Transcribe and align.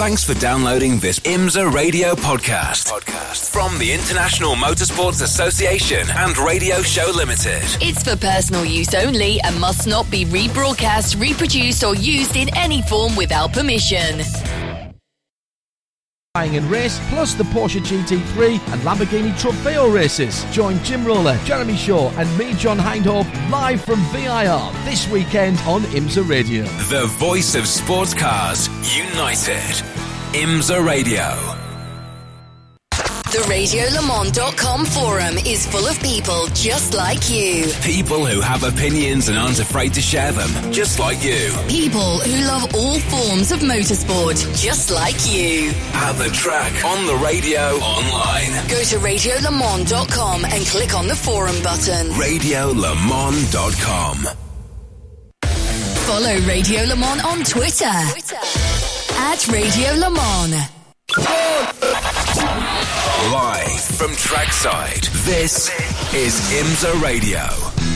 Thanks 0.00 0.24
for 0.24 0.32
downloading 0.32 0.98
this 0.98 1.18
IMSA 1.18 1.74
radio 1.74 2.14
podcast. 2.14 2.90
Podcast 2.90 3.50
from 3.50 3.78
the 3.78 3.92
International 3.92 4.54
Motorsports 4.54 5.22
Association 5.22 6.08
and 6.16 6.38
Radio 6.38 6.80
Show 6.80 7.12
Limited. 7.14 7.60
It's 7.82 8.02
for 8.02 8.16
personal 8.16 8.64
use 8.64 8.94
only 8.94 9.42
and 9.42 9.60
must 9.60 9.86
not 9.86 10.10
be 10.10 10.24
rebroadcast, 10.24 11.20
reproduced, 11.20 11.84
or 11.84 11.94
used 11.94 12.34
in 12.34 12.48
any 12.56 12.80
form 12.80 13.14
without 13.14 13.52
permission. 13.52 14.22
And 16.46 16.64
race, 16.70 16.98
plus 17.10 17.34
the 17.34 17.44
Porsche 17.44 17.80
GT3 17.80 18.72
and 18.72 18.80
Lamborghini 18.80 19.30
Trofeo 19.32 19.92
races. 19.92 20.44
Join 20.52 20.82
Jim 20.82 21.04
Roller, 21.04 21.36
Jeremy 21.44 21.76
Shaw, 21.76 22.10
and 22.16 22.38
me, 22.38 22.54
John 22.54 22.78
Hindhaugh, 22.78 23.24
live 23.50 23.82
from 23.82 24.00
VIR 24.06 24.72
this 24.84 25.06
weekend 25.08 25.58
on 25.60 25.82
IMSA 25.82 26.26
Radio. 26.26 26.64
The 26.88 27.06
voice 27.18 27.54
of 27.54 27.66
sports 27.66 28.14
cars, 28.14 28.68
united. 28.96 29.84
IMSA 30.32 30.84
Radio. 30.84 31.59
The 33.30 33.38
RadioLeMans.com 33.46 34.86
forum 34.86 35.38
is 35.46 35.64
full 35.64 35.86
of 35.86 36.00
people 36.02 36.48
just 36.52 36.94
like 36.94 37.30
you. 37.30 37.70
People 37.80 38.26
who 38.26 38.40
have 38.40 38.64
opinions 38.64 39.28
and 39.28 39.38
aren't 39.38 39.60
afraid 39.60 39.94
to 39.94 40.00
share 40.00 40.32
them, 40.32 40.50
just 40.72 40.98
like 40.98 41.22
you. 41.22 41.52
People 41.68 42.18
who 42.18 42.44
love 42.44 42.74
all 42.74 42.98
forms 42.98 43.52
of 43.52 43.60
motorsport, 43.60 44.34
just 44.60 44.90
like 44.90 45.14
you. 45.30 45.70
At 45.94 46.14
the 46.14 46.28
track, 46.32 46.72
on 46.84 47.06
the 47.06 47.14
radio, 47.24 47.60
online. 47.78 48.50
Go 48.68 48.82
to 48.82 48.96
RadioLeMans.com 48.98 50.44
and 50.46 50.66
click 50.66 50.92
on 50.94 51.06
the 51.06 51.14
forum 51.14 51.54
button. 51.62 52.08
RadioLeMans.com. 52.08 54.26
Follow 56.10 56.36
Radio 56.48 56.82
Le 56.82 56.96
Mans 56.96 57.22
on 57.24 57.44
Twitter, 57.44 57.92
Twitter. 58.10 58.40
at 59.16 59.46
Radio 59.46 59.92
Le 59.94 60.10
Mans. 60.10 60.68
Live 63.28 63.80
from 63.82 64.16
trackside, 64.16 65.02
this 65.26 65.68
is 66.14 66.40
IMSA 66.50 67.02
Radio. 67.02 67.89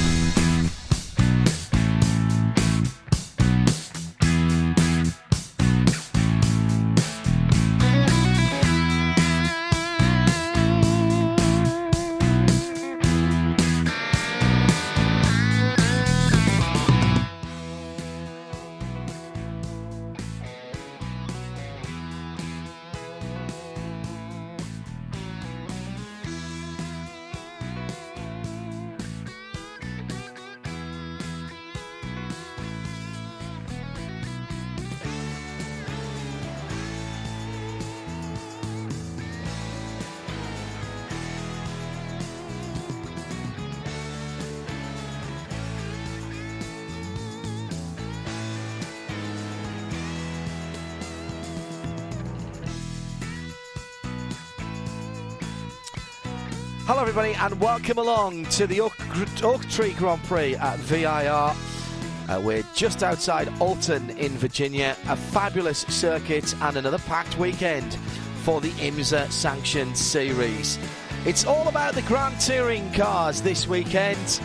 Everybody, 57.17 57.39
and 57.45 57.61
welcome 57.61 57.99
along 57.99 58.45
to 58.47 58.67
the 58.67 58.81
Oak, 58.81 58.97
Oak 59.45 59.65
Tree 59.69 59.93
Grand 59.93 60.21
Prix 60.25 60.57
at 60.57 60.77
VIR. 60.81 61.55
Uh, 62.29 62.41
we're 62.43 62.65
just 62.75 63.05
outside 63.05 63.49
Alton 63.61 64.11
in 64.19 64.33
Virginia, 64.33 64.97
a 65.07 65.15
fabulous 65.15 65.83
circuit 65.83 66.53
and 66.61 66.77
another 66.77 66.99
packed 66.99 67.39
weekend 67.39 67.95
for 68.43 68.61
the 68.61 68.71
IMSA 68.71 69.31
Sanctioned 69.31 69.97
Series. 69.97 70.77
It's 71.25 71.45
all 71.45 71.69
about 71.69 71.95
the 71.95 72.03
Grand 72.03 72.41
Touring 72.41 72.93
cars 72.93 73.41
this 73.43 73.69
weekend, 73.69 74.41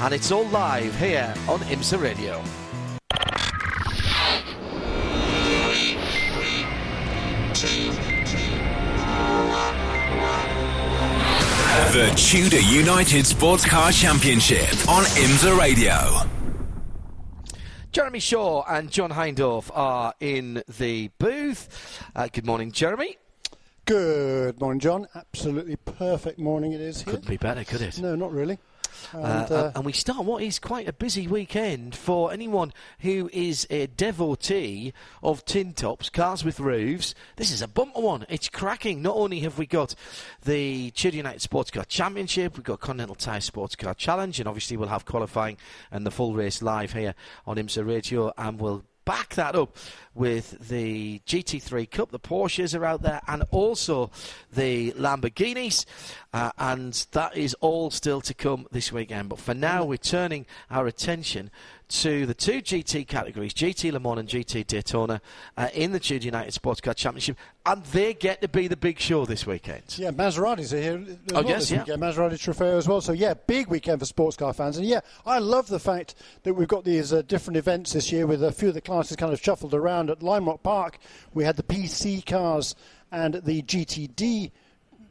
and 0.00 0.14
it's 0.14 0.32
all 0.32 0.46
live 0.46 0.98
here 0.98 1.34
on 1.46 1.58
IMSA 1.58 2.00
Radio. 2.00 2.42
The 11.96 12.12
Tudor 12.14 12.60
United 12.60 13.24
Sports 13.24 13.64
Car 13.64 13.90
Championship 13.90 14.68
on 14.86 15.04
IMSA 15.04 15.58
Radio. 15.58 16.28
Jeremy 17.90 18.20
Shaw 18.20 18.64
and 18.68 18.90
John 18.90 19.10
Hindhaugh 19.12 19.70
are 19.72 20.12
in 20.20 20.62
the 20.78 21.08
booth. 21.16 22.04
Uh, 22.14 22.28
good 22.30 22.44
morning, 22.44 22.70
Jeremy. 22.70 23.16
Good 23.86 24.60
morning, 24.60 24.78
John. 24.78 25.06
Absolutely 25.14 25.76
perfect 25.76 26.38
morning 26.38 26.74
it 26.74 26.82
is 26.82 27.00
here. 27.00 27.14
Couldn't 27.14 27.30
be 27.30 27.38
better, 27.38 27.64
could 27.64 27.80
it? 27.80 27.98
No, 27.98 28.14
not 28.14 28.30
really. 28.30 28.58
And, 29.12 29.50
uh, 29.50 29.54
uh, 29.54 29.72
and, 29.74 29.84
we 29.84 29.92
start 29.92 30.24
what 30.24 30.42
is 30.42 30.58
quite 30.58 30.88
a 30.88 30.92
busy 30.92 31.26
weekend 31.26 31.94
for 31.94 32.32
anyone 32.32 32.72
who 33.00 33.30
is 33.32 33.66
a 33.70 33.86
devotee 33.86 34.92
of 35.22 35.44
tin 35.44 35.72
tops, 35.72 36.10
cars 36.10 36.44
with 36.44 36.60
roofs. 36.60 37.14
This 37.36 37.50
is 37.50 37.62
a 37.62 37.68
bumper 37.68 38.00
one. 38.00 38.26
It's 38.28 38.48
cracking. 38.48 39.02
Not 39.02 39.16
only 39.16 39.40
have 39.40 39.58
we 39.58 39.66
got 39.66 39.94
the 40.44 40.90
Tudor 40.92 41.16
United 41.16 41.42
Sports 41.42 41.70
Car 41.70 41.84
Championship, 41.84 42.56
we've 42.56 42.64
got 42.64 42.80
Continental 42.80 43.14
Tire 43.14 43.40
Sports 43.40 43.76
Car 43.76 43.94
Challenge, 43.94 44.38
and 44.40 44.48
obviously 44.48 44.76
we'll 44.76 44.88
have 44.88 45.04
qualifying 45.04 45.56
and 45.90 46.06
the 46.06 46.10
full 46.10 46.34
race 46.34 46.62
live 46.62 46.92
here 46.92 47.14
on 47.46 47.56
IMSA 47.56 47.86
Radio, 47.86 48.32
and 48.36 48.60
we'll 48.60 48.84
back 49.06 49.34
that 49.36 49.56
up 49.56 49.74
with 50.14 50.68
the 50.68 51.20
GT3 51.26 51.90
Cup. 51.90 52.10
The 52.10 52.18
Porsches 52.18 52.78
are 52.78 52.84
out 52.84 53.00
there, 53.00 53.22
and 53.26 53.44
also 53.50 54.10
the 54.52 54.92
Lamborghinis, 54.92 55.86
uh, 56.34 56.50
and 56.58 57.06
that 57.12 57.34
is 57.34 57.54
all 57.60 57.90
still 57.90 58.20
to 58.20 58.34
come 58.34 58.66
this 58.72 58.92
weekend. 58.92 59.30
But 59.30 59.38
for 59.38 59.54
now, 59.54 59.84
we're 59.84 59.96
turning 59.96 60.44
our 60.70 60.86
attention 60.86 61.50
to 61.88 62.26
the 62.26 62.34
two 62.34 62.60
GT 62.60 63.06
categories, 63.06 63.54
GT 63.54 63.92
Le 63.92 64.00
Mans 64.00 64.18
and 64.18 64.28
GT 64.28 64.66
Daytona, 64.66 65.20
uh, 65.56 65.68
in 65.72 65.92
the 65.92 66.00
Tudor 66.00 66.24
United 66.24 66.52
Sports 66.52 66.80
Car 66.80 66.94
Championship, 66.94 67.36
and 67.64 67.84
they 67.86 68.14
get 68.14 68.40
to 68.42 68.48
be 68.48 68.68
the 68.68 68.76
big 68.76 68.98
show 68.98 69.24
this 69.24 69.46
weekend. 69.46 69.82
Yeah, 69.96 70.10
Maseratis 70.10 70.72
are 70.72 70.80
here. 70.80 70.98
As 70.98 71.16
oh, 71.32 71.34
well 71.34 71.48
yes, 71.48 71.70
yeah. 71.70 71.80
Weekend. 71.80 72.02
Maserati 72.02 72.32
Trofeo 72.32 72.76
as 72.76 72.88
well. 72.88 73.00
So, 73.00 73.12
yeah, 73.12 73.34
big 73.34 73.68
weekend 73.68 74.00
for 74.00 74.06
sports 74.06 74.36
car 74.36 74.52
fans. 74.52 74.78
And, 74.78 74.86
yeah, 74.86 75.00
I 75.24 75.38
love 75.38 75.68
the 75.68 75.78
fact 75.78 76.14
that 76.42 76.54
we've 76.54 76.68
got 76.68 76.84
these 76.84 77.12
uh, 77.12 77.22
different 77.22 77.56
events 77.56 77.92
this 77.92 78.10
year 78.10 78.26
with 78.26 78.42
a 78.42 78.52
few 78.52 78.68
of 78.68 78.74
the 78.74 78.80
classes 78.80 79.16
kind 79.16 79.32
of 79.32 79.40
shuffled 79.40 79.74
around. 79.74 80.10
At 80.10 80.22
Lime 80.22 80.46
Rock 80.46 80.62
Park, 80.62 80.98
we 81.34 81.44
had 81.44 81.56
the 81.56 81.62
PC 81.62 82.24
cars 82.26 82.74
and 83.12 83.34
the 83.34 83.62
GTD 83.62 84.50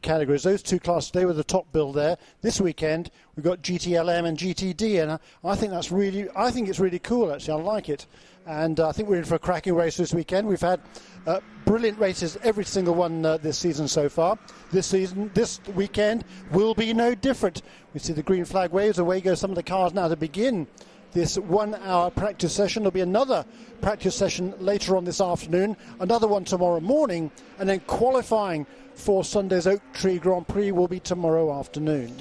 categories. 0.05 0.43
Those 0.43 0.63
two 0.63 0.79
classes, 0.79 1.11
they 1.11 1.25
were 1.25 1.33
the 1.33 1.43
top 1.43 1.69
bill 1.73 1.91
there. 1.91 2.17
This 2.41 2.61
weekend, 2.61 3.11
we've 3.35 3.43
got 3.43 3.61
GTLM 3.61 4.25
and 4.25 4.37
GTD, 4.37 5.01
and 5.01 5.19
I 5.43 5.55
think 5.55 5.71
that's 5.71 5.91
really, 5.91 6.29
I 6.35 6.51
think 6.51 6.69
it's 6.69 6.79
really 6.79 6.99
cool. 6.99 7.33
Actually, 7.33 7.61
I 7.61 7.63
like 7.63 7.89
it, 7.89 8.05
and 8.45 8.79
uh, 8.79 8.87
I 8.87 8.91
think 8.93 9.09
we're 9.09 9.17
in 9.17 9.25
for 9.25 9.35
a 9.35 9.39
cracking 9.39 9.73
race 9.73 9.97
this 9.97 10.13
weekend. 10.13 10.47
We've 10.47 10.61
had 10.61 10.79
uh, 11.27 11.41
brilliant 11.65 11.99
races, 11.99 12.37
every 12.43 12.63
single 12.63 12.93
one 12.93 13.25
uh, 13.25 13.37
this 13.37 13.57
season 13.57 13.87
so 13.87 14.07
far. 14.07 14.37
This 14.71 14.87
season, 14.87 15.31
this 15.33 15.59
weekend 15.73 16.23
will 16.51 16.75
be 16.75 16.93
no 16.93 17.15
different. 17.15 17.63
We 17.93 17.99
see 17.99 18.13
the 18.13 18.23
green 18.23 18.45
flag 18.45 18.71
waves. 18.71 18.99
Away 18.99 19.19
go 19.19 19.35
some 19.35 19.49
of 19.49 19.55
the 19.55 19.63
cars 19.63 19.93
now 19.93 20.07
to 20.07 20.15
begin 20.15 20.67
this 21.15 21.37
one 21.37 21.73
hour 21.75 22.11
practice 22.11 22.53
session. 22.53 22.83
There'll 22.83 22.91
be 22.91 22.99
another 22.99 23.45
practice 23.79 24.15
session 24.15 24.53
later 24.59 24.97
on 24.97 25.05
this 25.05 25.21
afternoon, 25.21 25.77
another 26.01 26.27
one 26.27 26.43
tomorrow 26.43 26.81
morning, 26.81 27.31
and 27.57 27.69
then 27.69 27.79
qualifying 27.87 28.67
for 28.95 29.23
Sunday's 29.23 29.65
Oak 29.65 29.81
Tree 29.93 30.19
Grand 30.19 30.45
Prix 30.47 30.73
will 30.73 30.89
be 30.89 30.99
tomorrow 30.99 31.57
afternoon. 31.57 32.13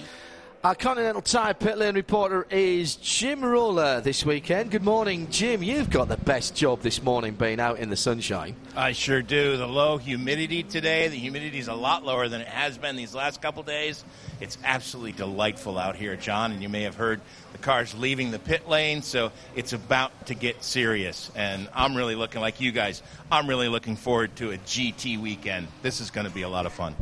Our 0.65 0.75
Continental 0.75 1.21
Tire 1.21 1.53
pit 1.53 1.77
lane 1.77 1.95
reporter 1.95 2.47
is 2.49 2.97
Jim 2.97 3.45
Roller 3.45 4.01
this 4.01 4.25
weekend. 4.25 4.71
Good 4.71 4.83
morning, 4.83 5.29
Jim. 5.29 5.63
You've 5.63 5.91
got 5.91 6.09
the 6.09 6.17
best 6.17 6.57
job 6.57 6.81
this 6.81 7.03
morning 7.03 7.35
being 7.35 7.61
out 7.61 7.81
in 7.81 7.91
the 7.91 7.97
sunshine. 7.97 8.57
I 8.75 8.93
sure 8.93 9.21
do. 9.21 9.59
The 9.59 9.67
low 9.67 9.99
humidity 9.99 10.63
today, 10.63 11.09
the 11.09 11.19
humidity 11.19 11.59
is 11.59 11.69
a 11.69 11.75
lot 11.75 12.03
lower 12.03 12.31
than 12.31 12.41
it 12.41 12.47
has 12.47 12.79
been 12.79 12.97
these 12.97 13.15
last 13.15 13.43
couple 13.43 13.63
days. 13.63 14.03
It's 14.41 14.57
absolutely 14.65 15.13
delightful 15.13 15.77
out 15.77 15.97
here, 15.97 16.17
John, 16.17 16.51
and 16.51 16.63
you 16.63 16.71
may 16.71 16.85
have 16.85 16.95
heard 16.95 17.21
the 17.53 17.59
cars 17.59 17.95
leaving 17.95 18.31
the 18.31 18.39
pit 18.39 18.67
lane, 18.67 19.03
so 19.03 19.33
it's 19.55 19.75
about 19.75 20.29
to 20.29 20.35
get 20.35 20.65
serious. 20.65 21.31
And 21.35 21.69
I'm 21.75 21.95
really 21.95 22.15
looking 22.15 22.41
like 22.41 22.63
you 22.63 22.73
guys. 22.73 23.03
I'm 23.31 23.51
really 23.51 23.69
looking 23.69 23.97
forward 23.97 24.35
to 24.37 24.53
a 24.53 24.57
GT 24.57 25.21
weekend. 25.21 25.69
This 25.83 26.01
is 26.01 26.11
going 26.11 26.27
to 26.27 26.33
be 26.33 26.41
a 26.41 26.49
lot 26.49 26.65
of 26.65 26.73
fun. 26.73 26.97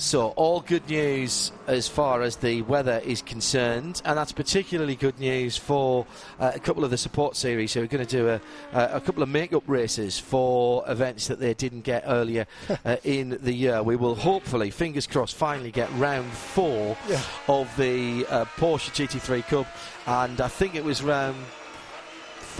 So, 0.00 0.28
all 0.28 0.62
good 0.62 0.88
news 0.88 1.52
as 1.66 1.86
far 1.86 2.22
as 2.22 2.36
the 2.36 2.62
weather 2.62 3.02
is 3.04 3.20
concerned, 3.20 4.00
and 4.06 4.16
that's 4.16 4.32
particularly 4.32 4.96
good 4.96 5.20
news 5.20 5.58
for 5.58 6.06
uh, 6.40 6.52
a 6.54 6.58
couple 6.58 6.84
of 6.86 6.90
the 6.90 6.96
support 6.96 7.36
series 7.36 7.74
who 7.74 7.82
are 7.82 7.86
going 7.86 8.06
to 8.06 8.10
do 8.10 8.28
a, 8.30 8.40
a 8.72 9.00
couple 9.02 9.22
of 9.22 9.28
make-up 9.28 9.62
races 9.66 10.18
for 10.18 10.84
events 10.90 11.28
that 11.28 11.38
they 11.38 11.52
didn't 11.52 11.82
get 11.82 12.04
earlier 12.06 12.46
uh, 12.86 12.96
in 13.04 13.38
the 13.42 13.52
year. 13.52 13.82
We 13.82 13.96
will 13.96 14.14
hopefully, 14.14 14.70
fingers 14.70 15.06
crossed, 15.06 15.36
finally 15.36 15.70
get 15.70 15.92
round 15.98 16.30
four 16.32 16.96
Yeah. 17.06 17.20
of 17.46 17.68
the 17.76 18.24
uh, 18.30 18.46
Porsche 18.56 18.90
GT3 19.06 19.46
Cup, 19.48 19.66
and 20.06 20.40
I 20.40 20.48
think 20.48 20.76
it 20.76 20.82
was 20.82 21.02
round 21.02 21.36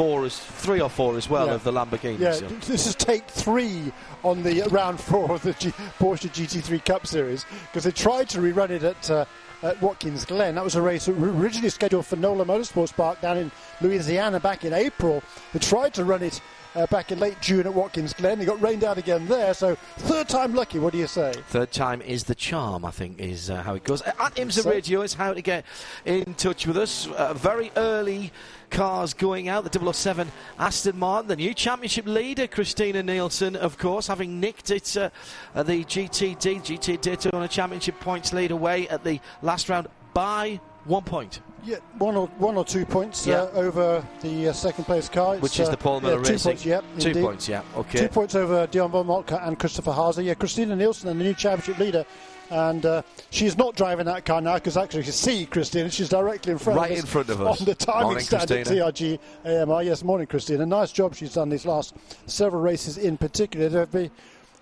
four, 0.00 0.24
as 0.24 0.38
three 0.38 0.80
or 0.80 0.88
four 0.88 1.18
as 1.18 1.28
well 1.28 1.48
Yeah. 1.48 1.54
of 1.56 1.62
the 1.64 1.70
Lamborghinis. 1.72 2.20
Yeah, 2.40 2.48
this 2.66 2.86
is 2.86 2.94
take 2.94 3.26
three 3.28 3.92
on 4.24 4.42
the 4.42 4.62
round 4.70 4.98
four 4.98 5.30
of 5.34 5.42
the 5.42 5.52
G- 5.52 5.72
Porsche 5.98 6.30
GT3 6.32 6.82
Cup 6.82 7.06
Series 7.06 7.44
because 7.66 7.84
they 7.84 7.90
tried 7.90 8.26
to 8.30 8.38
rerun 8.38 8.70
it 8.70 8.82
at, 8.82 9.10
uh, 9.10 9.26
at 9.62 9.80
Watkins 9.82 10.24
Glen. 10.24 10.54
That 10.54 10.64
was 10.64 10.74
a 10.74 10.80
race 10.80 11.06
originally 11.06 11.68
scheduled 11.68 12.06
for 12.06 12.16
NOLA 12.16 12.46
Motorsports 12.46 12.94
Park 12.96 13.20
down 13.20 13.36
in 13.36 13.50
Louisiana 13.82 14.40
back 14.40 14.64
in 14.64 14.72
April. 14.72 15.22
They 15.52 15.58
tried 15.58 15.92
to 15.94 16.04
run 16.04 16.22
it 16.22 16.40
uh, 16.74 16.86
back 16.86 17.12
in 17.12 17.18
late 17.18 17.38
June 17.42 17.66
at 17.66 17.74
Watkins 17.74 18.14
Glen. 18.14 18.38
They 18.38 18.46
got 18.46 18.62
rained 18.62 18.84
out 18.84 18.96
again 18.96 19.26
there, 19.26 19.52
so 19.52 19.74
third 19.98 20.28
time 20.30 20.54
lucky. 20.54 20.78
What 20.78 20.92
do 20.92 20.98
you 20.98 21.08
say? 21.08 21.34
Third 21.48 21.72
time 21.72 22.00
is 22.00 22.24
the 22.24 22.34
charm, 22.34 22.84
I 22.86 22.90
think, 22.90 23.18
is 23.20 23.50
uh, 23.50 23.62
how 23.62 23.74
it 23.74 23.84
goes. 23.84 24.00
At 24.02 24.16
IMSA 24.36 24.62
So- 24.62 24.70
Radio 24.70 25.02
is 25.02 25.12
how 25.12 25.34
to 25.34 25.42
get 25.42 25.64
in 26.06 26.32
touch 26.34 26.66
with 26.66 26.78
us. 26.78 27.06
Uh, 27.08 27.34
very 27.34 27.70
early 27.76 28.32
cars 28.70 29.14
going 29.14 29.48
out. 29.48 29.70
The 29.70 29.92
007 29.92 30.30
Aston 30.58 30.98
Martin, 30.98 31.28
the 31.28 31.36
new 31.36 31.52
championship 31.54 32.06
leader, 32.06 32.46
Christina 32.46 33.02
Nielsen, 33.02 33.56
of 33.56 33.78
course, 33.78 34.06
having 34.06 34.40
nicked 34.40 34.70
it 34.70 34.96
uh, 34.96 35.10
at 35.54 35.66
the 35.66 35.84
GTD, 35.84 36.62
GT 36.62 37.00
Daytona 37.00 37.48
Championship 37.48 37.98
points 38.00 38.32
lead 38.32 38.50
away 38.50 38.88
at 38.88 39.04
the 39.04 39.20
last 39.42 39.68
round 39.68 39.88
by 40.14 40.60
one 40.84 41.02
point. 41.02 41.40
Yeah, 41.62 41.76
one 41.98 42.16
or 42.16 42.26
one 42.38 42.56
or 42.56 42.64
two 42.64 42.86
points 42.86 43.26
Yeah. 43.26 43.42
uh, 43.42 43.50
over 43.54 44.02
the 44.22 44.48
uh, 44.48 44.52
second 44.54 44.84
place 44.84 45.10
car. 45.10 45.34
It's, 45.34 45.42
Which 45.42 45.60
is 45.60 45.68
uh, 45.68 45.72
the 45.72 45.76
Paul 45.76 46.00
Miller 46.00 46.16
yeah, 46.16 46.22
two 46.24 46.32
Racing. 46.32 46.50
Points, 46.52 46.64
yep, 46.64 46.84
Two 46.98 47.08
indeed. 47.08 47.22
points, 47.22 47.48
yeah. 47.48 47.62
Okay. 47.76 47.98
Two 47.98 48.08
points 48.08 48.34
over 48.34 48.66
Dion 48.66 48.90
von 48.90 49.06
Moltke 49.06 49.32
and 49.42 49.58
Christopher 49.58 49.90
Haase. 49.92 50.24
Yeah, 50.24 50.32
Christina 50.32 50.74
Nielsen, 50.74 51.10
and 51.10 51.20
the 51.20 51.24
new 51.24 51.34
championship 51.34 51.78
leader. 51.78 52.06
And 52.50 52.84
uh, 52.84 53.02
she's 53.30 53.56
not 53.56 53.76
driving 53.76 54.06
that 54.06 54.24
car 54.24 54.40
now 54.40 54.54
because 54.54 54.76
actually 54.76 55.00
you 55.00 55.04
can 55.04 55.12
see 55.12 55.46
Christina. 55.46 55.90
She's 55.90 56.08
directly 56.08 56.52
in 56.52 56.58
front 56.58 56.78
Right 56.78 56.90
of 56.90 56.96
us. 56.98 57.00
in 57.02 57.06
front 57.06 57.30
of 57.30 57.40
us. 57.42 57.60
On 57.60 57.64
the 57.64 57.74
timing 57.76 58.02
Morning, 58.02 58.24
stand 58.24 58.50
at 58.50 58.66
TRG 58.66 59.18
AMR. 59.44 59.82
Yes, 59.84 60.02
morning, 60.02 60.26
Christina. 60.26 60.66
Nice 60.66 60.90
job 60.90 61.14
she's 61.14 61.34
done 61.34 61.48
these 61.48 61.64
last 61.64 61.94
several 62.26 62.60
races 62.60 62.98
in 62.98 63.16
particular. 63.16 63.86
Been- 63.86 64.10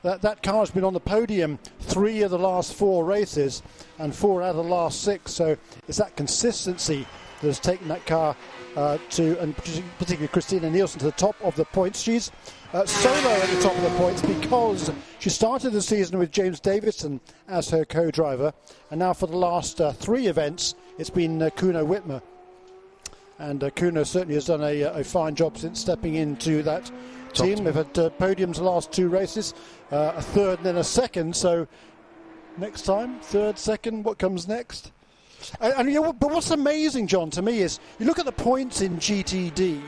that, 0.03 0.23
that 0.23 0.43
car 0.45 0.61
has 0.61 0.71
been 0.71 0.85
on 0.85 0.93
the 0.93 1.01
podium 1.01 1.59
three 1.81 2.23
of 2.23 2.31
the 2.31 2.39
last 2.39 2.75
four 2.75 3.05
races 3.05 3.63
and 3.99 4.15
four 4.15 4.43
out 4.43 4.51
of 4.51 4.57
the 4.57 4.63
last 4.63 5.03
six. 5.03 5.33
So 5.33 5.57
it's 5.89 5.99
that 5.99 6.15
consistency 6.15 7.05
that 7.41 7.47
has 7.49 7.59
taken 7.59 7.89
that 7.89 8.07
car 8.07 8.37
uh, 8.77 8.99
to, 9.11 9.39
and 9.41 9.57
particularly 9.57 10.29
Christina 10.29 10.71
Nielsen, 10.71 11.01
to 11.01 11.07
the 11.07 11.13
top 11.13 11.37
of 11.43 11.57
the 11.57 11.65
points. 11.65 12.01
She's 12.01 12.31
uh, 12.73 12.85
solo 12.87 13.31
at 13.31 13.49
the 13.49 13.61
top 13.63 13.77
of 13.77 13.83
the 13.83 13.97
points 13.99 14.23
because 14.23 14.91
she 15.19 15.31
started 15.31 15.71
the 15.71 15.83
season 15.83 16.19
with 16.19 16.31
James 16.31 16.61
Davidson 16.61 17.21
as 17.49 17.71
her 17.71 17.85
co-driver, 17.85 18.53
and 18.91 18.99
now 18.99 19.13
for 19.13 19.27
the 19.27 19.37
last 19.37 19.81
uh, 19.81 19.93
three 19.93 20.27
events, 20.27 20.75
it's 20.99 21.11
been 21.11 21.41
uh, 21.43 21.51
Kuno 21.51 21.87
Wittmer. 21.87 22.23
And 23.39 23.63
uh, 23.63 23.71
Kuno 23.71 24.03
certainly 24.03 24.35
has 24.35 24.47
done 24.47 24.63
a, 24.63 24.83
a 24.83 25.05
fine 25.05 25.37
job 25.37 25.57
since 25.57 25.81
stepping 25.81 26.17
into 26.17 26.63
that 26.65 26.91
team. 27.33 27.65
They've 27.65 27.75
had 27.75 27.97
uh, 27.99 28.11
podiums 28.11 28.57
the 28.57 28.65
last 28.65 28.91
two 28.91 29.09
races, 29.09 29.55
uh, 29.93 30.15
a 30.17 30.23
third 30.23 30.59
and 30.59 30.67
then 30.67 30.77
a 30.77 30.85
second. 30.85 31.37
So 31.37 31.69
next 32.57 32.83
time, 32.83 33.21
third, 33.21 33.57
second, 33.59 34.05
what 34.05 34.19
comes 34.19 34.49
next? 34.49 34.93
And, 35.61 35.75
and 35.77 35.89
you 35.89 36.03
know, 36.03 36.13
but 36.13 36.31
what's 36.31 36.51
amazing, 36.51 37.07
John, 37.07 37.31
to 37.31 37.43
me 37.43 37.61
is 37.61 37.81
you 37.99 38.07
look 38.07 38.19
at 38.19 38.25
the 38.25 38.33
points 38.33 38.81
in 38.81 38.97
GTD. 38.99 39.81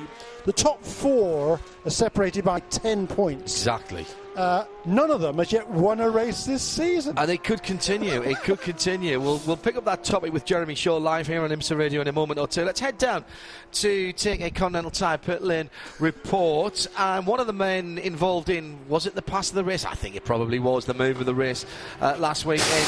The 0.44 0.52
top 0.52 0.82
four 0.82 1.60
are 1.84 1.90
separated 1.90 2.44
by 2.44 2.60
ten 2.60 3.06
points. 3.06 3.52
Exactly. 3.52 4.06
Uh, 4.36 4.64
none 4.84 5.10
of 5.10 5.20
them 5.20 5.38
has 5.38 5.52
yet 5.52 5.68
won 5.68 6.00
a 6.00 6.10
race 6.10 6.44
this 6.44 6.62
season. 6.62 7.16
And 7.18 7.30
it 7.30 7.44
could 7.44 7.62
continue. 7.62 8.22
It 8.22 8.38
could 8.42 8.60
continue. 8.60 9.20
We'll, 9.20 9.40
we'll 9.46 9.56
pick 9.56 9.76
up 9.76 9.84
that 9.84 10.04
topic 10.04 10.32
with 10.32 10.44
Jeremy 10.44 10.74
Shaw 10.74 10.96
live 10.96 11.26
here 11.26 11.42
on 11.42 11.50
IMSA 11.50 11.76
Radio 11.78 12.00
in 12.00 12.08
a 12.08 12.12
moment 12.12 12.40
or 12.40 12.46
two. 12.46 12.64
Let's 12.64 12.80
head 12.80 12.98
down 12.98 13.24
to 13.72 14.12
take 14.12 14.40
a 14.40 14.50
Continental 14.50 14.90
Tire 14.90 15.18
pit 15.18 15.42
lane 15.42 15.70
report. 15.98 16.86
And 16.98 17.26
one 17.26 17.40
of 17.40 17.46
the 17.46 17.52
men 17.52 17.98
involved 17.98 18.48
in, 18.48 18.78
was 18.88 19.06
it 19.06 19.14
the 19.14 19.22
pass 19.22 19.50
of 19.50 19.54
the 19.54 19.64
race? 19.64 19.84
I 19.84 19.94
think 19.94 20.16
it 20.16 20.24
probably 20.24 20.58
was 20.58 20.84
the 20.84 20.94
move 20.94 21.20
of 21.20 21.26
the 21.26 21.34
race 21.34 21.66
uh, 22.00 22.16
last 22.18 22.46
weekend. 22.46 22.84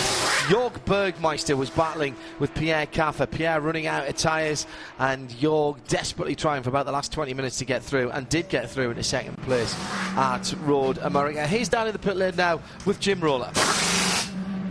Jorg 0.48 0.72
Bergmeister 0.84 1.56
was 1.56 1.70
battling 1.70 2.16
with 2.38 2.54
Pierre 2.54 2.86
Kaffer. 2.86 3.26
Pierre 3.26 3.60
running 3.60 3.86
out 3.86 4.08
of 4.08 4.16
tyres 4.16 4.66
and 4.98 5.28
Jorg 5.30 5.78
desperately 5.88 6.34
trying 6.34 6.62
for 6.62 6.68
about 6.68 6.86
the 6.86 6.92
last 6.92 7.12
20 7.12 7.34
minutes 7.34 7.58
to 7.58 7.64
get 7.64 7.82
through 7.82 8.10
and 8.10 8.28
did 8.28 8.48
get 8.48 8.70
through 8.70 8.90
into 8.90 9.02
second 9.02 9.36
place 9.42 9.74
at 10.16 10.54
Road 10.62 10.98
America. 10.98 11.46
He's 11.46 11.68
down 11.82 11.88
in 11.88 11.92
the 11.92 11.98
pit 11.98 12.16
lane 12.16 12.36
now 12.36 12.60
with 12.86 13.00
Jim 13.00 13.20
Roller. 13.20 13.50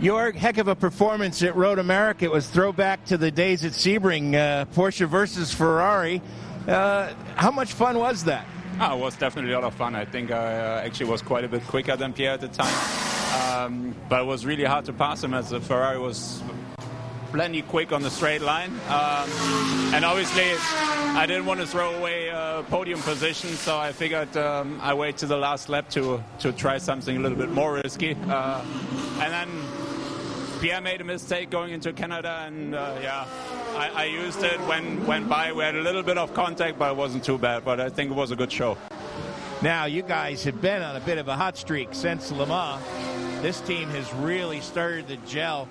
Your 0.00 0.32
heck 0.32 0.56
of 0.58 0.66
a 0.66 0.74
performance 0.74 1.42
at 1.42 1.54
Road 1.54 1.78
America. 1.78 2.24
It 2.24 2.32
was 2.32 2.48
throwback 2.48 3.04
to 3.06 3.18
the 3.18 3.30
days 3.30 3.64
at 3.64 3.72
Sebring, 3.72 4.34
uh, 4.34 4.64
Porsche 4.74 5.06
versus 5.06 5.52
Ferrari. 5.52 6.22
Uh, 6.66 7.12
how 7.36 7.50
much 7.50 7.74
fun 7.74 7.98
was 7.98 8.24
that? 8.24 8.46
Oh, 8.80 8.96
it 8.96 9.00
was 9.00 9.16
definitely 9.16 9.52
a 9.52 9.54
lot 9.56 9.64
of 9.64 9.74
fun. 9.74 9.94
I 9.94 10.06
think 10.06 10.30
I 10.30 10.58
uh, 10.58 10.82
actually 10.84 11.10
was 11.10 11.20
quite 11.20 11.44
a 11.44 11.48
bit 11.48 11.66
quicker 11.66 11.96
than 11.96 12.14
Pierre 12.14 12.32
at 12.32 12.40
the 12.40 12.48
time. 12.48 12.74
Um, 13.42 13.94
but 14.08 14.22
it 14.22 14.24
was 14.24 14.46
really 14.46 14.64
hard 14.64 14.86
to 14.86 14.92
pass 14.94 15.22
him 15.22 15.34
as 15.34 15.50
the 15.50 15.60
Ferrari 15.60 15.98
was 15.98 16.42
plenty 17.32 17.62
quick 17.62 17.92
on 17.92 18.02
the 18.02 18.10
straight 18.10 18.42
line. 18.42 18.70
Um, 18.88 19.28
and 19.94 20.04
obviously, 20.04 20.52
I 21.16 21.24
didn't 21.26 21.46
want 21.46 21.60
to 21.60 21.66
throw 21.66 21.94
away 21.94 22.30
uh, 22.30 22.62
podium 22.64 23.00
position, 23.00 23.50
so 23.50 23.78
I 23.78 23.92
figured 23.92 24.36
um, 24.36 24.78
I 24.82 24.94
wait 24.94 25.16
to 25.18 25.26
the 25.26 25.36
last 25.36 25.68
lap 25.68 25.88
to, 25.90 26.22
to 26.40 26.52
try 26.52 26.78
something 26.78 27.16
a 27.16 27.20
little 27.20 27.38
bit 27.38 27.50
more 27.50 27.74
risky. 27.74 28.16
Uh, 28.28 28.62
and 29.20 29.32
then 29.32 29.48
Pierre 30.60 30.80
made 30.80 31.00
a 31.00 31.04
mistake 31.04 31.50
going 31.50 31.72
into 31.72 31.92
Canada, 31.92 32.44
and 32.46 32.74
uh, 32.74 32.94
yeah, 33.02 33.26
I, 33.74 33.90
I 33.94 34.04
used 34.04 34.42
it 34.42 34.60
when 34.68 35.04
went 35.06 35.28
by. 35.28 35.52
We 35.52 35.64
had 35.64 35.74
a 35.74 35.82
little 35.82 36.02
bit 36.02 36.18
of 36.18 36.34
contact, 36.34 36.78
but 36.78 36.92
it 36.92 36.96
wasn't 36.96 37.24
too 37.24 37.38
bad. 37.38 37.64
But 37.64 37.80
I 37.80 37.88
think 37.88 38.10
it 38.10 38.14
was 38.14 38.30
a 38.30 38.36
good 38.36 38.52
show. 38.52 38.76
Now, 39.62 39.86
you 39.86 40.02
guys 40.02 40.44
have 40.44 40.60
been 40.60 40.82
on 40.82 40.96
a 40.96 41.00
bit 41.00 41.18
of 41.18 41.28
a 41.28 41.36
hot 41.36 41.56
streak 41.56 41.88
since 41.92 42.30
Le 42.30 42.46
Mans. 42.46 42.82
This 43.42 43.60
team 43.60 43.88
has 43.90 44.12
really 44.14 44.60
started 44.60 45.08
to 45.08 45.16
gel. 45.18 45.68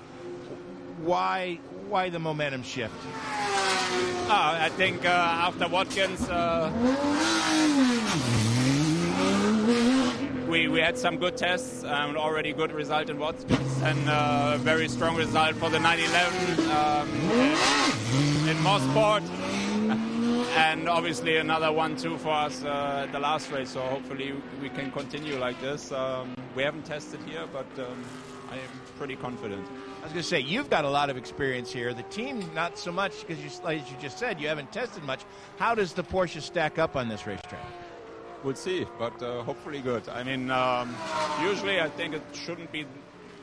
Why, 1.02 1.58
why 1.88 2.10
the 2.10 2.20
momentum 2.20 2.62
shift? 2.62 2.94
Ah, 4.28 4.62
I 4.62 4.68
think 4.68 5.04
uh, 5.04 5.08
after 5.08 5.66
Watkins, 5.66 6.28
uh, 6.28 6.70
we, 10.48 10.68
we 10.68 10.78
had 10.78 10.96
some 10.96 11.16
good 11.16 11.36
tests, 11.36 11.82
um, 11.82 12.16
already 12.16 12.52
good 12.52 12.70
result 12.70 13.10
in 13.10 13.18
Watkins, 13.18 13.82
and 13.82 14.08
uh, 14.08 14.52
a 14.54 14.58
very 14.58 14.88
strong 14.88 15.16
result 15.16 15.56
for 15.56 15.70
the 15.70 15.80
911 15.80 16.70
um, 16.70 17.08
in, 18.46 18.48
in 18.48 18.56
Mosport. 18.62 19.22
And 20.54 20.86
obviously 20.86 21.38
another 21.38 21.68
1-2 21.68 22.18
for 22.18 22.28
us 22.28 22.62
uh, 22.62 23.04
at 23.06 23.12
the 23.12 23.18
last 23.18 23.50
race, 23.50 23.70
so 23.70 23.80
hopefully 23.80 24.34
we 24.60 24.68
can 24.68 24.92
continue 24.92 25.38
like 25.38 25.58
this. 25.62 25.90
Um, 25.90 26.34
we 26.54 26.62
haven't 26.62 26.84
tested 26.84 27.20
here, 27.26 27.46
but 27.50 27.66
um, 27.78 28.04
I 28.52 28.56
am 28.56 28.80
pretty 28.98 29.16
confident. 29.16 29.66
I 30.00 30.04
was 30.04 30.12
going 30.12 30.22
to 30.22 30.28
say 30.28 30.40
you've 30.40 30.68
got 30.68 30.84
a 30.84 30.90
lot 30.90 31.08
of 31.08 31.16
experience 31.16 31.72
here. 31.72 31.94
The 31.94 32.02
team 32.04 32.44
not 32.54 32.76
so 32.76 32.92
much 32.92 33.26
because, 33.26 33.42
as 33.42 33.90
you 33.90 33.96
just 33.98 34.18
said, 34.18 34.38
you 34.38 34.46
haven't 34.46 34.70
tested 34.70 35.02
much. 35.04 35.22
How 35.56 35.74
does 35.74 35.94
the 35.94 36.04
Porsche 36.04 36.42
stack 36.42 36.78
up 36.78 36.94
on 36.94 37.08
this 37.08 37.26
racetrack? 37.26 37.64
We'll 38.44 38.54
see, 38.54 38.86
but 38.98 39.22
uh, 39.22 39.42
hopefully 39.42 39.80
good. 39.80 40.06
I 40.10 40.22
mean, 40.22 40.50
um, 40.50 40.94
usually 41.40 41.80
I 41.80 41.88
think 41.88 42.14
it 42.14 42.22
shouldn't 42.34 42.70
be, 42.72 42.80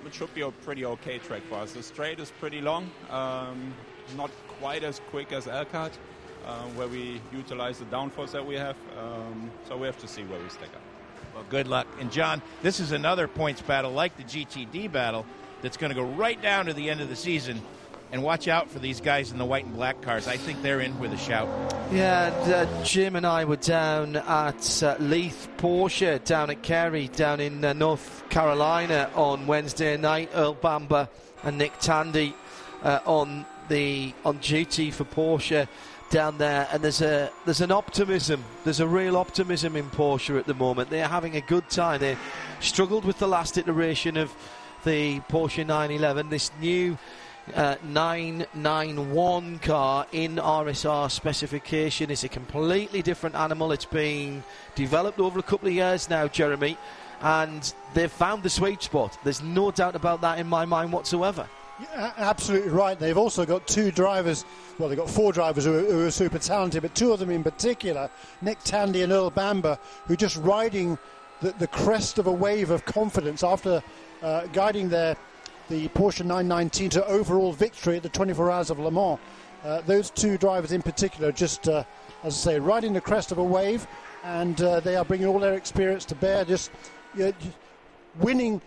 it 0.05 0.13
should 0.13 0.31
be 0.35 0.41
a 0.41 0.51
pretty 0.51 0.85
okay 0.85 1.17
track 1.17 1.41
for 1.49 1.55
us. 1.55 1.71
The 1.71 1.81
straight 1.81 2.19
is 2.19 2.31
pretty 2.39 2.61
long, 2.61 2.91
um, 3.09 3.73
not 4.15 4.29
quite 4.59 4.83
as 4.83 5.01
quick 5.09 5.31
as 5.31 5.47
Elkhart, 5.47 5.97
uh, 6.45 6.61
where 6.75 6.87
we 6.87 7.19
utilize 7.33 7.79
the 7.79 7.85
downforce 7.85 8.31
that 8.33 8.45
we 8.45 8.55
have. 8.55 8.75
Um, 8.95 9.49
so 9.67 9.75
we 9.75 9.87
have 9.87 9.97
to 9.99 10.07
see 10.07 10.23
where 10.25 10.39
we 10.39 10.49
stack 10.49 10.69
up. 10.75 10.88
Well, 11.39 11.47
good 11.49 11.69
luck. 11.69 11.87
And 12.01 12.11
John, 12.11 12.41
this 12.63 12.81
is 12.81 12.91
another 12.91 13.29
points 13.29 13.61
battle 13.61 13.93
like 13.93 14.17
the 14.17 14.23
GTD 14.23 14.91
battle 14.91 15.25
that's 15.61 15.77
going 15.77 15.89
to 15.89 15.95
go 15.95 16.03
right 16.03 16.41
down 16.41 16.65
to 16.65 16.73
the 16.73 16.89
end 16.89 16.99
of 16.99 17.07
the 17.07 17.15
season. 17.15 17.61
And 18.11 18.23
watch 18.23 18.49
out 18.49 18.69
for 18.69 18.79
these 18.79 18.99
guys 18.99 19.31
in 19.31 19.37
the 19.37 19.45
white 19.45 19.63
and 19.63 19.73
black 19.73 20.01
cars. 20.01 20.27
I 20.27 20.35
think 20.35 20.61
they're 20.61 20.81
in 20.81 20.99
with 20.99 21.13
a 21.13 21.17
shout. 21.17 21.47
Yeah, 21.93 22.33
and, 22.43 22.53
uh, 22.53 22.83
Jim 22.83 23.15
and 23.15 23.25
I 23.25 23.45
were 23.45 23.55
down 23.55 24.17
at 24.17 24.83
uh, 24.83 24.97
Leith 24.99 25.47
Porsche, 25.57 26.21
down 26.25 26.49
at 26.49 26.61
Cary, 26.61 27.07
down 27.07 27.39
in 27.39 27.63
uh, 27.63 27.71
North 27.71 28.27
Carolina 28.29 29.09
on 29.15 29.47
Wednesday 29.47 29.95
night. 29.95 30.31
Earl 30.33 30.55
Bamber 30.55 31.07
and 31.43 31.57
Nick 31.57 31.79
Tandy 31.79 32.35
uh, 32.83 32.99
on 33.05 33.45
the 33.69 34.13
on 34.25 34.39
duty 34.39 34.91
for 34.91 35.05
Porsche 35.05 35.69
down 36.09 36.37
there, 36.37 36.67
and 36.71 36.83
there's 36.83 37.01
a 37.01 37.31
there's 37.45 37.61
an 37.61 37.71
optimism. 37.71 38.43
There's 38.63 38.79
a 38.79 38.87
real 38.87 39.17
optimism 39.17 39.75
in 39.75 39.89
Porsche 39.89 40.37
at 40.39 40.45
the 40.45 40.53
moment. 40.53 40.89
They're 40.89 41.07
having 41.07 41.35
a 41.35 41.41
good 41.41 41.69
time. 41.69 41.99
They 41.99 42.17
struggled 42.59 43.05
with 43.05 43.19
the 43.19 43.27
last 43.27 43.57
iteration 43.57 44.17
of 44.17 44.33
the 44.83 45.19
Porsche 45.21 45.65
911, 45.65 46.29
this 46.29 46.51
new 46.59 46.97
uh, 47.55 47.75
991 47.83 49.59
car 49.59 50.07
in 50.11 50.35
RSR 50.35 51.11
specification. 51.11 52.11
It's 52.11 52.23
a 52.23 52.29
completely 52.29 53.01
different 53.01 53.35
animal. 53.35 53.71
It's 53.71 53.85
been 53.85 54.43
developed 54.75 55.19
over 55.19 55.39
a 55.39 55.43
couple 55.43 55.67
of 55.67 55.73
years 55.73 56.09
now, 56.09 56.27
Jeremy, 56.27 56.77
and 57.21 57.73
they've 57.93 58.11
found 58.11 58.43
the 58.43 58.49
sweet 58.49 58.81
spot. 58.81 59.17
There's 59.23 59.41
no 59.41 59.71
doubt 59.71 59.95
about 59.95 60.21
that 60.21 60.39
in 60.39 60.47
my 60.47 60.65
mind 60.65 60.91
whatsoever. 60.93 61.47
Yeah, 61.81 62.11
absolutely 62.17 62.71
right. 62.71 62.99
They've 62.99 63.17
also 63.17 63.45
got 63.45 63.65
two 63.67 63.91
drivers. 63.91 64.43
Well, 64.77 64.89
they've 64.89 64.97
got 64.97 65.09
four 65.09 65.31
drivers 65.31 65.63
who 65.63 65.77
are, 65.77 65.81
who 65.81 66.07
are, 66.07 66.11
super 66.11 66.39
talented, 66.39 66.81
but 66.81 66.93
two 66.93 67.13
of 67.13 67.19
them 67.19 67.29
in 67.29 67.43
particular, 67.43 68.09
Nick 68.41 68.59
Tandy 68.63 69.01
and 69.01 69.13
Earl 69.13 69.29
Bamber, 69.29 69.79
who 70.05 70.13
are 70.13 70.17
just 70.17 70.37
riding 70.37 70.97
the, 71.41 71.51
the 71.53 71.67
crest 71.67 72.19
of 72.19 72.27
a 72.27 72.31
wave 72.31 72.69
of 72.69 72.83
confidence 72.85 73.43
after 73.43 73.81
uh, 74.21 74.47
guiding 74.47 74.89
their 74.89 75.15
the 75.69 75.87
Porsche 75.89 76.21
919 76.25 76.89
to 76.89 77.05
overall 77.05 77.53
victory 77.53 77.97
at 77.97 78.03
the 78.03 78.09
24 78.09 78.49
Hours 78.49 78.69
of 78.71 78.79
Le 78.79 78.89
Mans. 78.89 79.19
Uh, 79.63 79.81
those 79.81 80.09
two 80.09 80.37
drivers 80.37 80.71
in 80.71 80.81
particular, 80.81 81.31
just 81.31 81.69
uh, 81.69 81.83
as 82.23 82.33
I 82.33 82.51
say, 82.53 82.59
riding 82.59 82.93
the 82.93 83.01
crest 83.01 83.31
of 83.31 83.37
a 83.37 83.43
wave, 83.43 83.85
and 84.23 84.59
uh, 84.61 84.79
they 84.79 84.95
are 84.95 85.05
bringing 85.05 85.27
all 85.27 85.39
their 85.39 85.53
experience 85.53 86.05
to 86.05 86.15
bear, 86.15 86.43
just 86.43 86.71
you 87.15 87.25
know, 87.25 87.33
winning 88.19 88.61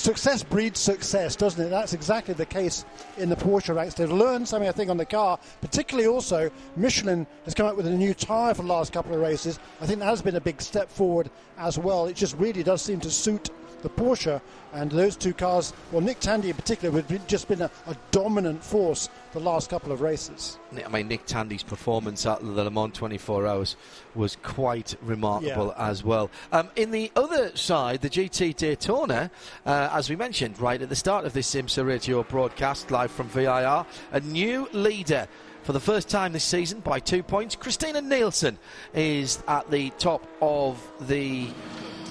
success 0.00 0.42
breeds 0.42 0.80
success, 0.80 1.36
doesn't 1.36 1.64
it? 1.64 1.68
That's 1.68 1.92
exactly 1.92 2.34
the 2.34 2.46
case 2.46 2.84
in 3.18 3.28
the 3.28 3.36
Porsche 3.36 3.74
ranks. 3.74 3.94
They've 3.94 4.10
learned 4.10 4.48
something, 4.48 4.68
I 4.68 4.72
think, 4.72 4.90
on 4.90 4.96
the 4.96 5.04
car. 5.04 5.38
Particularly, 5.60 6.08
also, 6.08 6.50
Michelin 6.76 7.26
has 7.44 7.54
come 7.54 7.66
up 7.66 7.76
with 7.76 7.86
a 7.86 7.90
new 7.90 8.14
tyre 8.14 8.54
for 8.54 8.62
the 8.62 8.68
last 8.68 8.92
couple 8.92 9.14
of 9.14 9.20
races. 9.20 9.58
I 9.80 9.86
think 9.86 9.98
that 10.00 10.06
has 10.06 10.22
been 10.22 10.36
a 10.36 10.40
big 10.40 10.60
step 10.62 10.90
forward 10.90 11.30
as 11.58 11.78
well. 11.78 12.06
It 12.06 12.16
just 12.16 12.36
really 12.38 12.62
does 12.62 12.82
seem 12.82 13.00
to 13.00 13.10
suit 13.10 13.50
the 13.82 13.88
Porsche, 13.88 14.40
and 14.72 14.90
those 14.90 15.16
two 15.16 15.32
cars, 15.32 15.72
well, 15.90 16.00
Nick 16.00 16.20
Tandy 16.20 16.50
in 16.50 16.56
particular, 16.56 17.00
have 17.00 17.26
just 17.26 17.48
been 17.48 17.62
a, 17.62 17.70
a, 17.86 17.96
dominant 18.10 18.62
force 18.62 19.08
the 19.32 19.40
last 19.40 19.70
couple 19.70 19.92
of 19.92 20.00
races. 20.00 20.58
I 20.84 20.88
mean, 20.88 21.08
Nick 21.08 21.26
Tandy's 21.26 21.62
performance 21.62 22.26
at 22.26 22.40
the 22.40 22.64
Le 22.64 22.70
Mans 22.70 22.92
24 22.94 23.46
Hours 23.46 23.76
was 24.14 24.36
quite 24.42 24.94
remarkable 25.02 25.74
yeah. 25.76 25.88
as 25.88 26.04
well. 26.04 26.30
Um, 26.52 26.68
in 26.76 26.90
the 26.90 27.10
other 27.16 27.56
side, 27.56 28.00
the 28.00 28.10
GT 28.10 28.56
Daytona, 28.56 29.30
uh, 29.66 29.88
as 29.92 30.10
we 30.10 30.16
mentioned 30.16 30.60
right 30.60 30.80
at 30.80 30.88
the 30.88 30.96
start 30.96 31.24
of 31.24 31.32
this 31.32 31.54
IMSA 31.54 31.86
radio 31.86 32.22
broadcast, 32.22 32.90
live 32.90 33.10
from 33.10 33.28
VIR, 33.28 33.86
a 34.12 34.20
new 34.20 34.68
leader 34.72 35.28
for 35.62 35.72
the 35.72 35.80
first 35.80 36.08
time 36.08 36.32
this 36.32 36.44
season 36.44 36.80
by 36.80 36.98
two 36.98 37.22
points. 37.22 37.54
Christina 37.54 38.00
Nielsen 38.00 38.58
is 38.94 39.42
at 39.46 39.70
the 39.70 39.90
top 39.98 40.26
of 40.40 40.80
the 41.06 41.48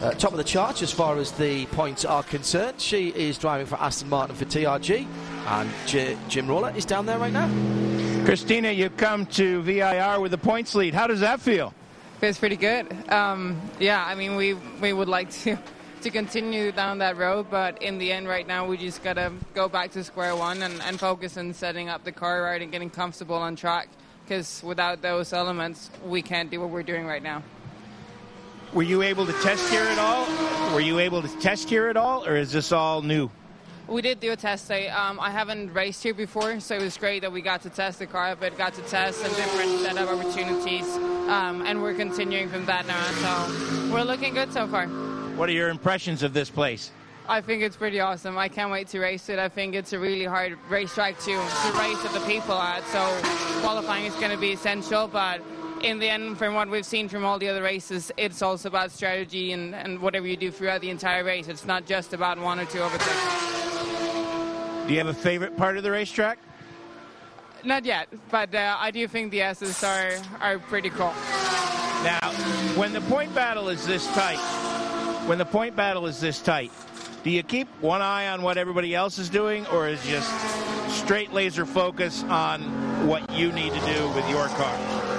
uh, 0.02 0.12
top 0.12 0.32
of 0.32 0.38
the 0.38 0.44
charts 0.44 0.82
as 0.82 0.92
far 0.92 1.18
as 1.18 1.32
the 1.34 1.66
points 1.68 2.06
are 2.06 2.24
concerned. 2.24 2.80
She 2.80 3.10
is 3.10 3.38
driving 3.38 3.66
for 3.66 3.76
Aston 3.76 4.10
Martin 4.10 4.36
for 4.36 4.46
TRG, 4.46 5.06
and 5.48 5.70
J- 5.86 6.18
Jim 6.28 6.48
Roller 6.48 6.72
is 6.76 6.86
down 6.86 7.06
there 7.06 7.20
right 7.20 7.34
now. 7.34 7.50
Christina, 8.26 8.72
you 8.72 8.90
come 8.90 9.26
to 9.28 9.62
VIR 9.62 10.20
with 10.20 10.32
the 10.32 10.38
points 10.38 10.76
lead. 10.76 10.94
How 10.94 11.08
does 11.08 11.20
that 11.20 11.42
feel? 11.42 11.74
Feels 12.20 12.38
pretty 12.38 12.58
good. 12.58 12.88
Um, 13.10 13.60
yeah, 13.80 14.04
I 14.06 14.16
mean, 14.16 14.36
we 14.36 14.54
we 14.54 14.94
would 14.94 15.08
like 15.08 15.32
to 15.44 15.58
to 16.02 16.10
continue 16.10 16.72
down 16.72 17.00
that 17.00 17.18
road, 17.18 17.48
but 17.50 17.82
in 17.82 17.98
the 17.98 18.12
end, 18.12 18.28
right 18.28 18.48
now, 18.48 18.66
we 18.66 18.78
just 18.78 19.04
gotta 19.04 19.34
go 19.54 19.68
back 19.68 19.92
to 19.92 20.04
square 20.04 20.36
one 20.36 20.62
and, 20.64 20.82
and 20.84 21.00
focus 21.00 21.38
on 21.38 21.54
setting 21.54 21.90
up 21.90 22.04
the 22.04 22.12
car 22.12 22.44
right 22.44 22.62
and 22.62 22.72
getting 22.72 22.90
comfortable 22.90 23.36
on 23.36 23.56
track. 23.56 23.90
Because 24.24 24.62
without 24.64 25.02
those 25.02 25.34
elements, 25.34 25.90
we 26.06 26.22
can't 26.22 26.52
do 26.52 26.62
what 26.62 26.70
we're 26.70 26.84
doing 26.84 27.06
right 27.06 27.24
now. 27.24 27.42
Were 28.72 28.84
you 28.84 29.02
able 29.02 29.26
to 29.26 29.34
test 29.42 29.68
here 29.72 29.82
at 29.82 29.98
all? 29.98 30.28
Were 30.76 30.80
you 30.80 31.00
able 31.00 31.24
to 31.24 31.40
test 31.40 31.70
here 31.70 31.88
at 31.88 31.98
all, 31.98 32.24
or 32.28 32.36
is 32.36 32.52
this 32.52 32.72
all 32.72 33.02
new? 33.02 33.32
We 33.88 34.04
did 34.04 34.20
do 34.20 34.32
a 34.32 34.36
test 34.36 34.68
day. 34.68 34.90
Um, 34.90 35.20
I 35.20 35.32
haven't 35.32 35.74
raced 35.74 36.04
here 36.04 36.14
before, 36.14 36.60
so 36.60 36.76
it 36.76 36.82
was 36.84 36.96
great 36.96 37.24
that 37.24 37.32
we 37.32 37.42
got 37.42 37.64
to 37.64 37.72
test 37.72 37.98
the 37.98 38.06
car 38.06 38.36
but 38.36 38.56
got 38.60 38.76
to 38.76 38.84
test 38.84 39.22
some 39.22 39.32
different 39.32 39.80
set 39.80 39.98
of 39.98 40.08
opportunities, 40.08 40.86
um, 41.28 41.64
and 41.66 41.82
we're 41.82 41.96
continuing 41.96 42.48
from 42.48 42.68
that 42.68 42.86
now. 42.86 43.04
So 43.24 43.92
we're 43.92 44.04
looking 44.04 44.36
good 44.36 44.54
so 44.54 44.68
far. 44.68 44.86
What 44.86 45.50
are 45.50 45.54
your 45.54 45.70
impressions 45.70 46.22
of 46.22 46.34
this 46.34 46.52
place? 46.52 46.92
I 47.28 47.42
think 47.42 47.64
it's 47.64 47.76
pretty 47.76 48.00
awesome. 48.00 48.38
I 48.38 48.50
can't 48.50 48.72
wait 48.72 48.88
to 48.90 49.00
race 49.00 49.30
it. 49.30 49.40
I 49.40 49.50
think 49.50 49.74
it's 49.74 49.94
a 49.94 50.00
really 50.00 50.26
hard 50.26 50.60
racetrack 50.70 51.18
to, 51.20 51.32
to 51.32 51.72
race 51.80 52.02
with 52.04 52.14
the 52.14 52.24
people 52.28 52.54
at, 52.54 52.84
so 52.86 53.00
qualifying 53.62 54.06
is 54.06 54.14
going 54.16 54.32
to 54.32 54.38
be 54.38 54.52
essential, 54.52 55.08
but 55.08 55.42
in 55.82 56.00
the 56.00 56.10
end, 56.10 56.38
from 56.38 56.54
what 56.54 56.70
we've 56.70 56.86
seen 56.86 57.08
from 57.08 57.26
all 57.26 57.40
the 57.40 57.48
other 57.48 57.64
races, 57.64 58.12
it's 58.18 58.42
also 58.42 58.70
about 58.70 58.92
strategy 58.92 59.54
and, 59.54 59.74
and 59.74 60.00
whatever 60.00 60.28
you 60.28 60.38
do 60.38 60.52
throughout 60.52 60.82
the 60.82 60.90
entire 60.90 61.24
race. 61.24 61.48
It's 61.48 61.66
not 61.66 61.86
just 61.86 62.14
about 62.14 62.40
one 62.40 62.60
or 62.60 62.66
two 62.66 62.80
overtakes. 62.80 63.10
Do 64.88 64.94
you 64.94 64.98
have 65.00 65.08
a 65.08 65.14
favorite 65.14 65.56
part 65.56 65.78
of 65.78 65.84
the 65.84 65.92
racetrack? 65.92 66.40
Not 67.64 67.86
yet, 67.86 68.08
but 68.32 68.54
uh, 68.56 68.78
I 68.80 68.92
do 68.92 69.08
think 69.08 69.32
the 69.32 69.42
S's 69.42 69.84
are, 69.84 70.14
are 70.40 70.60
pretty 70.60 70.90
cool. 70.90 71.14
Now, 72.04 72.32
when 72.76 72.94
the 72.94 73.02
point 73.02 73.34
battle 73.36 73.70
is 73.70 73.86
this 73.86 74.08
tight, 74.14 74.40
when 75.28 75.38
the 75.38 75.46
point 75.46 75.76
battle 75.76 76.08
is 76.08 76.22
this 76.22 76.42
tight, 76.42 76.72
do 77.24 77.30
you 77.30 77.44
keep 77.44 77.68
one 77.82 78.02
eye 78.02 78.30
on 78.30 78.42
what 78.42 78.58
everybody 78.58 78.96
else 78.96 79.20
is 79.20 79.30
doing, 79.30 79.68
or 79.68 79.90
is 79.90 80.02
just 80.06 80.32
straight 80.90 81.34
laser 81.34 81.66
focus 81.66 82.24
on 82.24 82.62
what 83.06 83.30
you 83.32 83.52
need 83.52 83.74
to 83.74 83.80
do 83.82 84.10
with 84.10 84.28
your 84.30 84.48
car? 84.48 85.19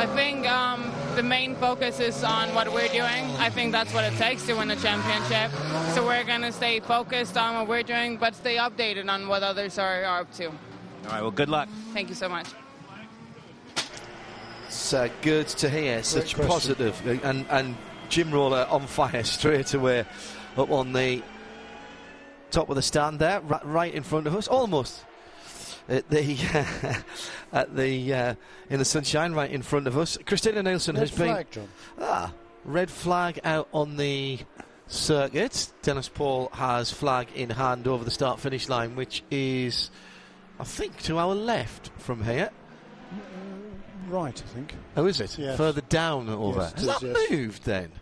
I 0.00 0.06
think 0.06 0.50
um, 0.50 0.90
the 1.14 1.22
main 1.22 1.54
focus 1.56 2.00
is 2.00 2.24
on 2.24 2.54
what 2.54 2.72
we're 2.72 2.88
doing. 2.88 3.22
I 3.36 3.50
think 3.50 3.70
that's 3.70 3.92
what 3.92 4.02
it 4.02 4.16
takes 4.16 4.46
to 4.46 4.54
win 4.54 4.70
a 4.70 4.76
championship. 4.76 5.50
So 5.94 6.06
we're 6.06 6.24
going 6.24 6.40
to 6.40 6.52
stay 6.52 6.80
focused 6.80 7.36
on 7.36 7.56
what 7.56 7.68
we're 7.68 7.82
doing, 7.82 8.16
but 8.16 8.34
stay 8.34 8.56
updated 8.56 9.10
on 9.10 9.28
what 9.28 9.42
others 9.42 9.78
are, 9.78 10.02
are 10.02 10.20
up 10.20 10.32
to. 10.36 10.46
All 10.46 10.54
right, 11.04 11.20
well, 11.20 11.30
good 11.30 11.50
luck. 11.50 11.68
Thank 11.92 12.08
you 12.08 12.14
so 12.14 12.30
much. 12.30 12.46
It's 14.68 14.94
uh, 14.94 15.10
good 15.20 15.48
to 15.48 15.68
hear 15.68 16.02
such 16.02 16.34
positive 16.34 16.98
and, 17.22 17.44
and 17.50 17.76
Jim 18.08 18.30
Roller 18.30 18.66
on 18.70 18.86
fire 18.86 19.22
straight 19.24 19.74
away 19.74 20.06
up 20.56 20.70
on 20.70 20.94
the 20.94 21.22
top 22.50 22.70
of 22.70 22.76
the 22.76 22.82
stand 22.82 23.18
there, 23.18 23.40
right 23.64 23.92
in 23.92 24.02
front 24.02 24.26
of 24.26 24.34
us, 24.34 24.48
almost 24.48 25.04
at 25.88 26.08
the 26.10 26.36
at 27.52 27.76
the 27.76 28.14
uh, 28.14 28.34
in 28.68 28.78
the 28.78 28.84
sunshine 28.84 29.32
right 29.32 29.50
in 29.50 29.62
front 29.62 29.86
of 29.86 29.96
us. 29.98 30.18
Christina 30.24 30.62
Nielsen 30.62 30.94
red 30.96 31.00
has 31.00 31.10
flag, 31.10 31.50
been 31.50 31.62
John. 31.62 31.68
ah 32.00 32.32
red 32.64 32.90
flag 32.90 33.40
out 33.44 33.68
on 33.72 33.96
the 33.96 34.38
circuit. 34.86 35.72
Dennis 35.82 36.08
Paul 36.08 36.48
has 36.52 36.90
flag 36.90 37.28
in 37.34 37.50
hand 37.50 37.86
over 37.86 38.04
the 38.04 38.10
start 38.10 38.40
finish 38.40 38.68
line, 38.68 38.96
which 38.96 39.22
is 39.30 39.90
I 40.58 40.64
think 40.64 41.00
to 41.04 41.18
our 41.18 41.34
left 41.34 41.90
from 41.98 42.22
here. 42.24 42.50
Right, 44.08 44.42
I 44.44 44.46
think. 44.54 44.74
Oh, 44.96 45.06
is 45.06 45.20
it? 45.20 45.38
Yes. 45.38 45.56
Further 45.56 45.82
down 45.82 46.28
over. 46.28 46.60
Yes, 46.60 46.72
Has 46.72 46.86
that 46.86 47.02
yes. 47.02 47.30
moved 47.30 47.64
then? 47.64 47.92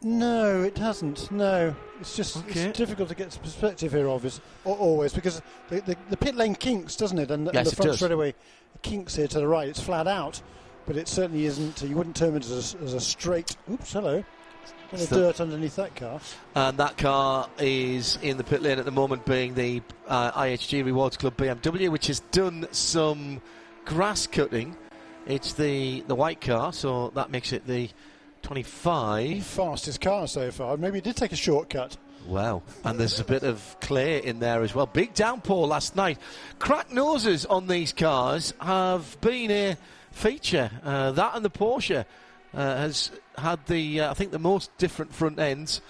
No, 0.00 0.62
it 0.62 0.78
hasn't. 0.78 1.30
No, 1.32 1.74
it's 2.00 2.14
just 2.16 2.36
Okay. 2.36 2.60
it's 2.66 2.78
difficult 2.78 3.08
to 3.08 3.14
get 3.16 3.32
some 3.32 3.42
perspective 3.42 3.92
here, 3.92 4.08
obviously, 4.08 4.42
always 4.64 5.12
because 5.12 5.42
the, 5.70 5.80
the, 5.80 5.96
the 6.10 6.16
pit 6.16 6.36
lane 6.36 6.54
kinks, 6.54 6.94
doesn't 6.94 7.18
it? 7.18 7.30
And, 7.32 7.46
the- 7.46 7.50
and 7.50 7.54
Yes, 7.56 7.66
the 7.66 7.72
it 7.72 7.76
front 7.76 7.88
does. 7.90 7.96
straightaway 7.96 8.34
kinks 8.82 9.16
here 9.16 9.26
to 9.26 9.38
the 9.40 9.48
right. 9.48 9.68
It's 9.68 9.80
flat 9.80 10.06
out, 10.06 10.40
but 10.86 10.96
it 10.96 11.08
certainly 11.08 11.46
isn't. 11.46 11.82
You 11.82 11.96
wouldn't 11.96 12.14
term 12.14 12.36
it 12.36 12.44
as 12.44 12.74
a, 12.74 12.78
as 12.84 12.94
a 12.94 13.00
straight. 13.00 13.56
Oops, 13.70 13.92
hello. 13.92 14.24
Bit 14.92 15.02
of 15.02 15.08
dirt 15.10 15.40
underneath 15.40 15.76
that 15.76 15.96
car. 15.96 16.20
And 16.54 16.78
that 16.78 16.96
car 16.96 17.48
is 17.58 18.18
in 18.22 18.36
the 18.36 18.44
pit 18.44 18.62
lane 18.62 18.78
at 18.78 18.84
the 18.84 18.90
moment, 18.92 19.24
being 19.26 19.54
the 19.54 19.82
uh, 20.06 20.30
IHG 20.32 20.84
Rewards 20.84 21.16
Club 21.16 21.36
BMW, 21.36 21.88
which 21.90 22.06
has 22.06 22.20
done 22.30 22.68
some 22.70 23.42
grass 23.84 24.26
cutting. 24.28 24.76
It's 25.26 25.52
the, 25.54 26.02
the 26.06 26.14
white 26.14 26.40
car, 26.40 26.72
so 26.72 27.10
that 27.16 27.30
makes 27.30 27.52
it 27.52 27.66
the 27.66 27.90
25. 28.42 29.44
Fastest 29.44 30.00
car 30.00 30.26
so 30.26 30.50
far. 30.50 30.76
Maybe 30.76 30.98
it 30.98 31.04
did 31.04 31.16
take 31.16 31.32
a 31.32 31.36
shortcut. 31.36 31.96
Wow. 32.26 32.62
And 32.84 33.00
there's 33.00 33.20
a 33.20 33.24
bit 33.24 33.42
of 33.42 33.76
clay 33.80 34.22
in 34.22 34.38
there 34.38 34.62
as 34.62 34.74
well. 34.74 34.86
Big 34.86 35.14
downpour 35.14 35.66
last 35.66 35.96
night. 35.96 36.18
Cracked 36.58 36.92
noses 36.92 37.46
on 37.46 37.66
these 37.66 37.92
cars 37.92 38.52
have 38.60 39.18
been 39.20 39.50
a 39.50 39.76
feature. 40.12 40.70
Uh, 40.84 41.12
that 41.12 41.34
and 41.34 41.44
the 41.44 41.50
Porsche 41.50 42.04
uh, 42.54 42.58
has 42.58 43.10
had 43.36 43.64
the, 43.66 44.00
uh, 44.00 44.10
I 44.10 44.14
think, 44.14 44.30
the 44.32 44.38
most 44.38 44.76
different 44.78 45.14
front 45.14 45.38
ends. 45.38 45.80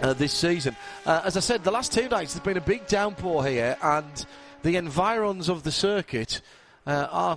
Uh, 0.00 0.12
this 0.12 0.32
season, 0.32 0.76
uh, 1.06 1.22
as 1.24 1.36
I 1.36 1.40
said, 1.40 1.62
the 1.62 1.70
last 1.70 1.92
two 1.92 2.08
nights 2.08 2.34
there's 2.34 2.42
been 2.42 2.56
a 2.56 2.60
big 2.60 2.88
downpour 2.88 3.46
here, 3.46 3.76
and 3.80 4.26
the 4.64 4.74
environs 4.74 5.48
of 5.48 5.62
the 5.62 5.70
circuit 5.70 6.40
uh, 6.84 7.06
are 7.12 7.36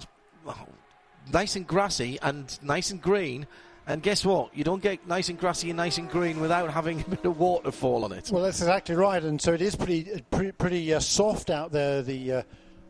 nice 1.32 1.56
and 1.56 1.68
grassy 1.68 2.18
and 2.24 2.58
nice 2.64 2.90
and 2.90 3.00
green. 3.00 3.46
And 3.88 4.04
guess 4.04 4.26
what? 4.26 4.56
You 4.56 4.66
don't 4.66 4.82
get 4.82 5.08
nice 5.08 5.30
and 5.30 5.40
grassy 5.40 5.70
and 5.70 5.78
nice 5.78 5.98
and 5.98 6.10
green 6.10 6.42
without 6.42 6.70
having 6.72 7.02
a 7.08 7.10
bit 7.10 7.26
of 7.26 7.40
water 7.40 7.72
fall 7.72 8.04
on 8.04 8.12
it. 8.12 8.30
Well, 8.30 8.44
that's 8.44 8.60
exactly 8.60 8.96
right, 8.96 9.24
and 9.24 9.42
so 9.42 9.54
it 9.54 9.62
is 9.62 9.76
pretty 9.76 10.14
uh, 10.14 10.20
pretty, 10.30 10.52
pretty 10.52 10.94
uh, 10.94 11.00
soft 11.00 11.50
out 11.50 11.72
there. 11.72 12.02
The 12.02 12.34
uh, 12.34 12.42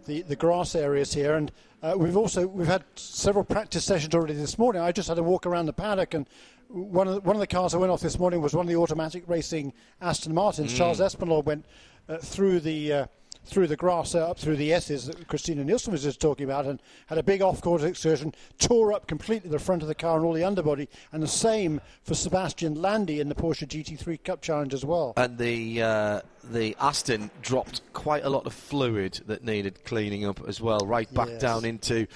the 0.08 0.24
the 0.24 0.36
grass 0.36 0.74
areas 0.74 1.14
here, 1.14 1.36
and 1.36 1.52
uh, 1.84 1.94
we've 1.96 2.18
also 2.18 2.48
we've 2.48 2.68
had 2.68 2.84
several 2.96 3.46
practice 3.46 3.86
sessions 3.86 4.16
already 4.16 4.34
this 4.34 4.58
morning. 4.58 4.82
I 4.82 4.92
just 4.92 5.08
had 5.08 5.20
a 5.20 5.24
walk 5.24 5.46
around 5.46 5.68
the 5.68 5.74
paddock, 5.74 6.16
and 6.16 6.28
one 6.70 7.08
of 7.08 7.14
the, 7.16 7.22
one 7.22 7.36
of 7.36 7.40
the 7.40 7.48
cars 7.48 7.74
that 7.74 7.80
went 7.80 7.92
off 7.92 8.02
this 8.02 8.18
morning 8.18 8.42
was 8.42 8.56
one 8.56 8.66
of 8.66 8.70
the 8.70 8.78
automatic 8.78 9.24
racing 9.28 9.74
Aston 10.02 10.34
Martins. 10.34 10.74
Charles 10.74 11.00
Espenlaub 11.00 11.46
went 11.46 11.66
uh, 12.10 12.18
through 12.18 12.60
the 12.60 12.94
uh, 12.94 13.06
through 13.48 13.68
the 13.68 13.76
grass 13.76 14.14
uh, 14.14 14.30
up 14.30 14.38
through 14.38 14.58
the 14.58 14.74
S's 14.74 15.06
that 15.08 15.28
Christina 15.28 15.64
Nielsen 15.64 15.92
was 15.92 16.04
just 16.04 16.20
talking 16.20 16.44
about 16.44 16.66
and 16.66 16.82
had 17.08 17.18
a 17.18 17.24
big 17.24 17.42
off-course 17.42 17.84
excursion, 17.84 18.34
tore 18.60 18.94
up 18.94 19.08
completely 19.08 19.50
the 19.50 19.60
front 19.60 19.82
of 19.82 19.88
the 19.88 19.96
car 19.96 20.18
and 20.18 20.26
all 20.26 20.34
the 20.34 20.44
underbody, 20.44 20.88
and 21.12 21.24
the 21.24 21.28
same 21.28 21.82
for 22.04 22.14
Sebastian 22.14 22.82
Landy 22.82 23.20
in 23.20 23.30
the 23.30 23.36
Porsche 23.36 23.68
GT3 23.68 24.24
Cup 24.24 24.42
Challenge 24.42 24.74
as 24.74 24.86
well. 24.86 25.14
And 25.18 25.38
the 25.38 25.82
uh, 25.82 26.22
the 26.52 26.76
Aston 26.80 27.30
dropped 27.42 27.82
quite 27.94 28.24
a 28.24 28.30
lot 28.30 28.46
of 28.46 28.54
fluid 28.54 29.22
that 29.28 29.44
needed 29.44 29.84
cleaning 29.86 30.26
up 30.26 30.40
as 30.48 30.62
well, 30.62 30.80
right 30.86 31.12
back 31.14 31.30
Yes. 31.30 31.42
down 31.42 31.66
into 31.66 32.08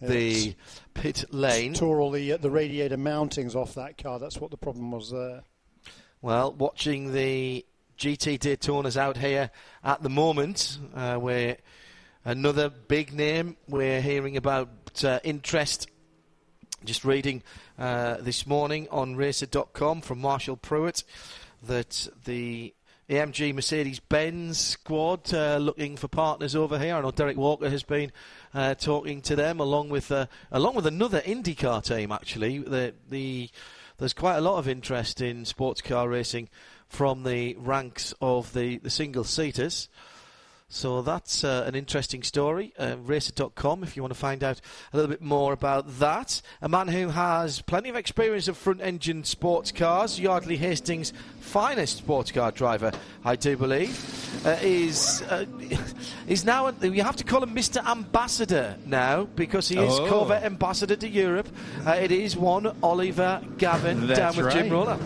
the 0.00 0.54
pit 0.94 1.24
lane. 1.30 1.74
Tore 1.74 2.00
all 2.00 2.10
the 2.10 2.32
uh, 2.32 2.36
the 2.36 2.50
radiator 2.50 2.96
mountings 2.96 3.54
off 3.54 3.74
that 3.74 3.96
car. 3.98 4.18
That's 4.18 4.38
what 4.40 4.50
the 4.50 4.56
problem 4.56 4.90
was 4.92 5.10
there. 5.10 5.42
Well, 6.22 6.52
watching 6.52 7.12
the 7.14 7.64
GT 8.00 8.38
Daytonas 8.38 8.96
out 8.96 9.18
here 9.18 9.50
at 9.84 10.02
the 10.02 10.08
moment, 10.08 10.78
uh, 10.94 11.16
where 11.16 11.58
another 12.24 12.70
big 12.70 13.12
name 13.12 13.58
we're 13.68 14.00
hearing 14.00 14.38
about 14.38 15.04
uh, 15.04 15.20
interest. 15.22 15.86
Just 16.82 17.04
reading 17.04 17.42
uh, 17.78 18.16
this 18.22 18.46
morning 18.46 18.88
on 18.90 19.16
Racer.com 19.16 20.00
from 20.00 20.18
Marshall 20.18 20.56
Pruett 20.56 21.04
that 21.64 22.08
the 22.24 22.72
AMG 23.10 23.52
Mercedes 23.54 24.00
Benz 24.00 24.56
squad 24.56 25.34
uh, 25.34 25.58
looking 25.58 25.98
for 25.98 26.08
partners 26.08 26.56
over 26.56 26.78
here. 26.78 26.94
I 26.94 27.02
know 27.02 27.10
Derek 27.10 27.36
Walker 27.36 27.68
has 27.68 27.82
been 27.82 28.12
uh, 28.54 28.76
talking 28.76 29.20
to 29.22 29.36
them 29.36 29.60
along 29.60 29.90
with 29.90 30.10
uh, 30.10 30.24
along 30.50 30.74
with 30.74 30.86
another 30.86 31.20
IndyCar 31.20 31.84
team. 31.84 32.12
Actually, 32.12 32.60
the 32.60 32.94
the 33.10 33.50
there's 33.98 34.14
quite 34.14 34.36
a 34.36 34.40
lot 34.40 34.56
of 34.56 34.66
interest 34.66 35.20
in 35.20 35.44
sports 35.44 35.82
car 35.82 36.08
racing 36.08 36.48
from 36.90 37.22
the 37.22 37.54
ranks 37.58 38.12
of 38.20 38.52
the, 38.52 38.76
the 38.78 38.90
single 38.90 39.24
seaters. 39.24 39.88
So 40.72 41.02
that's 41.02 41.42
uh, 41.42 41.64
an 41.66 41.74
interesting 41.74 42.22
story. 42.22 42.72
Uh, 42.78 42.96
racer.com 43.02 43.82
if 43.82 43.96
you 43.96 44.02
want 44.02 44.14
to 44.14 44.18
find 44.18 44.44
out 44.44 44.60
a 44.92 44.96
little 44.96 45.10
bit 45.10 45.20
more 45.20 45.52
about 45.52 45.98
that. 45.98 46.40
A 46.62 46.68
man 46.68 46.86
who 46.86 47.08
has 47.08 47.60
plenty 47.60 47.88
of 47.88 47.96
experience 47.96 48.46
of 48.46 48.56
front 48.56 48.80
engine 48.80 49.24
sports 49.24 49.72
cars, 49.72 50.20
Yardley 50.20 50.56
Hastings' 50.56 51.12
finest 51.40 51.98
sports 51.98 52.30
car 52.30 52.52
driver, 52.52 52.92
I 53.24 53.34
do 53.34 53.56
believe, 53.56 54.46
uh, 54.46 54.58
is 54.62 55.22
uh, 55.22 55.44
is 56.28 56.44
now, 56.44 56.72
you 56.82 57.02
have 57.02 57.16
to 57.16 57.24
call 57.24 57.42
him 57.42 57.52
Mr. 57.52 57.84
Ambassador 57.84 58.76
now 58.86 59.24
because 59.24 59.68
he 59.68 59.76
is 59.76 59.98
Oh. 59.98 60.06
Corvette 60.08 60.44
Ambassador 60.44 60.94
to 60.94 61.08
Europe. 61.08 61.48
Uh, 61.84 61.92
it 61.92 62.12
is 62.12 62.36
one 62.36 62.76
Oliver 62.80 63.40
Gavin 63.58 64.06
down 64.06 64.36
with 64.36 64.52
Jim 64.52 64.64
right. 64.64 64.72
Roller. 64.72 64.98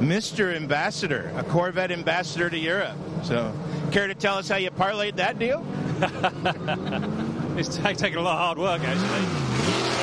Mr. 0.00 0.54
Ambassador, 0.54 1.32
a 1.36 1.44
Corvette 1.44 1.90
ambassador 1.90 2.50
to 2.50 2.58
Europe. 2.58 2.96
So, 3.22 3.52
care 3.92 4.06
to 4.06 4.14
tell 4.14 4.36
us 4.38 4.48
how 4.48 4.56
you 4.56 4.70
parlayed 4.70 5.16
that 5.16 5.38
deal? 5.38 5.64
It's 7.56 7.76
ta- 7.76 7.92
taken 7.92 8.18
a 8.18 8.22
lot 8.22 8.32
of 8.32 8.38
hard 8.40 8.58
work, 8.58 8.80
actually. 8.82 9.94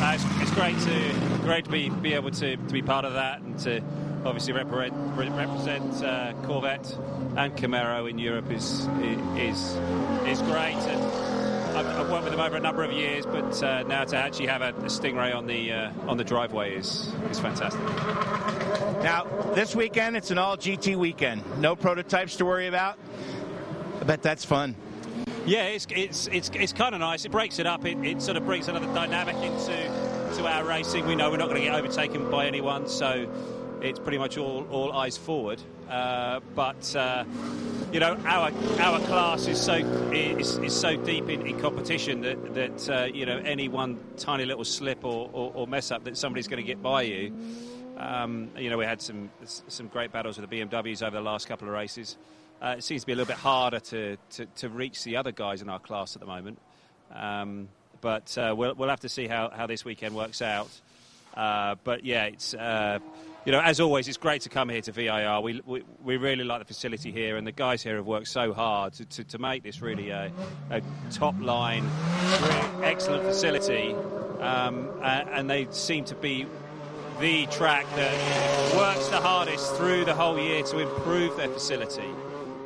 Uh, 0.00 0.14
it's, 0.14 0.24
it's 0.42 0.50
great 0.52 0.78
to 0.78 1.40
great 1.42 1.64
to 1.64 1.70
be, 1.72 1.88
be 1.88 2.14
able 2.14 2.30
to, 2.30 2.56
to 2.56 2.72
be 2.72 2.82
part 2.82 3.04
of 3.04 3.14
that 3.14 3.40
and 3.40 3.58
to 3.58 3.80
obviously 4.24 4.52
represent 4.52 4.94
represent 5.16 6.04
uh, 6.04 6.32
Corvette 6.44 6.96
and 7.36 7.56
Camaro 7.56 8.08
in 8.08 8.18
Europe 8.18 8.50
is 8.52 8.86
is 9.36 9.76
is 10.26 10.40
great. 10.42 10.76
And 10.76 11.43
I've, 11.74 11.86
I've 11.86 12.10
worked 12.10 12.24
with 12.24 12.32
them 12.32 12.40
over 12.40 12.56
a 12.56 12.60
number 12.60 12.84
of 12.84 12.92
years, 12.92 13.26
but 13.26 13.60
uh, 13.62 13.82
now 13.82 14.04
to 14.04 14.16
actually 14.16 14.46
have 14.46 14.62
a, 14.62 14.68
a 14.68 14.88
Stingray 14.88 15.34
on 15.34 15.46
the 15.46 15.72
uh, 15.72 15.92
on 16.06 16.16
the 16.16 16.24
driveway 16.24 16.76
is 16.76 17.12
is 17.30 17.40
fantastic. 17.40 17.80
Now, 19.02 19.24
this 19.54 19.74
weekend, 19.74 20.16
it's 20.16 20.30
an 20.30 20.38
all 20.38 20.56
GT 20.56 20.96
weekend. 20.96 21.42
No 21.60 21.74
prototypes 21.74 22.36
to 22.36 22.44
worry 22.44 22.68
about. 22.68 22.98
I 24.00 24.04
bet 24.04 24.22
that's 24.22 24.44
fun. 24.44 24.76
Yeah, 25.46 25.64
it's 25.64 25.86
it's 25.90 26.28
it's, 26.28 26.50
it's 26.54 26.72
kind 26.72 26.94
of 26.94 27.00
nice. 27.00 27.24
It 27.24 27.32
breaks 27.32 27.58
it 27.58 27.66
up. 27.66 27.84
It, 27.84 27.98
it 28.04 28.22
sort 28.22 28.36
of 28.36 28.46
brings 28.46 28.68
another 28.68 28.86
dynamic 28.94 29.36
into 29.36 29.72
to 30.36 30.46
our 30.46 30.64
racing. 30.64 31.06
We 31.06 31.16
know 31.16 31.30
we're 31.30 31.36
not 31.36 31.48
going 31.48 31.60
to 31.60 31.66
get 31.66 31.74
overtaken 31.74 32.30
by 32.30 32.46
anyone, 32.46 32.88
so 32.88 33.28
it's 33.80 33.98
pretty 33.98 34.18
much 34.18 34.38
all 34.38 34.66
all 34.70 34.92
eyes 34.92 35.16
forward. 35.16 35.60
Uh, 35.88 36.40
but 36.54 36.96
uh, 36.96 37.24
you 37.92 38.00
know, 38.00 38.16
our 38.24 38.50
our 38.80 39.00
class 39.00 39.46
is 39.46 39.60
so 39.60 39.74
is, 40.12 40.58
is 40.58 40.74
so 40.74 40.96
deep 40.96 41.28
in, 41.28 41.46
in 41.46 41.60
competition 41.60 42.22
that 42.22 42.54
that 42.54 42.90
uh, 42.90 43.04
you 43.04 43.26
know 43.26 43.38
any 43.38 43.68
one 43.68 43.98
tiny 44.16 44.44
little 44.44 44.64
slip 44.64 45.04
or, 45.04 45.30
or, 45.32 45.52
or 45.54 45.66
mess 45.66 45.90
up 45.90 46.04
that 46.04 46.16
somebody's 46.16 46.48
going 46.48 46.62
to 46.62 46.66
get 46.66 46.82
by 46.82 47.02
you. 47.02 47.32
Um, 47.98 48.50
you 48.56 48.70
know, 48.70 48.78
we 48.78 48.84
had 48.84 49.02
some 49.02 49.30
some 49.44 49.88
great 49.88 50.10
battles 50.10 50.38
with 50.38 50.48
the 50.48 50.60
BMWs 50.60 51.02
over 51.02 51.16
the 51.16 51.22
last 51.22 51.46
couple 51.46 51.68
of 51.68 51.74
races. 51.74 52.16
Uh, 52.62 52.76
it 52.78 52.84
seems 52.84 53.02
to 53.02 53.06
be 53.06 53.12
a 53.12 53.16
little 53.16 53.28
bit 53.28 53.36
harder 53.36 53.78
to, 53.78 54.16
to, 54.30 54.46
to 54.46 54.68
reach 54.70 55.04
the 55.04 55.16
other 55.16 55.32
guys 55.32 55.60
in 55.60 55.68
our 55.68 55.80
class 55.80 56.16
at 56.16 56.20
the 56.20 56.26
moment. 56.26 56.58
Um, 57.12 57.68
but 58.00 58.38
uh, 58.38 58.54
we'll, 58.56 58.74
we'll 58.74 58.88
have 58.88 59.00
to 59.00 59.08
see 59.08 59.26
how, 59.26 59.50
how 59.50 59.66
this 59.66 59.84
weekend 59.84 60.14
works 60.14 60.40
out. 60.40 60.70
But 61.34 62.04
yeah, 62.04 62.24
it's 62.26 62.54
you 63.44 63.52
know 63.52 63.60
as 63.60 63.80
always, 63.80 64.08
it's 64.08 64.16
great 64.16 64.42
to 64.42 64.48
come 64.48 64.68
here 64.68 64.80
to 64.80 64.92
VIR. 64.92 65.40
We, 65.40 65.60
we, 65.64 65.82
we 66.02 66.16
really 66.16 66.44
like 66.44 66.60
the 66.60 66.64
facility 66.64 67.12
here, 67.12 67.36
and 67.36 67.46
the 67.46 67.52
guys 67.52 67.82
here 67.82 67.96
have 67.96 68.06
worked 68.06 68.28
so 68.28 68.52
hard 68.52 68.94
to, 68.94 69.04
to, 69.04 69.24
to 69.24 69.38
make 69.38 69.62
this 69.62 69.80
really 69.80 70.10
a, 70.10 70.32
a 70.70 70.82
top 71.10 71.34
line, 71.40 71.88
excellent 72.82 73.24
facility. 73.24 73.94
Um, 74.40 74.90
and 75.02 75.48
they 75.48 75.66
seem 75.70 76.04
to 76.06 76.14
be 76.14 76.46
the 77.20 77.46
track 77.46 77.86
that 77.96 78.74
works 78.76 79.08
the 79.08 79.20
hardest 79.20 79.74
through 79.76 80.04
the 80.04 80.14
whole 80.14 80.38
year 80.38 80.62
to 80.64 80.78
improve 80.78 81.36
their 81.36 81.48
facility. 81.48 82.08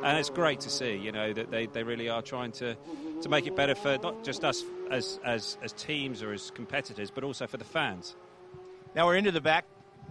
And 0.03 0.17
it's 0.17 0.29
great 0.29 0.61
to 0.61 0.69
see, 0.69 0.95
you 0.95 1.11
know, 1.11 1.33
that 1.33 1.51
they, 1.51 1.67
they 1.67 1.83
really 1.83 2.09
are 2.09 2.21
trying 2.21 2.51
to, 2.53 2.75
to 3.21 3.29
make 3.29 3.47
it 3.47 3.55
better 3.55 3.75
for 3.75 3.97
not 4.01 4.23
just 4.23 4.43
us 4.43 4.63
as, 4.89 5.19
as, 5.23 5.57
as 5.61 5.73
teams 5.73 6.23
or 6.23 6.33
as 6.33 6.51
competitors, 6.51 7.11
but 7.11 7.23
also 7.23 7.47
for 7.47 7.57
the 7.57 7.65
fans. 7.65 8.15
Now 8.95 9.05
we're 9.05 9.17
into 9.17 9.31
the 9.31 9.41
back 9.41 9.65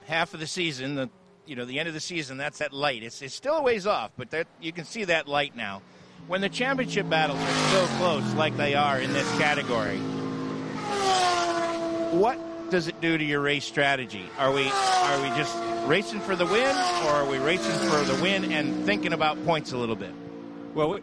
half 0.08 0.34
of 0.34 0.40
the 0.40 0.46
season. 0.46 0.96
The 0.96 1.08
you 1.46 1.54
know 1.54 1.64
the 1.64 1.78
end 1.78 1.86
of 1.88 1.94
the 1.94 2.00
season. 2.00 2.36
That's 2.36 2.58
that 2.58 2.72
light. 2.72 3.02
It's, 3.02 3.22
it's 3.22 3.34
still 3.34 3.54
a 3.56 3.62
ways 3.62 3.86
off, 3.86 4.10
but 4.16 4.30
that, 4.30 4.48
you 4.60 4.72
can 4.72 4.84
see 4.84 5.04
that 5.04 5.28
light 5.28 5.54
now. 5.54 5.82
When 6.26 6.40
the 6.40 6.48
championship 6.48 7.08
battles 7.08 7.38
are 7.40 7.70
so 7.70 7.86
close, 7.96 8.34
like 8.34 8.56
they 8.56 8.74
are 8.74 9.00
in 9.00 9.12
this 9.12 9.30
category, 9.38 9.98
what 12.18 12.38
does 12.70 12.86
it 12.88 13.00
do 13.00 13.16
to 13.16 13.24
your 13.24 13.40
race 13.40 13.64
strategy? 13.64 14.28
Are 14.38 14.52
we 14.52 14.64
are 14.68 15.22
we 15.22 15.28
just 15.36 15.56
racing 15.86 16.20
for 16.20 16.36
the 16.36 16.44
win, 16.46 16.76
or 17.06 17.10
are 17.10 17.24
we 17.26 17.38
racing 17.38 17.72
for 17.88 18.02
the 18.04 18.18
win 18.22 18.52
and 18.52 18.84
thinking 18.84 19.12
about 19.12 19.42
points 19.44 19.72
a 19.72 19.78
little 19.78 19.96
bit? 19.96 20.12
Well, 20.74 20.90
we- 20.90 21.02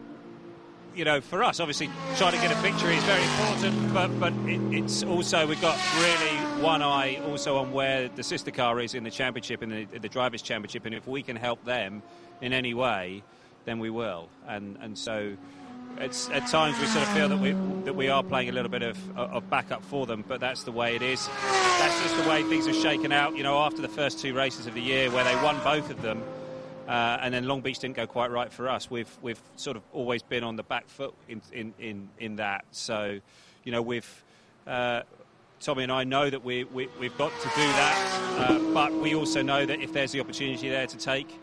you 0.94 1.04
know, 1.04 1.20
for 1.20 1.44
us, 1.44 1.60
obviously, 1.60 1.90
trying 2.16 2.32
to 2.32 2.38
get 2.38 2.50
a 2.50 2.54
victory 2.62 2.96
is 2.96 3.04
very 3.04 3.22
important, 3.22 3.92
but 3.92 4.08
but 4.18 4.32
it, 4.48 4.60
it's 4.84 5.02
also 5.02 5.46
we've 5.46 5.60
got 5.60 5.76
really 5.98 6.38
one 6.62 6.82
eye 6.82 7.20
also 7.28 7.56
on 7.56 7.72
where 7.72 8.08
the 8.08 8.22
sister 8.22 8.50
car 8.50 8.80
is 8.80 8.94
in 8.94 9.04
the 9.04 9.10
championship, 9.10 9.62
in 9.62 9.68
the, 9.70 9.86
in 9.92 10.02
the 10.02 10.08
drivers' 10.08 10.42
championship, 10.42 10.86
and 10.86 10.94
if 10.94 11.06
we 11.06 11.22
can 11.22 11.36
help 11.36 11.64
them 11.64 12.02
in 12.40 12.52
any 12.52 12.74
way, 12.74 13.22
then 13.64 13.78
we 13.78 13.90
will. 13.90 14.28
And 14.46 14.76
and 14.80 14.96
so. 14.96 15.36
It's, 15.98 16.28
at 16.28 16.46
times 16.48 16.78
we 16.78 16.84
sort 16.88 17.06
of 17.06 17.14
feel 17.14 17.28
that 17.30 17.38
we 17.38 17.52
that 17.84 17.96
we 17.96 18.10
are 18.10 18.22
playing 18.22 18.50
a 18.50 18.52
little 18.52 18.70
bit 18.70 18.82
of, 18.82 18.98
of 19.16 19.48
backup 19.48 19.82
for 19.82 20.04
them, 20.04 20.24
but 20.28 20.40
that's 20.40 20.62
the 20.64 20.72
way 20.72 20.94
it 20.94 21.00
is. 21.00 21.26
That's 21.78 22.02
just 22.02 22.22
the 22.22 22.28
way 22.28 22.42
things 22.42 22.66
have 22.66 22.76
shaken 22.76 23.12
out. 23.12 23.34
You 23.34 23.42
know, 23.42 23.56
after 23.60 23.80
the 23.80 23.88
first 23.88 24.18
two 24.18 24.34
races 24.34 24.66
of 24.66 24.74
the 24.74 24.82
year, 24.82 25.10
where 25.10 25.24
they 25.24 25.34
won 25.36 25.58
both 25.64 25.88
of 25.90 26.02
them, 26.02 26.22
uh, 26.86 27.16
and 27.22 27.32
then 27.32 27.48
Long 27.48 27.62
Beach 27.62 27.78
didn't 27.78 27.96
go 27.96 28.06
quite 28.06 28.30
right 28.30 28.52
for 28.52 28.68
us. 28.68 28.90
We've 28.90 29.08
we've 29.22 29.40
sort 29.56 29.78
of 29.78 29.84
always 29.94 30.22
been 30.22 30.44
on 30.44 30.56
the 30.56 30.62
back 30.64 30.86
foot 30.86 31.14
in 31.28 31.40
in, 31.50 31.72
in, 31.78 32.08
in 32.18 32.36
that. 32.36 32.66
So, 32.72 33.18
you 33.64 33.72
know, 33.72 33.80
we've 33.80 34.24
uh, 34.66 35.00
Tommy 35.60 35.82
and 35.84 35.92
I 35.92 36.04
know 36.04 36.28
that 36.30 36.44
we, 36.44 36.64
we 36.64 36.88
we've 37.00 37.16
got 37.18 37.32
to 37.40 37.48
do 37.48 37.66
that, 37.80 38.48
uh, 38.50 38.58
but 38.74 38.92
we 38.92 39.14
also 39.14 39.42
know 39.42 39.64
that 39.66 39.80
if 39.80 39.92
there's 39.92 40.12
the 40.12 40.20
opportunity 40.20 40.68
there 40.68 40.86
to 40.86 40.96
take. 40.96 41.40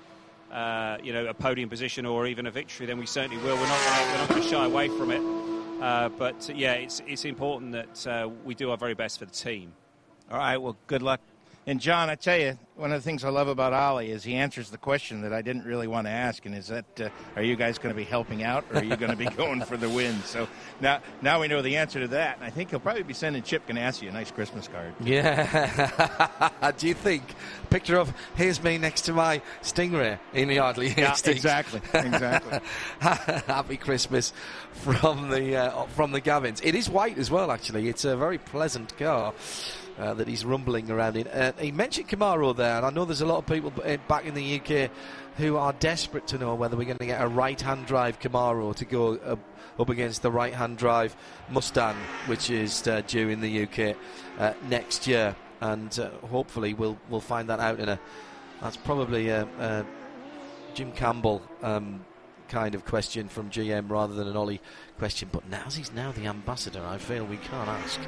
Uh, 0.52 1.00
you 1.02 1.12
know, 1.12 1.26
a 1.26 1.34
podium 1.34 1.68
position 1.68 2.06
or 2.06 2.28
even 2.28 2.46
a 2.46 2.52
victory, 2.52 2.86
then 2.86 3.00
we 3.00 3.08
certainly 3.08 3.38
will. 3.38 3.56
We're 3.56 3.68
not 3.68 3.86
gonna, 3.86 4.12
we're 4.12 4.18
not 4.20 4.30
going 4.30 4.44
to 4.44 4.48
shy 4.48 4.66
away 4.66 4.88
from 4.88 5.10
it. 5.10 5.20
Uh, 5.82 6.10
but 6.10 6.48
uh, 6.48 6.54
yeah, 6.54 6.74
it's 6.74 7.02
it's 7.08 7.26
important 7.26 7.72
that 7.72 8.06
uh, 8.06 8.30
we 8.46 8.54
do 8.54 8.70
our 8.70 8.78
very 8.78 8.94
best 8.94 9.18
for 9.18 9.26
the 9.26 9.32
team. 9.32 9.74
All 10.30 10.38
right, 10.38 10.58
well, 10.58 10.78
good 10.86 11.02
luck. 11.02 11.22
And 11.66 11.80
John, 11.80 12.10
I 12.10 12.16
tell 12.16 12.38
you, 12.38 12.58
one 12.76 12.92
of 12.92 13.02
the 13.02 13.06
things 13.06 13.24
I 13.24 13.30
love 13.30 13.48
about 13.48 13.72
Ollie 13.72 14.12
is 14.12 14.24
he 14.24 14.36
answers 14.36 14.70
the 14.70 14.78
question 14.78 15.22
that 15.22 15.32
I 15.32 15.42
didn't 15.42 15.64
really 15.64 15.88
want 15.88 16.08
to 16.08 16.12
ask, 16.12 16.46
and 16.46 16.54
is 16.54 16.68
that 16.68 16.86
uh, 17.00 17.10
are 17.38 17.44
you 17.44 17.56
guys 17.56 17.78
going 17.78 17.94
to 17.94 17.98
be 17.98 18.04
helping 18.04 18.44
out, 18.44 18.66
or 18.72 18.80
are 18.80 18.84
you 18.84 18.98
going 18.98 19.12
to 19.12 19.18
be 19.18 19.26
going 19.38 19.62
for 19.62 19.78
the 19.78 19.88
win? 19.88 20.22
So 20.24 20.50
now, 20.82 21.00
now 21.22 21.40
we 21.40 21.48
know 21.48 21.62
the 21.62 21.78
answer 21.78 22.02
to 22.02 22.08
that, 22.10 22.36
and 22.36 22.46
I 22.46 22.50
think 22.50 22.72
he'll 22.72 22.82
probably 22.82 23.04
be 23.04 23.14
sending 23.14 23.44
Chip 23.44 23.66
Ganassi 23.66 24.10
a 24.10 24.12
nice 24.12 24.30
Christmas 24.30 24.68
card. 24.68 24.94
Yeah. 25.00 26.72
Do 26.78 26.88
you 26.88 26.94
think? 26.94 27.24
Picture 27.70 27.98
of 27.98 28.14
here's 28.36 28.62
me 28.62 28.78
next 28.78 29.02
to 29.04 29.14
my 29.14 29.42
Stingray 29.62 30.20
in 30.34 30.48
the 30.50 30.56
Yardley 30.56 30.90
Hastings. 30.90 31.38
exactly, 31.38 31.82
exactly. 31.94 32.60
Happy 33.00 33.78
Christmas 33.78 34.34
from 34.74 35.30
the 35.30 35.56
uh, 35.56 35.84
from 35.88 36.12
the 36.12 36.22
Gavins. 36.22 36.60
It 36.64 36.76
is 36.76 36.90
white 36.90 37.18
as 37.18 37.32
well, 37.32 37.52
actually. 37.52 37.88
It's 37.88 38.06
a 38.06 38.18
very 38.18 38.38
pleasant 38.38 38.96
car. 38.98 39.34
Uh, 39.98 40.14
that 40.14 40.28
he's 40.28 40.46
rumbling 40.46 40.90
around 40.90 41.18
in. 41.18 41.28
Uh, 41.28 41.52
he 41.60 41.72
mentioned 41.72 42.10
Camaro 42.10 42.56
there, 42.56 42.78
and 42.78 42.86
I 42.86 42.90
know 42.90 43.06
there's 43.06 43.22
a 43.22 43.26
lot 43.26 43.38
of 43.38 43.46
people 43.46 43.72
back 44.08 44.26
in 44.26 44.34
the 44.34 44.60
UK 44.60 44.90
who 45.38 45.58
are 45.58 45.74
desperate 45.74 46.28
to 46.28 46.38
know 46.38 46.56
whether 46.56 46.76
we're 46.76 46.86
going 46.86 46.98
to 46.98 47.06
get 47.06 47.22
a 47.22 47.28
right-hand 47.28 47.86
drive 47.86 48.20
Camaro 48.20 48.76
to 48.76 48.86
go 48.86 49.16
up, 49.16 49.40
up 49.80 49.90
against 49.90 50.22
the 50.22 50.32
right-hand 50.32 50.78
drive 50.78 51.16
Mustang, 51.50 51.96
which 52.28 52.50
is 52.50 52.88
uh, 52.88 53.02
due 53.08 53.30
in 53.30 53.42
the 53.42 53.64
UK 53.64 53.96
uh, 54.40 54.54
next 54.68 55.08
year, 55.08 55.36
and 55.62 56.00
uh, 56.00 56.10
hopefully 56.28 56.74
we'll 56.74 56.98
we'll 57.10 57.22
find 57.22 57.50
that 57.50 57.60
out 57.60 57.80
in 57.80 57.90
a. 57.90 58.00
That's 58.62 58.78
probably 58.78 59.30
a, 59.30 59.48
a 59.60 59.86
Jim 60.74 60.92
Campbell. 60.94 61.42
Um, 61.62 62.06
kind 62.50 62.76
of 62.76 62.86
question 62.86 63.28
from 63.28 63.50
GM 63.50 63.90
rather 63.90 64.14
than 64.14 64.28
an 64.28 64.38
Ollie 64.38 64.62
question. 65.00 65.28
But 65.32 65.50
now 65.50 65.64
he's 65.72 65.92
now 65.92 66.12
the 66.12 66.28
ambassador, 66.28 66.86
I 66.86 67.00
feel 67.00 67.26
we 67.26 67.38
can't 67.38 67.68
ask. 67.68 68.00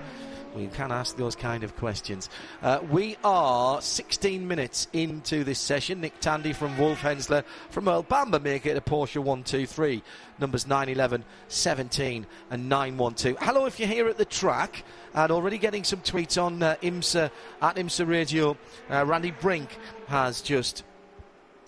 We 0.55 0.67
can 0.67 0.91
ask 0.91 1.17
those 1.17 1.35
kind 1.35 1.65
of 1.65 1.75
questions. 1.75 2.29
Uh, 2.61 2.79
we 2.89 3.17
are 3.25 3.81
16 3.81 4.47
minutes 4.47 4.87
into 4.93 5.43
this 5.43 5.59
session. 5.59 5.99
Nick 5.99 6.17
Tandy 6.21 6.53
from 6.53 6.77
Wolf 6.77 7.01
Henzler 7.01 7.43
from 7.69 7.89
Earl 7.89 8.03
Bamber 8.03 8.39
make 8.39 8.65
it 8.65 8.77
a 8.77 8.81
Porsche 8.81 9.17
123. 9.17 10.01
Numbers 10.39 10.65
911, 10.65 11.25
17, 11.49 12.25
and 12.51 12.69
912. 12.69 13.37
Hello, 13.41 13.65
if 13.65 13.79
you're 13.79 13.89
here 13.89 14.07
at 14.07 14.17
the 14.17 14.25
track 14.25 14.85
and 15.13 15.29
already 15.29 15.57
getting 15.57 15.83
some 15.83 15.99
tweets 15.99 16.41
on 16.41 16.63
uh, 16.63 16.75
IMSA 16.81 17.29
at 17.61 17.75
IMSA 17.75 18.07
Radio. 18.07 18.57
Uh, 18.89 19.05
Randy 19.05 19.31
Brink 19.31 19.77
has 20.07 20.41
just 20.41 20.83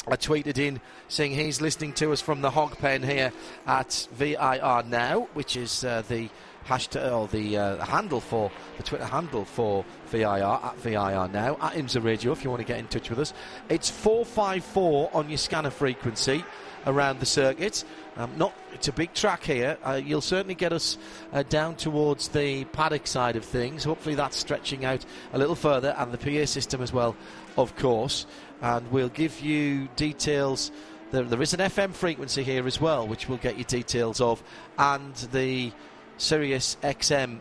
I 0.10 0.16
tweeted 0.16 0.58
in 0.58 0.80
saying 1.10 1.34
he's 1.34 1.60
listening 1.60 1.92
to 1.94 2.14
us 2.14 2.22
from 2.22 2.40
the 2.40 2.50
hog 2.50 2.78
pen 2.78 3.04
here 3.04 3.34
at 3.66 4.08
VIR 4.14 4.84
now, 4.88 5.28
which 5.34 5.58
is 5.58 5.84
uh, 5.84 6.04
the 6.08 6.30
hashtag 6.68 7.12
or 7.12 7.28
the 7.28 7.58
uh, 7.58 7.86
handle 7.86 8.20
for 8.20 8.52
the 8.78 8.84
Twitter 8.84 9.06
handle 9.06 9.46
for 9.46 9.86
VIR 10.08 10.26
at 10.44 10.78
VIR 10.78 11.30
now 11.30 11.58
at 11.62 11.74
IMSA 11.74 12.04
Radio. 12.04 12.32
If 12.32 12.44
you 12.44 12.50
want 12.50 12.62
to 12.62 12.68
get 12.68 12.80
in 12.80 12.88
touch 12.88 13.10
with 13.10 13.20
us, 13.20 13.34
it's 13.70 13.90
four 13.90 14.26
five 14.26 14.64
four 14.64 15.10
on 15.14 15.30
your 15.30 15.38
scanner 15.38 15.70
frequency 15.70 16.44
around 16.86 17.20
the 17.20 17.26
circuit. 17.26 17.84
Um, 18.16 18.32
not 18.38 18.54
it's 18.74 18.88
a 18.88 18.94
big 18.94 19.14
track 19.14 19.44
here. 19.44 19.78
Uh, 19.84 20.02
you'll 20.04 20.22
certainly 20.22 20.56
get 20.56 20.74
us 20.74 20.98
uh, 21.34 21.44
down 21.44 21.76
towards 21.76 22.30
the 22.30 22.66
paddock 22.66 23.08
side 23.08 23.36
of 23.36 23.46
things. 23.46 23.84
Hopefully 23.84 24.16
that's 24.16 24.38
stretching 24.38 24.86
out 24.86 25.06
a 25.34 25.38
little 25.38 25.56
further, 25.56 25.96
and 25.98 26.12
the 26.12 26.18
PA 26.18 26.46
system 26.46 26.82
as 26.82 26.94
well, 26.94 27.16
of 27.58 27.76
course 27.76 28.26
and 28.62 28.90
we'll 28.92 29.10
give 29.10 29.40
you 29.42 29.88
details. 29.96 30.72
There, 31.12 31.24
there 31.24 31.42
is 31.42 31.54
an 31.54 31.60
FM 31.60 31.94
frequency 31.94 32.44
here 32.44 32.68
as 32.68 32.82
well, 32.82 33.08
which 33.08 33.30
we'll 33.30 33.38
get 33.38 33.58
you 33.58 33.64
details 33.64 34.20
of, 34.20 34.44
and 34.78 35.16
the 35.32 35.72
Sirius 36.18 36.78
XM 36.82 37.40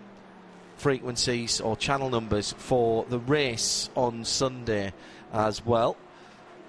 frequencies 0.76 1.60
or 1.60 1.76
channel 1.76 2.10
numbers 2.10 2.54
for 2.58 3.04
the 3.08 3.18
race 3.18 3.88
on 3.94 4.24
Sunday 4.24 4.92
as 5.32 5.64
well. 5.64 5.96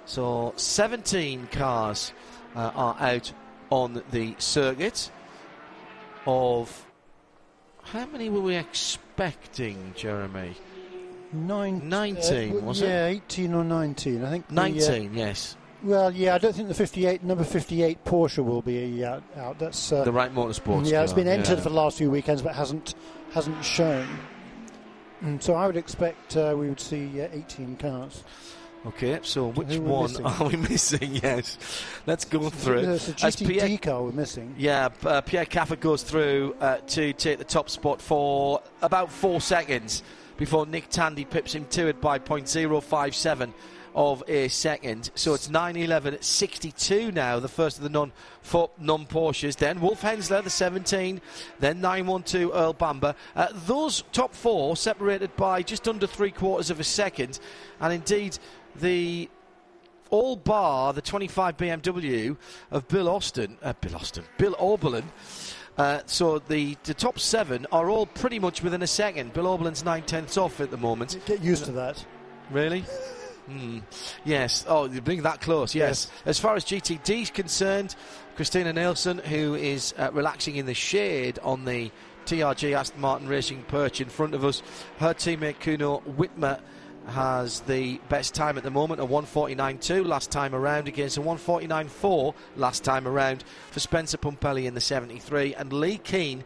So 0.06 0.54
17 0.56 1.48
cars 1.52 2.14
uh, 2.56 2.72
are 2.74 2.96
out 3.00 3.32
on 3.70 4.02
the 4.12 4.36
circuit. 4.38 5.12
Of 6.26 6.86
how 7.84 8.06
many 8.06 8.30
were 8.30 8.42
we 8.42 8.56
expecting, 8.56 9.94
Jeremy? 9.96 10.56
Nine, 11.32 11.88
19, 11.88 12.58
uh, 12.58 12.60
was 12.62 12.82
yeah, 12.82 13.08
it? 13.08 13.14
Yeah, 13.14 13.22
18 13.24 13.54
or 13.54 13.64
19. 13.64 14.24
I 14.24 14.30
think. 14.30 14.48
the, 14.48 14.54
uh, 14.54 14.68
19, 14.68 15.14
yes. 15.14 15.56
Well, 15.84 16.12
yeah, 16.12 16.34
I 16.36 16.38
don't 16.40 16.56
think 16.56 16.68
the 16.68 16.74
58 16.74 17.24
number 17.24 17.44
58 17.44 18.04
Porsche 18.04 18.44
will 18.44 18.62
be 18.64 19.06
out. 19.06 19.24
out. 19.36 19.60
That's 19.60 19.92
uh, 19.92 20.04
The 20.04 20.12
right 20.12 20.34
motorsports. 20.34 20.90
yeah, 20.90 21.04
it's 21.04 21.14
been 21.14 21.28
entered 21.28 21.58
yeah. 21.58 21.64
for 21.64 21.70
the 21.70 21.76
last 21.76 21.98
few 22.00 22.10
weekends, 22.10 22.42
but 22.42 22.56
hasn't 22.56 22.96
hasn't 23.32 23.64
shown. 23.64 24.08
Mm, 25.24 25.42
So 25.42 25.54
I 25.54 25.68
would 25.68 25.78
expect 25.78 26.36
uh, 26.36 26.56
we 26.58 26.70
would 26.70 26.80
see 26.80 27.22
uh, 27.22 27.28
18 27.32 27.78
cars. 27.78 28.24
Okay, 28.86 29.20
so 29.22 29.48
which 29.50 29.68
who 29.74 29.82
one 29.82 30.16
are 30.24 30.48
we 30.48 30.56
missing? 30.70 31.16
Yes, 31.22 31.58
let's 32.06 32.26
go 32.26 32.50
through. 32.50 32.84
There's 32.84 33.10
a 33.10 33.14
GTD 33.14 33.48
Pierre, 33.48 33.78
car 33.80 34.04
we're 34.04 34.12
missing. 34.12 34.56
yeah, 34.58 34.90
uh, 35.04 35.22
Pierre 35.22 35.46
Kaffer 35.46 35.76
goes 35.76 36.04
through 36.04 36.56
uh, 36.62 36.78
to 36.88 37.12
take 37.14 37.38
the 37.38 37.44
top 37.44 37.70
spot 37.70 38.02
for 38.02 38.62
about 38.82 39.12
four 39.12 39.42
seconds 39.42 40.04
before 40.38 40.66
Nick 40.66 40.90
Tandy 40.90 41.26
pips 41.26 41.54
him 41.54 41.66
to 41.72 41.88
it 41.88 42.00
by 42.00 42.18
0.057 42.20 43.52
of 43.98 44.24
a 44.28 44.48
second. 44.48 45.10
So 45.16 45.34
it's 45.34 45.48
9.11 45.48 46.14
at 46.14 46.24
62 46.24 47.12
now, 47.12 47.40
the 47.40 47.48
first 47.48 47.78
of 47.78 47.84
the 47.84 47.90
non 47.90 48.14
non 48.80 49.06
Porsches. 49.08 49.58
Then 49.58 49.82
Wolf 49.82 50.02
Henzler, 50.02 50.44
the 50.44 50.52
17. 50.52 51.20
Then 51.60 51.82
912 51.82 52.52
Earl 52.54 52.74
Bamber. 52.74 53.16
Uh, 53.36 53.48
those 53.66 54.04
top 54.14 54.36
four 54.36 54.78
separated 54.78 55.36
by 55.36 55.64
just 55.64 55.88
under 55.88 56.06
three 56.06 56.30
quarters 56.30 56.70
of 56.70 56.80
a 56.80 56.84
second, 56.84 57.40
and 57.82 57.92
indeed 57.92 58.38
the 58.76 59.28
all 60.12 60.36
bar 60.36 60.94
the 60.94 61.02
25 61.02 61.58
BMW 61.58 62.38
of 62.70 62.88
Bill 62.88 63.10
Austin, 63.10 63.58
uh, 63.64 63.74
Bill 63.82 63.96
Austin, 63.96 64.24
Bill 64.38 64.54
Auberlen. 64.54 65.06
Uh, 65.76 66.02
so 66.06 66.38
the, 66.40 66.78
the 66.84 66.94
top 66.94 67.20
seven 67.20 67.66
are 67.72 67.90
all 67.90 68.06
pretty 68.06 68.38
much 68.38 68.62
within 68.62 68.84
a 68.84 68.88
second. 68.88 69.34
Bill 69.34 69.46
Auberlen's 69.46 69.84
nine 69.84 70.04
tenths 70.04 70.38
off 70.38 70.62
at 70.62 70.70
the 70.70 70.78
moment. 70.78 71.20
Get 71.26 71.42
used 71.42 71.66
to 71.66 71.72
that. 71.74 72.06
Really? 72.52 72.86
Hmm. 73.48 73.80
Yes. 74.26 74.66
Oh, 74.68 74.86
you 74.86 75.02
bring 75.02 75.22
that 75.24 75.42
close. 75.42 75.74
Yes. 75.74 76.12
As 76.26 76.38
far 76.40 76.56
as 76.56 76.66
GTD 76.66 77.22
is 77.22 77.30
concerned, 77.30 77.96
Christina 78.36 78.74
Nielsen, 78.74 79.20
who 79.20 79.56
is 79.56 79.94
uh, 79.98 80.10
relaxing 80.12 80.58
in 80.58 80.66
the 80.66 80.74
shade 80.74 81.40
on 81.42 81.66
the 81.66 81.90
TRG 82.26 82.74
Aston 82.74 83.00
Martin 83.00 83.28
Racing 83.28 83.64
perch 83.64 84.02
in 84.02 84.10
front 84.10 84.36
of 84.36 84.44
us, 84.44 84.62
her 85.00 85.14
teammate 85.14 85.60
Kuno 85.62 86.02
Wittmer 86.02 86.60
has 87.08 87.62
the 87.62 88.00
best 88.10 88.36
time 88.36 88.58
at 88.58 88.64
the 88.64 88.70
moment, 88.70 89.00
a 89.00 89.06
149.2 89.06 90.06
last 90.06 90.30
time 90.30 90.54
around 90.54 90.90
against 90.90 91.18
a 91.18 91.22
149.4 91.22 92.34
last 92.58 92.84
time 92.84 93.08
around 93.08 93.46
for 93.72 93.80
Spencer 93.80 94.18
Pumpelly 94.18 94.66
in 94.66 94.74
the 94.74 94.82
73 94.82 95.56
and 95.56 95.72
Leh 95.72 95.96
Keen 95.96 96.44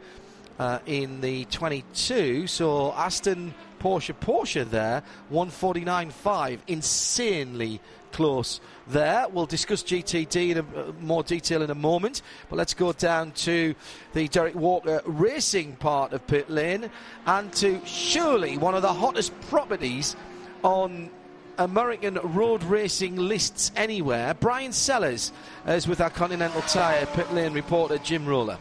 uh, 0.59 0.79
in 0.85 1.21
the 1.21 1.45
22. 1.45 2.47
So 2.47 2.93
Aston 2.93 3.53
Porsche 3.79 4.13
Porsche 4.13 4.69
there, 4.69 5.03
149.5, 5.31 6.59
insanely 6.67 7.81
close 8.11 8.61
there. 8.87 9.27
We'll 9.29 9.45
discuss 9.45 9.83
GTD 9.83 10.51
in 10.51 10.57
a, 10.57 10.61
uh, 10.61 10.91
more 10.99 11.23
detail 11.23 11.61
in 11.61 11.69
a 11.69 11.75
moment, 11.75 12.21
but 12.49 12.57
let's 12.57 12.73
go 12.73 12.93
down 12.93 13.31
to 13.31 13.73
the 14.13 14.27
Derek 14.27 14.55
Walker 14.55 15.01
racing 15.05 15.75
part 15.77 16.13
of 16.13 16.25
pit 16.27 16.49
lane 16.49 16.89
and 17.25 17.51
to 17.53 17.83
surely 17.85 18.57
one 18.57 18.75
of 18.75 18.81
the 18.81 18.93
hottest 18.93 19.39
properties 19.49 20.15
on 20.63 21.09
American 21.57 22.15
road 22.23 22.63
racing 22.63 23.15
lists 23.15 23.71
anywhere. 23.75 24.33
Brian 24.35 24.71
Sellers 24.71 25.31
is 25.67 25.87
with 25.87 26.01
our 26.01 26.09
Continental 26.09 26.61
Tire 26.63 27.05
pit 27.07 27.31
lane 27.33 27.53
reporter 27.53 27.97
Jim 27.97 28.25
Roller. 28.25 28.57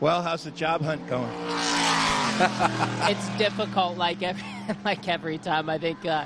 Well, 0.00 0.22
how's 0.22 0.44
the 0.44 0.52
job 0.52 0.82
hunt 0.82 1.04
going? 1.08 1.28
it's 3.10 3.28
difficult 3.36 3.96
like 3.96 4.22
every 4.22 4.44
like 4.84 5.08
every 5.08 5.38
time. 5.38 5.68
I 5.68 5.76
think 5.76 6.06
uh, 6.06 6.24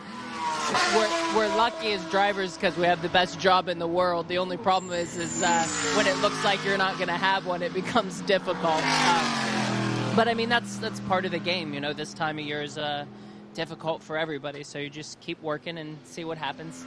we're 0.95 1.35
we're 1.35 1.57
lucky 1.57 1.93
as 1.93 2.05
drivers 2.11 2.55
because 2.55 2.77
we 2.77 2.85
have 2.85 3.01
the 3.01 3.09
best 3.09 3.41
job 3.41 3.71
in 3.71 3.79
the 3.79 3.87
world. 3.87 4.29
The 4.29 4.37
only 4.37 4.59
problem 4.59 4.93
is 4.93 5.17
is 5.17 5.43
uh, 5.43 5.65
when 5.97 6.07
it 6.07 6.17
looks 6.19 6.45
like 6.45 6.63
you're 6.67 6.77
not 6.77 6.97
going 6.97 7.09
to 7.09 7.15
have 7.15 7.47
one, 7.47 7.63
it 7.63 7.73
becomes 7.83 8.21
difficult. 8.23 8.85
Um, 8.85 10.15
but 10.15 10.29
I 10.29 10.35
mean 10.35 10.51
that's 10.51 10.77
that's 10.77 11.01
part 11.01 11.25
of 11.25 11.31
the 11.31 11.39
game. 11.39 11.73
You 11.73 11.81
know, 11.81 11.95
this 11.95 12.13
time 12.13 12.39
of 12.39 12.45
year 12.45 12.63
is 12.63 12.77
uh, 12.77 13.07
difficult 13.55 14.03
for 14.03 14.19
everybody. 14.19 14.65
So 14.65 14.81
you 14.81 14.91
just 14.91 15.19
keep 15.21 15.41
working 15.41 15.79
and 15.79 15.97
see 16.05 16.27
what 16.27 16.37
happens. 16.37 16.85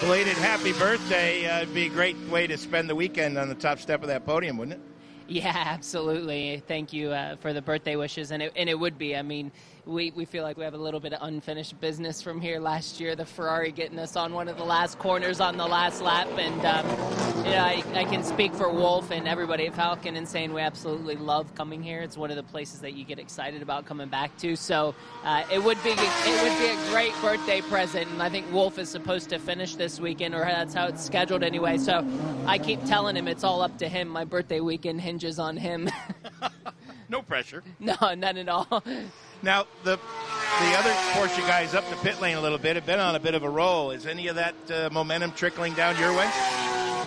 Belated 0.00 0.36
happy 0.36 0.74
birthday. 0.74 1.46
Uh, 1.46 1.62
it'd 1.62 1.74
be 1.74 1.86
a 1.86 1.88
great 1.88 2.18
way 2.28 2.46
to 2.46 2.58
spend 2.58 2.90
the 2.90 2.94
weekend 2.94 3.38
on 3.38 3.48
the 3.48 3.54
top 3.54 3.78
step 3.78 4.02
of 4.02 4.08
that 4.08 4.26
podium, 4.26 4.58
wouldn't 4.58 4.78
it? 4.78 4.97
Yeah, 5.28 5.52
absolutely. 5.54 6.62
Thank 6.66 6.94
you 6.94 7.10
uh, 7.10 7.36
for 7.36 7.52
the 7.52 7.60
birthday 7.60 7.96
wishes, 7.96 8.30
and 8.30 8.42
it, 8.42 8.52
and 8.56 8.66
it 8.66 8.78
would 8.78 8.96
be. 8.96 9.14
I 9.14 9.20
mean, 9.20 9.52
we, 9.84 10.10
we 10.12 10.24
feel 10.24 10.42
like 10.42 10.56
we 10.56 10.64
have 10.64 10.72
a 10.72 10.78
little 10.78 11.00
bit 11.00 11.12
of 11.12 11.20
unfinished 11.20 11.78
business 11.80 12.22
from 12.22 12.40
here 12.40 12.58
last 12.58 12.98
year. 12.98 13.14
The 13.14 13.26
Ferrari 13.26 13.70
getting 13.70 13.98
us 13.98 14.16
on 14.16 14.32
one 14.32 14.48
of 14.48 14.56
the 14.56 14.64
last 14.64 14.98
corners 14.98 15.38
on 15.38 15.58
the 15.58 15.66
last 15.66 16.00
lap, 16.00 16.28
and 16.38 16.64
um, 16.64 16.86
you 17.44 17.52
know, 17.52 17.62
I, 17.62 17.82
I 17.94 18.04
can 18.04 18.24
speak 18.24 18.54
for 18.54 18.70
Wolf 18.70 19.10
and 19.10 19.28
everybody 19.28 19.66
at 19.66 19.74
Falcon 19.74 20.16
and 20.16 20.26
saying 20.26 20.54
we 20.54 20.62
absolutely 20.62 21.16
love 21.16 21.54
coming 21.54 21.82
here. 21.82 22.00
It's 22.00 22.16
one 22.16 22.30
of 22.30 22.36
the 22.36 22.42
places 22.42 22.80
that 22.80 22.94
you 22.94 23.04
get 23.04 23.18
excited 23.18 23.60
about 23.60 23.84
coming 23.84 24.08
back 24.08 24.34
to. 24.38 24.56
So 24.56 24.94
uh, 25.24 25.44
it 25.52 25.62
would 25.62 25.82
be 25.84 25.90
it 25.90 26.42
would 26.42 26.58
be 26.58 26.68
a 26.68 26.90
great 26.90 27.12
birthday 27.20 27.60
present, 27.60 28.10
and 28.10 28.22
I 28.22 28.30
think 28.30 28.50
Wolf 28.50 28.78
is 28.78 28.88
supposed 28.88 29.28
to 29.28 29.38
finish 29.38 29.74
this 29.74 30.00
weekend, 30.00 30.34
or 30.34 30.40
that's 30.40 30.72
how 30.72 30.86
it's 30.86 31.04
scheduled 31.04 31.42
anyway. 31.42 31.76
So 31.76 32.06
I 32.46 32.56
keep 32.56 32.82
telling 32.86 33.14
him 33.14 33.28
it's 33.28 33.44
all 33.44 33.60
up 33.60 33.76
to 33.78 33.88
him. 33.90 34.08
My 34.08 34.24
birthday 34.24 34.60
weekend 34.60 35.02
hinges 35.02 35.17
on 35.38 35.56
him. 35.56 35.88
No 37.10 37.22
pressure. 37.22 37.62
no, 37.80 37.94
none 38.14 38.36
at 38.36 38.50
all. 38.50 38.84
Now, 39.42 39.64
the 39.82 39.96
the 39.96 40.74
other 40.76 40.90
Porsche 41.14 41.40
guys 41.48 41.74
up 41.74 41.88
the 41.88 41.96
pit 41.96 42.20
lane 42.20 42.36
a 42.36 42.40
little 42.42 42.58
bit 42.58 42.76
have 42.76 42.84
been 42.84 43.00
on 43.00 43.14
a 43.14 43.18
bit 43.20 43.34
of 43.34 43.44
a 43.44 43.48
roll. 43.48 43.92
Is 43.92 44.04
any 44.04 44.26
of 44.26 44.36
that 44.36 44.54
uh, 44.70 44.90
momentum 44.92 45.32
trickling 45.32 45.72
down 45.72 45.98
your 45.98 46.14
way? 46.14 46.30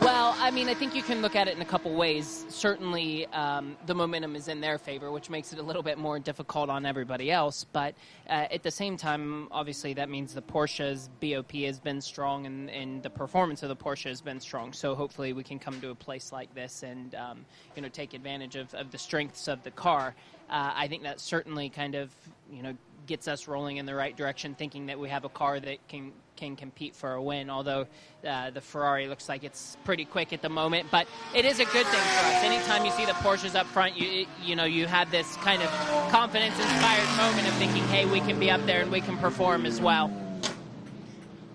Well, 0.02 0.36
I 0.40 0.50
mean, 0.50 0.68
I 0.68 0.74
think 0.74 0.96
you 0.96 1.04
can 1.04 1.22
look 1.22 1.36
at 1.36 1.48
it 1.48 1.56
in 1.56 1.62
a 1.62 1.66
couple 1.66 1.94
ways. 1.94 2.48
Certainly, 2.50 3.28
um, 3.28 3.78
the 3.86 3.94
momentum 3.94 4.36
is 4.36 4.48
in 4.48 4.60
their 4.60 4.80
favor, 4.80 5.12
which 5.12 5.30
makes 5.30 5.54
it 5.54 5.60
a 5.60 5.62
little 5.62 5.84
bit 5.84 6.00
more 6.00 6.18
difficult 6.18 6.72
on 6.72 6.88
everybody 6.88 7.30
else. 7.30 7.68
But 7.72 7.94
uh, 8.28 8.48
at 8.50 8.64
the 8.64 8.72
same 8.72 8.98
time, 8.98 9.48
obviously, 9.52 9.94
that 9.94 10.10
means 10.10 10.34
the 10.34 10.42
Porsche's 10.42 11.08
BOP 11.22 11.52
has 11.68 11.80
been 11.80 12.02
strong 12.02 12.48
and, 12.48 12.68
and 12.72 13.04
the 13.04 13.12
performance 13.12 13.62
of 13.62 13.70
the 13.70 13.76
Porsche 13.76 14.10
has 14.10 14.22
been 14.22 14.40
strong. 14.40 14.74
So 14.74 14.96
hopefully, 14.96 15.34
we 15.34 15.44
can 15.44 15.60
come 15.60 15.80
to 15.82 15.92
a 15.92 15.96
place 15.96 16.32
like 16.32 16.52
this 16.56 16.82
and 16.82 17.14
um, 17.14 17.46
you 17.76 17.84
know 17.84 17.90
take 17.90 18.16
advantage 18.16 18.56
of, 18.56 18.74
of 18.74 18.90
the 18.90 18.98
strengths 18.98 19.48
of 19.48 19.62
the 19.62 19.72
car. 19.72 20.16
Uh, 20.50 20.72
I 20.76 20.88
think 20.88 21.04
that 21.04 21.20
certainly 21.20 21.70
kind 21.70 21.94
of 21.94 22.10
you 22.52 22.64
know 22.64 22.76
gets 23.08 23.28
us 23.28 23.48
rolling 23.48 23.78
in 23.78 23.86
the 23.86 23.96
right 23.96 24.16
direction, 24.16 24.56
thinking 24.56 24.88
that 24.88 25.00
we 25.00 25.10
have 25.10 25.26
a 25.26 25.30
car 25.30 25.60
that 25.60 25.88
can 25.88 26.12
can 26.36 26.56
compete 26.56 26.96
for 26.96 27.14
a 27.14 27.22
win. 27.22 27.50
Although 27.50 27.86
uh, 28.28 28.50
the 28.50 28.62
Ferrari 28.62 29.08
looks 29.08 29.30
like 29.30 29.44
it's 29.44 29.78
pretty 29.84 30.06
quick 30.06 30.34
at 30.34 30.42
the 30.42 30.50
moment, 30.50 30.88
but 30.90 31.08
it 31.36 31.46
is 31.46 31.60
a 31.60 31.66
good 31.66 31.86
thing 31.86 32.02
for 32.02 32.26
us. 32.26 32.44
Anytime 32.44 32.84
you 32.86 32.92
see 32.92 33.06
the 33.06 33.12
Porsches 33.14 33.56
up 33.56 33.68
front, 33.68 33.96
you 34.00 34.26
you 34.44 34.56
know 34.56 34.66
you 34.66 34.88
have 34.88 35.12
this 35.12 35.36
kind 35.38 35.62
of 35.62 35.70
confidence-inspired 36.10 37.18
moment 37.18 37.48
of 37.48 37.54
thinking, 37.56 37.84
hey, 37.84 38.06
we 38.06 38.20
can 38.22 38.40
be 38.40 38.50
up 38.50 38.66
there 38.66 38.82
and 38.82 38.92
we 38.92 39.02
can 39.02 39.18
perform 39.18 39.66
as 39.66 39.80
well. 39.80 40.12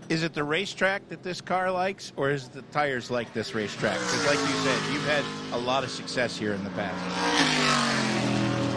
Is 0.09 0.23
it 0.23 0.35
the 0.35 0.45
racetrack 0.45 1.09
that 1.09 1.25
this 1.25 1.41
car 1.41 1.69
likes, 1.73 2.13
or 2.15 2.31
is 2.31 2.49
the 2.49 2.63
tires 2.71 3.11
like 3.11 3.33
this 3.35 3.57
racetrack? 3.57 3.99
Because, 3.99 4.25
like 4.27 4.39
you 4.39 4.55
said, 4.63 4.93
you've 4.93 5.05
had 5.05 5.25
a 5.53 5.59
lot 5.59 5.83
of 5.83 5.91
success 5.91 6.37
here 6.37 6.53
in 6.53 6.63
the 6.63 6.71
past. 6.71 7.86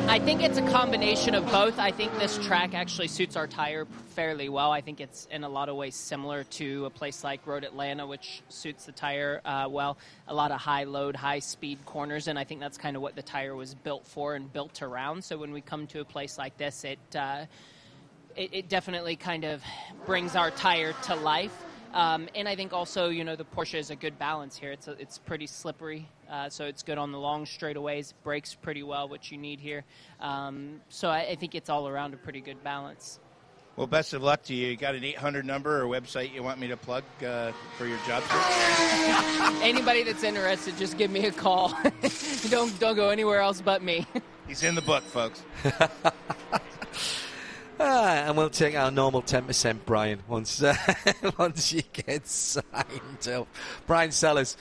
I 0.09 0.17
think 0.17 0.41
it's 0.41 0.57
a 0.57 0.67
combination 0.71 1.35
of 1.35 1.45
both. 1.51 1.77
I 1.77 1.91
think 1.91 2.11
this 2.17 2.39
track 2.39 2.73
actually 2.73 3.09
suits 3.09 3.35
our 3.35 3.45
tire 3.45 3.85
fairly 4.15 4.49
well. 4.49 4.71
I 4.71 4.81
think 4.81 4.99
it's 4.99 5.27
in 5.29 5.43
a 5.43 5.49
lot 5.49 5.69
of 5.69 5.75
ways 5.75 5.93
similar 5.93 6.45
to 6.45 6.85
a 6.85 6.89
place 6.89 7.23
like 7.23 7.45
Road 7.45 7.63
Atlanta, 7.63 8.07
which 8.07 8.41
suits 8.49 8.87
the 8.87 8.91
tire 8.91 9.39
uh, 9.45 9.67
well. 9.69 9.99
A 10.27 10.33
lot 10.33 10.49
of 10.51 10.59
high 10.59 10.85
load, 10.85 11.15
high 11.15 11.37
speed 11.37 11.85
corners, 11.85 12.27
and 12.27 12.39
I 12.39 12.43
think 12.43 12.59
that's 12.59 12.75
kind 12.75 12.95
of 12.95 13.03
what 13.03 13.15
the 13.15 13.21
tire 13.21 13.55
was 13.55 13.75
built 13.75 14.07
for 14.07 14.33
and 14.33 14.51
built 14.51 14.81
around. 14.81 15.23
So 15.23 15.37
when 15.37 15.51
we 15.51 15.61
come 15.61 15.85
to 15.87 15.99
a 15.99 16.05
place 16.05 16.39
like 16.39 16.57
this, 16.57 16.83
it 16.85 17.15
uh, 17.15 17.45
it, 18.35 18.49
it 18.51 18.67
definitely 18.67 19.15
kind 19.15 19.43
of 19.43 19.61
brings 20.07 20.35
our 20.35 20.49
tire 20.49 20.93
to 21.03 21.15
life. 21.17 21.53
Um, 21.93 22.29
and 22.35 22.47
I 22.47 22.55
think 22.55 22.71
also, 22.71 23.09
you 23.09 23.23
know, 23.23 23.35
the 23.35 23.45
Porsche 23.45 23.79
is 23.79 23.89
a 23.89 23.95
good 23.95 24.19
balance 24.19 24.57
here. 24.57 24.71
It's 24.71 24.87
a, 24.87 24.91
it's 24.93 25.17
pretty 25.17 25.47
slippery, 25.47 26.07
uh, 26.29 26.49
so 26.49 26.65
it's 26.65 26.83
good 26.83 26.97
on 26.97 27.11
the 27.11 27.19
long 27.19 27.45
straightaways. 27.45 28.13
Brakes 28.23 28.53
pretty 28.53 28.83
well, 28.83 29.09
which 29.09 29.31
you 29.31 29.37
need 29.37 29.59
here. 29.59 29.83
Um, 30.19 30.81
so 30.89 31.09
I, 31.09 31.29
I, 31.29 31.35
think 31.35 31.55
it's 31.55 31.69
all 31.69 31.87
around 31.87 32.13
a 32.13 32.17
pretty 32.17 32.41
good 32.41 32.63
balance. 32.63 33.19
Well, 33.75 33.87
best 33.87 34.13
of 34.13 34.21
luck 34.21 34.43
to 34.43 34.53
you. 34.53 34.67
You 34.67 34.75
got 34.75 34.93
an 34.93 35.03
800 35.03 35.45
number 35.45 35.81
or 35.81 35.85
website 35.85 36.33
you 36.33 36.43
want 36.43 36.59
me 36.59 36.67
to 36.67 36.77
plug 36.77 37.03
uh, 37.25 37.53
for 37.77 37.87
your 37.87 37.97
job 38.05 38.23
Anybody 39.63 40.03
that's 40.03 40.23
interested, 40.23 40.77
just 40.77 40.97
give 40.97 41.09
me 41.09 41.25
a 41.25 41.31
call. 41.31 41.69
don't 42.49 42.77
don't 42.79 42.95
go 42.95 43.09
anywhere 43.09 43.39
else 43.39 43.61
but 43.61 43.81
me. 43.81 44.05
He's 44.47 44.63
in 44.63 44.75
the 44.75 44.81
book, 44.81 45.03
folks. 45.03 45.43
Ah, 47.81 48.25
and 48.27 48.35
we'll 48.35 48.49
take 48.49 48.75
our 48.75 48.91
normal 48.91 49.21
10%, 49.21 49.79
Brian, 49.85 50.21
once 50.27 50.61
uh, 50.61 50.75
once 51.37 51.71
you 51.71 51.81
get 51.93 52.27
signed 52.27 53.27
up. 53.31 53.47
Brian 53.87 54.11
Sellers 54.11 54.57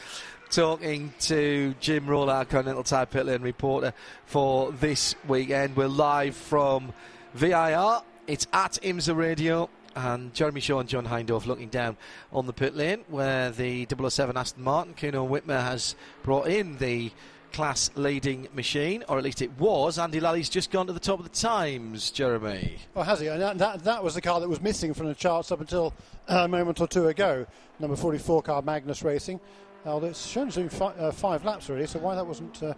talking 0.51 1.13
to 1.19 1.75
Jim 1.81 2.07
Roll, 2.07 2.31
our 2.31 2.45
Continental 2.45 2.85
Tire 2.85 3.07
Pit 3.07 3.27
Lane 3.27 3.43
reporter 3.43 3.93
for 4.27 4.71
this 4.71 5.17
weekend. 5.27 5.75
We're 5.75 5.89
live 5.89 6.37
from 6.37 6.93
VIR. 7.35 8.03
It's 8.29 8.47
at 8.53 8.79
IMSA 8.85 9.17
Radio. 9.17 9.69
And 9.97 10.33
Jeremy 10.33 10.61
Shaw 10.61 10.79
and 10.79 10.89
John 10.89 11.05
Hindhaugh 11.05 11.45
looking 11.45 11.71
down 11.71 11.97
on 12.33 12.47
the 12.47 12.53
pit 12.53 12.77
lane 12.77 13.03
where 13.09 13.51
the 13.51 13.85
007 13.91 14.37
Aston 14.37 14.63
Martin, 14.63 14.95
Kuno 14.95 15.27
Wittmer, 15.27 15.61
has 15.61 15.97
brought 16.23 16.47
in 16.47 16.79
the 16.79 17.11
class 17.53 17.91
leading 17.95 18.49
machine, 18.55 19.05
or 19.09 19.19
at 19.19 19.25
least 19.25 19.43
it 19.43 19.51
was. 19.59 19.99
Andy 19.99 20.21
Lally's 20.21 20.49
just 20.49 20.71
gone 20.71 20.87
to 20.87 20.93
the 20.93 21.01
top 21.01 21.19
of 21.19 21.25
the 21.25 21.37
times, 21.37 22.11
Jeremy. 22.11 22.77
Oh, 22.95 23.03
has 23.03 23.21
he? 23.21 23.29
And 23.29 23.41
that, 23.41 23.59
that, 23.59 23.85
that 23.85 24.05
was 24.05 24.15
the 24.15 24.21
car 24.21 24.41
that 24.41 24.49
was 24.49 24.61
missing 24.61 24.95
from 24.95 25.07
the 25.07 25.15
charts 25.15 25.51
up 25.53 25.61
until 25.61 25.95
a 26.29 26.47
moment 26.49 26.81
or 26.81 26.87
two 26.87 27.09
ago. 27.09 27.47
Number 27.79 27.97
44 27.97 28.43
car, 28.43 28.63
Magnus 28.63 29.03
Racing. 29.03 29.41
Although 29.87 30.09
it's 30.09 30.27
shown 30.27 30.51
to 30.51 30.69
fi- 30.69 30.93
uh, 30.93 31.11
five 31.13 31.45
laps 31.45 31.71
already, 31.71 31.87
so 31.87 31.99
why 31.99 32.15
that 32.15 32.27
wasn't, 32.27 32.63
uh, 32.63 32.75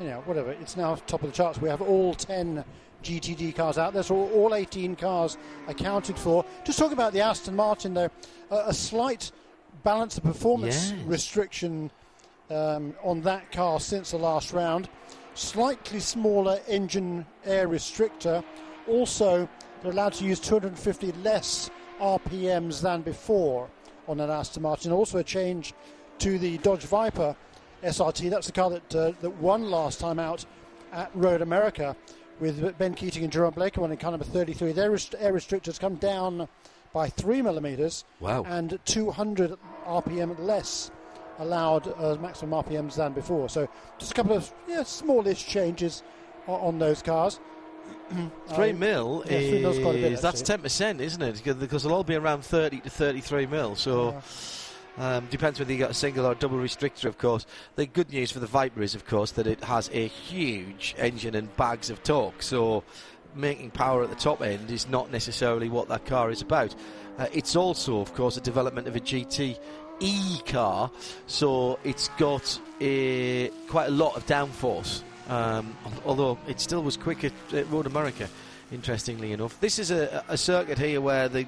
you 0.00 0.06
know, 0.06 0.20
whatever. 0.26 0.52
It's 0.52 0.76
now 0.76 0.94
top 1.06 1.22
of 1.22 1.30
the 1.30 1.36
charts. 1.36 1.60
We 1.60 1.68
have 1.68 1.82
all 1.82 2.14
10 2.14 2.64
GTD 3.02 3.54
cars 3.54 3.78
out 3.78 3.92
there, 3.92 4.02
so 4.02 4.16
all 4.30 4.54
18 4.54 4.96
cars 4.96 5.36
accounted 5.68 6.18
for. 6.18 6.44
Just 6.64 6.78
talking 6.78 6.94
about 6.94 7.12
the 7.12 7.20
Aston 7.20 7.54
Martin, 7.54 7.94
though, 7.94 8.10
uh, 8.50 8.64
a 8.66 8.74
slight 8.74 9.30
balance 9.82 10.16
of 10.16 10.24
performance 10.24 10.90
yes. 10.90 11.06
restriction 11.06 11.90
um, 12.52 12.94
on 13.02 13.20
that 13.22 13.50
car 13.52 13.80
since 13.80 14.10
the 14.10 14.18
last 14.18 14.52
round. 14.52 14.88
Slightly 15.34 16.00
smaller 16.00 16.60
engine 16.68 17.26
air 17.44 17.68
restrictor. 17.68 18.44
Also, 18.86 19.48
they're 19.82 19.92
allowed 19.92 20.12
to 20.14 20.24
use 20.24 20.38
250 20.40 21.12
less 21.22 21.70
RPMs 22.00 22.82
than 22.82 23.02
before 23.02 23.70
on 24.08 24.20
an 24.20 24.30
Aston 24.30 24.62
Martin. 24.62 24.92
Also, 24.92 25.18
a 25.18 25.24
change 25.24 25.72
to 26.18 26.38
the 26.38 26.58
Dodge 26.58 26.82
Viper 26.84 27.34
SRT. 27.82 28.30
That's 28.30 28.46
the 28.46 28.52
car 28.52 28.70
that 28.70 28.94
uh, 28.94 29.12
that 29.20 29.30
won 29.38 29.70
last 29.70 30.00
time 30.00 30.18
out 30.18 30.44
at 30.92 31.10
Road 31.14 31.40
America 31.40 31.96
with 32.40 32.76
Ben 32.78 32.94
Keating 32.94 33.24
and 33.24 33.32
Jeroen 33.32 33.54
Bleekemolen 33.54 33.92
in 33.92 33.96
car 33.96 34.10
number 34.10 34.26
33. 34.26 34.72
Their 34.72 34.90
rest- 34.90 35.14
air 35.18 35.32
restrictors 35.32 35.78
come 35.78 35.94
down 35.96 36.48
by 36.92 37.08
three 37.08 37.40
millimeters 37.40 38.04
wow. 38.20 38.44
and 38.44 38.78
200 38.84 39.56
RPM 39.86 40.38
less 40.38 40.90
allowed 41.42 41.88
uh, 41.98 42.16
maximum 42.20 42.62
RPMs 42.62 42.96
than 42.96 43.12
before. 43.12 43.48
So 43.48 43.68
just 43.98 44.12
a 44.12 44.14
couple 44.14 44.36
of 44.36 44.52
yeah, 44.68 44.82
smallish 44.82 45.46
changes 45.46 46.02
on, 46.46 46.60
on 46.60 46.78
those 46.78 47.02
cars. 47.02 47.40
three 48.48 48.70
um, 48.70 48.78
mil 48.78 49.24
yeah, 49.26 49.38
is 49.38 49.76
three 49.78 50.00
bit, 50.00 50.20
that's 50.20 50.42
ten 50.42 50.60
percent, 50.60 51.00
isn't 51.00 51.22
it? 51.22 51.42
Because 51.58 51.82
they'll 51.82 51.92
all 51.92 52.04
be 52.04 52.14
around 52.14 52.44
thirty 52.44 52.80
to 52.80 52.90
thirty-three 52.90 53.46
mil. 53.46 53.76
So. 53.76 54.10
Yeah. 54.10 54.20
Um, 54.98 55.26
depends 55.30 55.58
whether 55.58 55.72
you've 55.72 55.80
got 55.80 55.92
a 55.92 55.94
single 55.94 56.26
or 56.26 56.34
double 56.34 56.58
restrictor, 56.58 57.06
of 57.06 57.16
course. 57.16 57.46
The 57.76 57.86
good 57.86 58.12
news 58.12 58.30
for 58.30 58.40
the 58.40 58.46
Viper 58.46 58.82
is, 58.82 58.94
of 58.94 59.06
course, 59.06 59.30
that 59.32 59.46
it 59.46 59.64
has 59.64 59.88
a 59.90 60.06
huge 60.06 60.94
engine 60.98 61.34
and 61.34 61.56
bags 61.56 61.88
of 61.88 62.02
torque. 62.02 62.42
So 62.42 62.84
making 63.34 63.70
power 63.70 64.02
at 64.02 64.10
the 64.10 64.16
top 64.16 64.42
end 64.42 64.70
is 64.70 64.88
not 64.88 65.10
necessarily 65.10 65.68
what 65.68 65.88
that 65.88 66.04
car 66.06 66.30
is 66.30 66.42
about. 66.42 66.74
Uh, 67.18 67.26
it's 67.32 67.56
also, 67.56 68.00
of 68.00 68.14
course, 68.14 68.36
a 68.36 68.40
development 68.40 68.88
of 68.88 68.96
a 68.96 69.00
GT 69.00 69.58
E 70.02 70.40
car, 70.46 70.90
so 71.28 71.78
it's 71.84 72.08
got 72.18 72.60
a, 72.80 73.50
quite 73.68 73.86
a 73.86 73.92
lot 73.92 74.16
of 74.16 74.26
downforce. 74.26 75.02
Um, 75.28 75.76
although 76.04 76.38
it 76.48 76.58
still 76.58 76.82
was 76.82 76.96
quicker 76.96 77.28
at, 77.28 77.54
at, 77.54 77.70
Road 77.70 77.86
America, 77.86 78.28
interestingly 78.72 79.30
enough. 79.30 79.60
This 79.60 79.78
is 79.78 79.92
a, 79.92 80.24
a, 80.26 80.36
circuit 80.36 80.76
here 80.76 81.00
where 81.00 81.28
the 81.28 81.46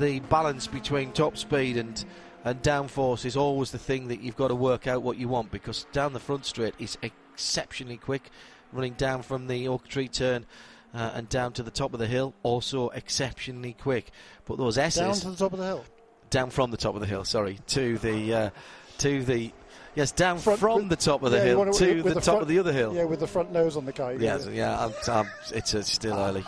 the 0.00 0.18
balance 0.18 0.66
between 0.66 1.12
top 1.12 1.36
speed 1.36 1.76
and 1.76 2.04
and 2.44 2.60
downforce 2.60 3.24
is 3.24 3.36
always 3.36 3.70
the 3.70 3.78
thing 3.78 4.08
that 4.08 4.20
you've 4.20 4.36
got 4.36 4.48
to 4.48 4.56
work 4.56 4.88
out 4.88 5.02
what 5.02 5.16
you 5.16 5.28
want 5.28 5.52
because 5.52 5.86
down 5.92 6.12
the 6.12 6.18
front 6.18 6.46
straight 6.46 6.74
is 6.80 6.98
exceptionally 7.02 7.98
quick, 7.98 8.30
running 8.72 8.94
down 8.94 9.22
from 9.22 9.46
the 9.46 9.68
oak 9.68 9.86
tree 9.86 10.08
turn. 10.08 10.44
Uh, 10.92 11.12
and 11.14 11.28
down 11.28 11.52
to 11.52 11.62
the 11.62 11.70
top 11.70 11.92
of 11.92 12.00
the 12.00 12.06
hill, 12.08 12.34
also 12.42 12.88
exceptionally 12.88 13.76
quick. 13.80 14.10
But 14.44 14.58
those 14.58 14.76
S's 14.76 14.98
down 14.98 15.14
to 15.14 15.30
the 15.30 15.36
top 15.36 15.52
of 15.52 15.60
the 15.60 15.64
hill 15.64 15.84
down 16.30 16.50
from 16.50 16.70
the 16.70 16.76
top 16.76 16.94
of 16.94 17.00
the 17.00 17.06
hill. 17.06 17.24
Sorry, 17.24 17.58
to 17.68 17.98
the 17.98 18.34
uh, 18.34 18.50
to 18.98 19.22
the 19.24 19.52
yes, 19.94 20.12
down 20.12 20.38
front, 20.38 20.60
from 20.60 20.88
the 20.88 20.96
top 20.96 21.22
of 21.22 21.30
the 21.30 21.38
yeah, 21.38 21.44
hill 21.44 21.72
to 21.72 22.02
the, 22.02 22.02
the, 22.02 22.14
top 22.14 22.24
front, 22.24 22.42
of 22.42 22.48
the 22.48 22.58
other 22.58 22.72
hill. 22.72 22.94
Yeah, 22.94 23.04
with 23.04 23.20
the 23.20 23.26
front 23.26 23.52
nose 23.52 23.76
on 23.76 23.84
the 23.84 23.92
car. 23.92 24.14
Yeah, 24.14 24.38
yeah. 24.50 24.86
I'm, 24.86 24.92
I'm, 25.08 25.30
it's 25.52 25.74
uh, 25.74 25.82
still 25.82 26.16
early. 26.16 26.44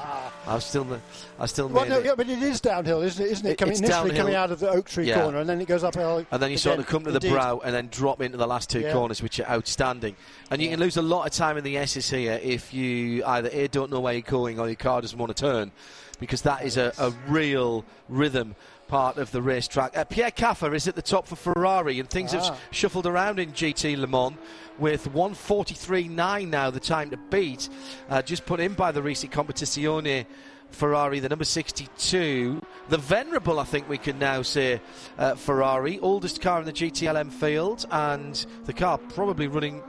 I'm 0.46 0.60
still 0.60 1.00
I 1.38 1.46
still. 1.46 1.68
Well, 1.68 1.86
no, 1.86 1.98
yeah, 1.98 2.14
but 2.16 2.28
it 2.28 2.42
is 2.42 2.60
downhill, 2.60 3.02
isn't 3.02 3.24
it? 3.24 3.30
Isn't 3.30 3.46
it? 3.46 3.58
Coming, 3.58 3.76
initially 3.76 3.90
downhill. 3.90 4.16
coming 4.16 4.34
out 4.34 4.50
of 4.50 4.60
the 4.60 4.70
oak 4.70 4.88
tree 4.88 5.08
yeah. 5.08 5.20
corner, 5.20 5.38
and 5.38 5.48
then 5.48 5.60
it 5.60 5.68
goes 5.68 5.84
uphill. 5.84 6.24
And 6.30 6.42
then 6.42 6.50
you 6.50 6.56
sort 6.56 6.78
of 6.78 6.86
come 6.86 7.04
to 7.04 7.10
the 7.10 7.16
Indeed. 7.16 7.32
brow, 7.32 7.60
and 7.64 7.74
then 7.74 7.88
drop 7.88 8.20
into 8.20 8.38
the 8.38 8.46
last 8.46 8.70
two 8.70 8.88
corners, 8.92 9.22
which 9.22 9.40
are 9.40 9.48
outstanding. 9.48 10.16
And 10.50 10.62
you 10.62 10.68
can 10.68 10.80
lose 10.80 10.96
a 10.96 11.02
lot 11.02 11.26
of 11.26 11.32
time 11.32 11.56
in 11.56 11.64
the 11.64 11.76
S's 11.78 12.08
here 12.08 12.38
if 12.42 12.72
you 12.72 13.24
either 13.24 13.50
a 13.52 13.68
don't 13.68 13.90
know 13.90 14.00
where 14.00 14.12
you're 14.12 14.22
going 14.22 14.58
or 14.58 14.66
your 14.66 14.76
car 14.76 15.00
doesn't 15.00 15.18
want 15.18 15.34
to 15.34 15.40
turn, 15.40 15.72
because 16.20 16.42
that 16.42 16.64
is 16.64 16.76
a, 16.76 16.92
a 16.98 17.10
real 17.28 17.84
rhythm 18.08 18.54
part 18.92 19.16
of 19.16 19.30
the 19.30 19.40
racetrack. 19.40 19.96
Uh, 19.96 20.04
Pierre 20.04 20.30
Kaffer 20.30 20.74
is 20.74 20.86
at 20.86 20.94
the 20.94 21.00
top 21.00 21.26
for 21.26 21.34
Ferrari, 21.34 21.98
and 21.98 22.10
things 22.10 22.34
ah. 22.34 22.42
have 22.42 22.60
shuffled 22.72 23.06
around 23.06 23.38
in 23.38 23.50
GT 23.52 23.96
Le 23.96 24.06
Mans 24.06 24.36
with 24.78 25.10
143.9 25.14 26.48
now, 26.50 26.68
the 26.68 26.78
time 26.78 27.08
to 27.08 27.16
beat, 27.16 27.70
uh, 28.10 28.20
just 28.20 28.44
put 28.44 28.60
in 28.60 28.74
by 28.74 28.92
the 28.92 29.00
Risi 29.00 29.30
Competizione. 29.30 30.26
Ferrari, 30.72 31.20
the 31.20 31.28
number 31.28 31.44
62, 31.44 32.60
the 32.88 32.98
venerable, 32.98 33.58
I 33.58 33.64
think 33.64 33.88
we 33.88 33.98
can 33.98 34.18
now 34.18 34.40
say, 34.40 34.80
uh, 35.18 35.34
Ferrari, 35.36 35.98
oldest 36.00 36.40
car 36.40 36.60
in 36.60 36.66
the 36.66 36.72
GTLM 36.72 37.30
field, 37.30 37.86
and 37.90 38.44
the 38.64 38.72
car 38.74 38.98
probably 38.98 39.48
running 39.48 39.82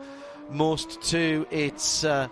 most 0.49 1.01
to 1.01 1.45
its 1.51 2.03
uh, 2.03 2.27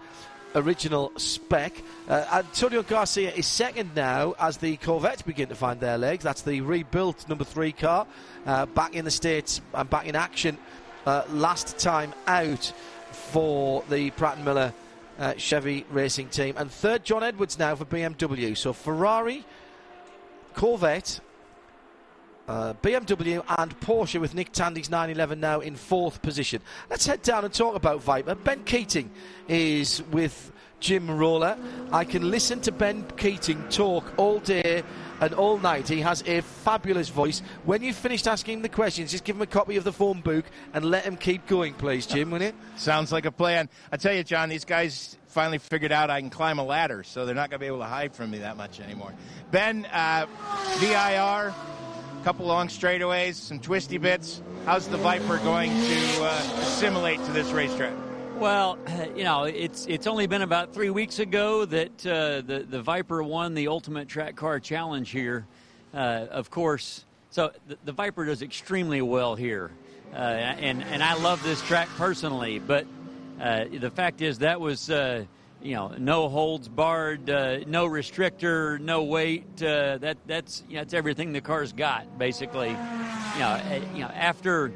original 0.56 1.12
spec. 1.18 1.74
Uh, 2.08 2.26
Antonio 2.34 2.84
Garcia 2.84 3.32
is 3.32 3.48
second 3.48 3.96
now 3.96 4.36
as 4.40 4.58
the 4.58 4.78
Corvettes 4.78 5.22
begin 5.22 5.50
to 5.50 5.56
find 5.56 5.80
their 5.80 5.98
legs. 5.98 6.24
That's 6.24 6.42
the 6.42 6.62
rebuilt 6.62 7.28
number 7.30 7.44
three 7.44 7.72
car, 7.72 8.08
uh, 8.46 8.66
back 8.68 8.96
in 8.96 9.06
the 9.06 9.12
States 9.12 9.62
and 9.74 9.90
back 9.90 10.08
in 10.08 10.16
action 10.16 10.58
uh, 11.06 11.24
last 11.30 11.78
time 11.78 12.14
out 12.28 12.72
for 13.12 13.84
the 13.90 14.12
Pratt 14.12 14.38
and 14.38 14.46
Miller 14.46 14.74
uh, 15.20 15.34
Chevy 15.38 15.86
racing 15.92 16.30
team. 16.30 16.56
And 16.58 16.72
third, 16.72 17.04
John 17.04 17.24
Edwards 17.24 17.60
now 17.60 17.76
for 17.76 17.86
BMW. 17.86 18.58
So 18.58 18.74
Ferrari, 18.74 19.46
Corvette, 20.56 21.20
uh, 22.48 22.74
BMW 22.82 23.44
and 23.58 23.80
Porsche 23.80 24.20
with 24.20 24.34
Nick 24.34 24.52
Tandy's 24.52 24.90
911 24.90 25.40
now 25.40 25.60
in 25.60 25.76
fourth 25.76 26.22
position. 26.22 26.62
Let's 26.90 27.06
head 27.06 27.22
down 27.22 27.46
and 27.46 27.54
talk 27.54 27.76
about 27.76 28.02
Viper. 28.02 28.36
Ben 28.36 28.64
Keating 28.64 29.12
is 29.48 30.04
with 30.12 30.52
Jim 30.80 31.10
Roller. 31.10 31.58
I 31.92 32.04
can 32.04 32.30
listen 32.30 32.60
to 32.62 32.72
Ben 32.72 33.06
Keating 33.16 33.64
talk 33.70 34.12
all 34.18 34.40
day 34.40 34.84
and 35.22 35.34
all 35.36 35.60
night. 35.60 35.88
He 35.88 36.02
has 36.02 36.24
a 36.26 36.42
fabulous 36.42 37.10
voice. 37.10 37.42
When 37.64 37.84
you've 37.84 37.96
finished 37.96 38.28
asking 38.28 38.56
him 38.56 38.62
the 38.64 38.70
questions, 38.70 39.12
just 39.12 39.24
give 39.24 39.36
him 39.36 39.44
a 39.44 39.48
copy 39.48 39.78
of 39.78 39.84
the 39.84 39.94
phone 39.94 40.22
book 40.22 40.44
and 40.74 40.84
let 40.84 41.06
him 41.06 41.16
keep 41.16 41.46
going, 41.48 41.76
please, 41.76 42.08
Jim, 42.08 42.32
will 42.32 42.42
you? 42.42 42.54
Sounds 42.76 43.12
like 43.12 43.26
a 43.26 43.32
plan. 43.32 43.70
I 43.92 43.98
tell 43.98 44.14
you, 44.14 44.24
John, 44.24 44.50
these 44.50 44.66
guys 44.66 45.18
finally 45.28 45.60
figured 45.60 45.92
out 45.92 46.10
I 46.10 46.20
can 46.20 46.32
climb 46.32 46.58
a 46.60 46.64
ladder, 46.64 47.04
so 47.04 47.26
they're 47.26 47.36
not 47.36 47.50
going 47.52 47.60
to 47.60 47.64
be 47.64 47.68
able 47.68 47.80
to 47.80 47.86
hide 47.86 48.14
from 48.14 48.32
me 48.32 48.40
that 48.40 48.58
much 48.58 48.80
anymore. 48.80 49.14
Ben, 49.52 49.86
uh, 49.86 50.26
VIR, 50.80 51.54
couple 52.24 52.46
long 52.46 52.68
straightaways, 52.68 53.34
some 53.34 53.60
twisty 53.60 53.98
bits. 53.98 54.44
How's 54.66 54.88
the 54.88 54.98
Viper 54.98 55.38
going 55.40 55.72
to 55.72 56.24
uh, 56.24 56.60
assimilate 56.60 57.24
to 57.26 57.32
this 57.32 57.50
racetrack? 57.52 57.94
Well, 58.38 58.78
you 59.16 59.24
know, 59.24 59.46
it's 59.46 59.88
it's 59.88 60.06
only 60.06 60.28
been 60.28 60.44
about 60.44 60.74
three 60.74 60.92
weeks 60.92 61.18
ago 61.20 61.66
that 61.66 62.06
uh, 62.06 62.42
the 62.42 62.66
the 62.70 62.82
Viper 62.82 63.24
won 63.24 63.56
the 63.56 63.68
Ultimate 63.68 64.08
Track 64.08 64.36
Car 64.36 64.60
Challenge 64.60 65.10
here. 65.10 65.48
Uh, 65.94 66.28
of 66.30 66.52
course, 66.52 67.06
so 67.32 67.52
the, 67.68 67.78
the, 67.86 67.92
Viper 67.92 68.24
does 68.24 68.42
extremely 68.42 69.02
well 69.02 69.36
here, 69.36 69.72
uh, 70.14 70.18
and 70.18 70.84
and 70.84 71.04
I 71.04 71.16
love 71.16 71.42
this 71.44 71.62
track 71.64 71.90
personally. 71.98 72.60
But 72.60 72.86
uh, 73.42 73.66
the 73.74 73.90
fact 73.90 74.22
is 74.22 74.40
that 74.40 74.62
was 74.62 74.92
uh, 74.92 75.26
you 75.62 75.76
know, 75.76 75.90
no 75.98 76.30
holds 76.30 76.68
barred, 76.68 77.30
uh, 77.30 77.60
no 77.68 77.88
restrictor, 77.88 78.80
no 78.80 79.04
weight. 79.04 79.62
Uh, 79.62 79.98
that 80.00 80.18
that's 80.26 80.64
you 80.68 80.76
know, 80.76 80.82
that's 80.82 80.94
everything 80.94 81.34
the 81.34 81.42
car's 81.42 81.74
got 81.74 82.18
basically. 82.18 82.70
You 82.70 83.40
know, 83.40 83.48
uh, 83.48 83.80
you 83.94 84.02
know 84.02 84.08
after. 84.14 84.74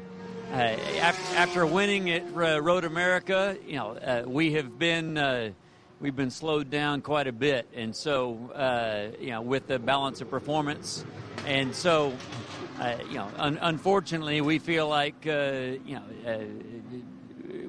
Uh, 0.52 0.58
after, 1.00 1.36
after 1.36 1.66
winning 1.66 2.08
at 2.08 2.22
uh, 2.36 2.62
Road 2.62 2.84
America, 2.84 3.58
you 3.66 3.74
know 3.74 3.96
uh, 3.96 4.22
we 4.24 4.52
have 4.52 4.78
been 4.78 5.54
we've 5.98 6.14
been 6.14 6.30
slowed 6.30 6.70
down 6.70 7.00
quite 7.00 7.26
a 7.26 7.32
bit, 7.32 7.66
and 7.74 7.94
so 7.94 8.38
you 9.18 9.30
know 9.30 9.42
with 9.42 9.66
the 9.66 9.80
balance 9.80 10.20
of 10.20 10.30
performance, 10.30 11.04
and 11.46 11.74
so 11.74 12.14
you 13.10 13.16
know 13.16 13.28
un- 13.38 13.58
unfortunately 13.60 14.40
we 14.40 14.60
feel 14.60 14.88
like 14.88 15.24
you 15.24 15.80
know 15.84 16.02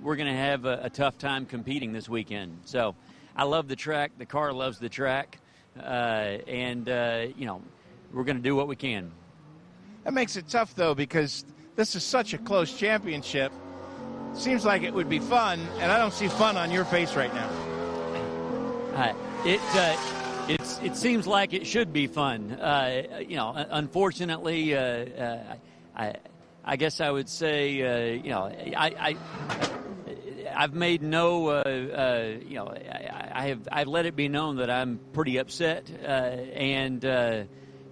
we're 0.01 0.15
going 0.15 0.31
to 0.31 0.37
have 0.37 0.65
a, 0.65 0.81
a, 0.83 0.89
tough 0.89 1.17
time 1.17 1.45
competing 1.45 1.93
this 1.93 2.07
weekend. 2.07 2.57
So 2.65 2.95
I 3.35 3.43
love 3.43 3.67
the 3.67 3.75
track. 3.75 4.11
The 4.17 4.25
car 4.25 4.53
loves 4.53 4.79
the 4.79 4.89
track, 4.89 5.39
uh, 5.79 5.81
and 5.81 6.87
uh, 6.89 7.27
you 7.35 7.45
know 7.45 7.61
we're 8.13 8.23
going 8.23 8.37
to 8.37 8.43
do 8.43 8.55
what 8.55 8.67
we 8.67 8.75
can. 8.75 9.11
That 10.03 10.13
makes 10.13 10.35
it 10.35 10.47
tough 10.47 10.73
though 10.75 10.95
because 10.95 11.45
this 11.75 11.95
is 11.95 12.03
such 12.03 12.33
a 12.33 12.37
close 12.37 12.73
championship. 12.73 13.51
Seems 14.33 14.65
like 14.65 14.83
it 14.83 14.93
would 14.93 15.09
be 15.09 15.19
fun, 15.19 15.59
and 15.79 15.91
I 15.91 15.97
don't 15.97 16.13
see 16.13 16.27
fun 16.27 16.57
on 16.57 16.71
your 16.71 16.85
face 16.85 17.15
right 17.15 17.33
now. 17.33 17.49
Uh, 18.95 19.13
it 19.45 19.61
uh, 19.73 19.95
it's 20.47 20.79
it 20.79 20.95
seems 20.95 21.27
like 21.27 21.53
it 21.53 21.67
should 21.67 21.93
be 21.93 22.07
fun. 22.07 22.53
Uh, 22.53 23.19
you 23.19 23.35
know, 23.35 23.53
unfortunately, 23.55 24.75
uh, 24.75 25.55
I 25.95 26.15
I 26.65 26.75
guess 26.75 27.01
I 27.01 27.11
would 27.11 27.29
say 27.29 27.71
you 27.71 28.29
know 28.29 28.51
I, 28.75 29.15
I 29.49 29.76
I've 30.57 30.73
made 30.73 31.03
no, 31.03 31.49
uh, 31.49 31.51
uh, 31.61 32.39
you 32.43 32.55
know, 32.55 32.69
I, 32.69 33.29
I, 33.31 33.47
have 33.49 33.67
I've 33.71 33.87
let 33.87 34.07
it 34.07 34.15
be 34.15 34.27
known 34.27 34.55
that 34.55 34.71
I'm 34.71 34.99
pretty 35.13 35.37
upset, 35.37 35.87
uh, 36.01 36.07
and 36.07 37.05
uh, 37.05 37.43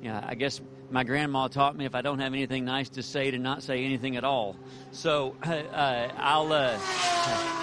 you 0.01 0.09
know, 0.09 0.19
I 0.25 0.33
guess 0.33 0.59
my 0.89 1.03
grandma 1.03 1.47
taught 1.47 1.77
me 1.77 1.85
if 1.85 1.93
I 1.93 2.01
don't 2.01 2.17
have 2.17 2.33
anything 2.33 2.65
nice 2.65 2.89
to 2.89 3.03
say, 3.03 3.29
to 3.29 3.37
not 3.37 3.61
say 3.61 3.85
anything 3.85 4.17
at 4.17 4.23
all. 4.23 4.55
So 4.91 5.35
uh, 5.43 6.09
I'll 6.17 6.51
uh, 6.51 6.79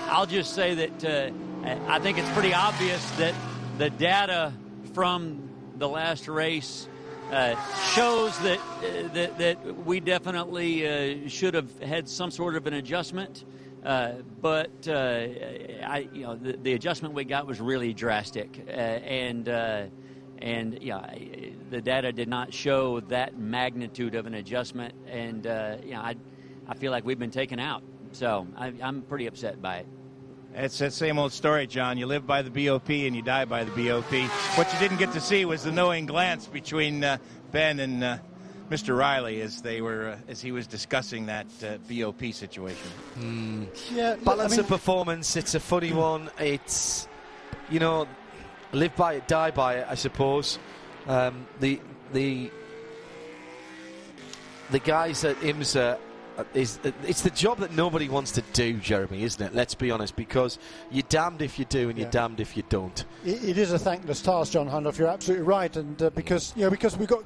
I'll 0.07 0.27
just 0.27 0.55
say 0.55 0.75
that 0.75 1.33
I 1.89 1.99
think 1.99 2.19
it's 2.19 2.31
pretty 2.31 2.55
obvious 2.55 3.11
that 3.17 3.35
the 3.79 3.91
data 3.91 4.53
from 4.95 5.51
the 5.79 5.89
last 5.89 6.29
race. 6.29 6.89
Uh, 7.31 7.57
shows 7.95 8.39
that, 8.41 8.59
uh, 8.59 9.09
that 9.15 9.39
that 9.39 9.87
we 9.87 10.01
definitely 10.01 10.87
uh, 10.87 11.27
should 11.31 11.55
have 11.55 11.79
had 11.79 12.07
some 12.07 12.31
sort 12.31 12.57
of 12.57 12.67
an 12.67 12.75
adjustment. 12.75 13.47
Uh, 13.85 14.13
but 14.41 14.87
uh, 14.87 14.93
I, 14.93 16.09
you 16.13 16.23
know, 16.23 16.37
the, 16.37 16.53
the, 16.53 16.73
adjustment 16.75 17.15
we 17.15 17.25
got 17.25 17.49
was 17.49 17.61
really 17.61 17.93
drastic, 17.93 18.65
uh, 18.69 18.71
and 18.71 19.49
uh, 19.49 19.87
and 20.39 20.81
yeah, 20.81 21.13
the 21.71 21.81
data 21.81 22.13
did 22.13 22.29
not 22.29 22.55
show 22.55 23.01
that 23.01 23.37
magnitude 23.37 24.15
of 24.15 24.27
an 24.27 24.35
adjustment, 24.35 24.95
and 25.09 25.49
uh, 25.49 25.79
you 25.83 25.93
know, 25.93 26.01
I, 26.01 26.15
I 26.69 26.75
feel 26.75 26.93
like 26.93 27.05
we've 27.05 27.19
been 27.19 27.33
taken 27.33 27.59
out. 27.59 27.83
So 28.13 28.47
I, 28.57 28.73
I'm 28.81 29.03
pretty 29.03 29.27
upset 29.27 29.61
by 29.61 29.79
it. 29.79 29.87
It's 30.55 30.79
that 30.79 30.93
same 30.93 31.19
old 31.19 31.33
story, 31.33 31.67
John. 31.67 31.99
You 31.99 32.07
live 32.07 32.25
by 32.25 32.43
the 32.43 32.51
BOP 32.51 32.91
and 32.91 33.17
you 33.17 33.23
die 33.23 33.47
by 33.47 33.65
the 33.65 33.71
BOP. 33.71 34.13
What 34.57 34.73
you 34.73 34.79
didn't 34.79 34.99
get 34.99 35.13
to 35.15 35.21
see 35.21 35.45
was 35.45 35.65
the 35.65 35.73
knowing 35.73 36.07
glance 36.07 36.47
between 36.47 37.01
Ben 37.51 37.81
and 37.81 38.21
Mr. 38.73 38.97
Riley 38.97 39.43
as 39.43 39.61
they 39.61 39.83
were 39.83 40.09
uh, 40.09 40.31
as 40.31 40.41
he 40.41 40.51
was 40.51 40.67
discussing 40.67 41.27
that 41.27 41.47
uh, 41.63 41.77
BOP 41.89 42.33
situation. 42.33 42.91
Mm. 43.19 43.67
Yeah, 43.95 44.17
balance 44.17 44.55
I 44.55 44.57
mean, 44.57 44.61
of 44.61 44.69
performance. 44.69 45.37
It's 45.37 45.55
a 45.55 45.61
funny 45.61 45.93
one. 45.93 46.31
It's 46.39 47.07
you 47.71 47.81
know, 47.81 48.09
live 48.73 48.97
by 48.97 49.15
it, 49.15 49.29
die 49.29 49.51
by 49.51 49.77
it. 49.77 49.87
I 49.91 49.95
suppose. 49.95 50.59
Um, 51.07 51.47
the 51.61 51.81
the 52.15 52.51
the 54.71 54.79
guys 54.79 55.23
at 55.25 55.37
IMSA 55.41 55.99
uh, 56.39 56.45
is 56.55 56.79
it's 57.05 57.21
the 57.21 57.31
job 57.31 57.59
that 57.59 57.73
nobody 57.73 58.09
wants 58.09 58.33
to 58.33 58.43
do, 58.55 58.79
Jeremy, 58.79 59.23
isn't 59.23 59.45
it? 59.45 59.55
Let's 59.55 59.75
be 59.75 59.91
honest, 59.91 60.17
because 60.17 60.59
you're 60.91 61.05
damned 61.11 61.43
if 61.43 61.59
you 61.59 61.67
do 61.67 61.91
and 61.91 61.99
you're 61.99 62.11
damned 62.11 62.41
if 62.41 62.57
you 62.57 62.63
don't. 62.71 63.05
it, 63.23 63.45
it 63.45 63.59
is 63.59 63.73
a 63.73 63.79
thankless 63.79 64.23
task, 64.23 64.53
John 64.53 64.67
Hindhaugh. 64.69 64.97
You're 64.97 65.09
absolutely 65.09 65.45
right, 65.45 65.77
and 65.77 66.01
uh, 66.03 66.09
because 66.11 66.55
you 66.57 66.63
know 66.63 66.71
because 66.71 66.97
we've 66.97 67.09
got 67.09 67.23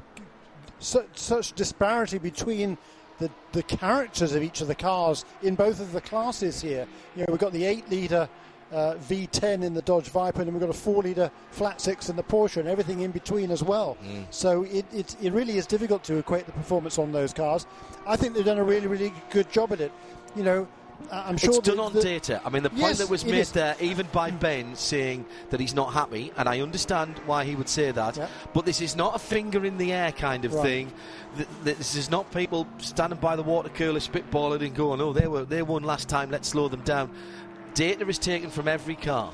such, 0.86 1.18
such 1.18 1.52
disparity 1.52 2.18
between 2.18 2.78
the, 3.18 3.30
the 3.52 3.62
characters 3.64 4.34
of 4.34 4.42
each 4.42 4.60
of 4.60 4.68
the 4.68 4.74
cars 4.74 5.24
in 5.42 5.54
both 5.54 5.80
of 5.80 5.92
the 5.92 6.00
classes 6.00 6.60
here. 6.60 6.86
You 7.14 7.22
know, 7.22 7.26
we've 7.30 7.40
got 7.40 7.52
the 7.52 7.64
8 7.64 7.90
litre 7.90 8.28
uh, 8.72 8.94
V10 9.08 9.64
in 9.64 9.74
the 9.74 9.82
Dodge 9.82 10.08
Viper, 10.08 10.42
and 10.42 10.52
we've 10.52 10.60
got 10.60 10.70
a 10.70 10.72
4 10.72 11.02
litre 11.02 11.30
flat 11.50 11.80
six 11.80 12.08
in 12.08 12.16
the 12.16 12.22
Porsche, 12.22 12.58
and 12.58 12.68
everything 12.68 13.00
in 13.00 13.10
between 13.10 13.50
as 13.50 13.62
well. 13.62 13.96
Mm. 14.04 14.26
So 14.30 14.64
it, 14.64 14.84
it, 14.92 15.16
it 15.22 15.32
really 15.32 15.56
is 15.56 15.66
difficult 15.66 16.04
to 16.04 16.18
equate 16.18 16.46
the 16.46 16.52
performance 16.52 16.98
on 16.98 17.12
those 17.12 17.32
cars. 17.32 17.66
I 18.06 18.16
think 18.16 18.34
they've 18.34 18.44
done 18.44 18.58
a 18.58 18.64
really, 18.64 18.86
really 18.86 19.12
good 19.30 19.50
job 19.50 19.72
at 19.72 19.80
it. 19.80 19.92
You 20.34 20.42
know, 20.42 20.68
I'm 21.10 21.36
sure 21.36 21.50
it's 21.50 21.58
done 21.60 21.78
on 21.78 21.92
the, 21.92 22.02
data. 22.02 22.40
I 22.44 22.50
mean, 22.50 22.62
the 22.62 22.70
point 22.70 22.82
yes, 22.82 22.98
that 22.98 23.08
was 23.08 23.24
made 23.24 23.34
is. 23.34 23.52
there, 23.52 23.76
even 23.80 24.06
by 24.12 24.30
Ben 24.30 24.74
saying 24.74 25.24
that 25.50 25.60
he's 25.60 25.74
not 25.74 25.92
happy, 25.92 26.32
and 26.36 26.48
I 26.48 26.60
understand 26.60 27.18
why 27.26 27.44
he 27.44 27.54
would 27.54 27.68
say 27.68 27.92
that, 27.92 28.16
yeah. 28.16 28.28
but 28.52 28.64
this 28.64 28.80
is 28.80 28.96
not 28.96 29.14
a 29.14 29.18
finger 29.18 29.64
in 29.64 29.78
the 29.78 29.92
air 29.92 30.12
kind 30.12 30.44
of 30.44 30.54
right. 30.54 30.62
thing. 30.62 30.92
This 31.64 31.94
is 31.94 32.10
not 32.10 32.32
people 32.32 32.66
standing 32.78 33.18
by 33.18 33.36
the 33.36 33.42
water 33.42 33.68
cooler 33.68 34.00
spitballing 34.00 34.62
and 34.64 34.74
going, 34.74 35.00
"Oh, 35.00 35.12
they 35.12 35.26
were 35.26 35.44
they 35.44 35.62
won 35.62 35.84
last 35.84 36.08
time. 36.08 36.30
Let's 36.30 36.48
slow 36.48 36.68
them 36.68 36.82
down." 36.82 37.10
Data 37.74 38.06
is 38.08 38.18
taken 38.18 38.50
from 38.50 38.68
every 38.68 38.96
car 38.96 39.32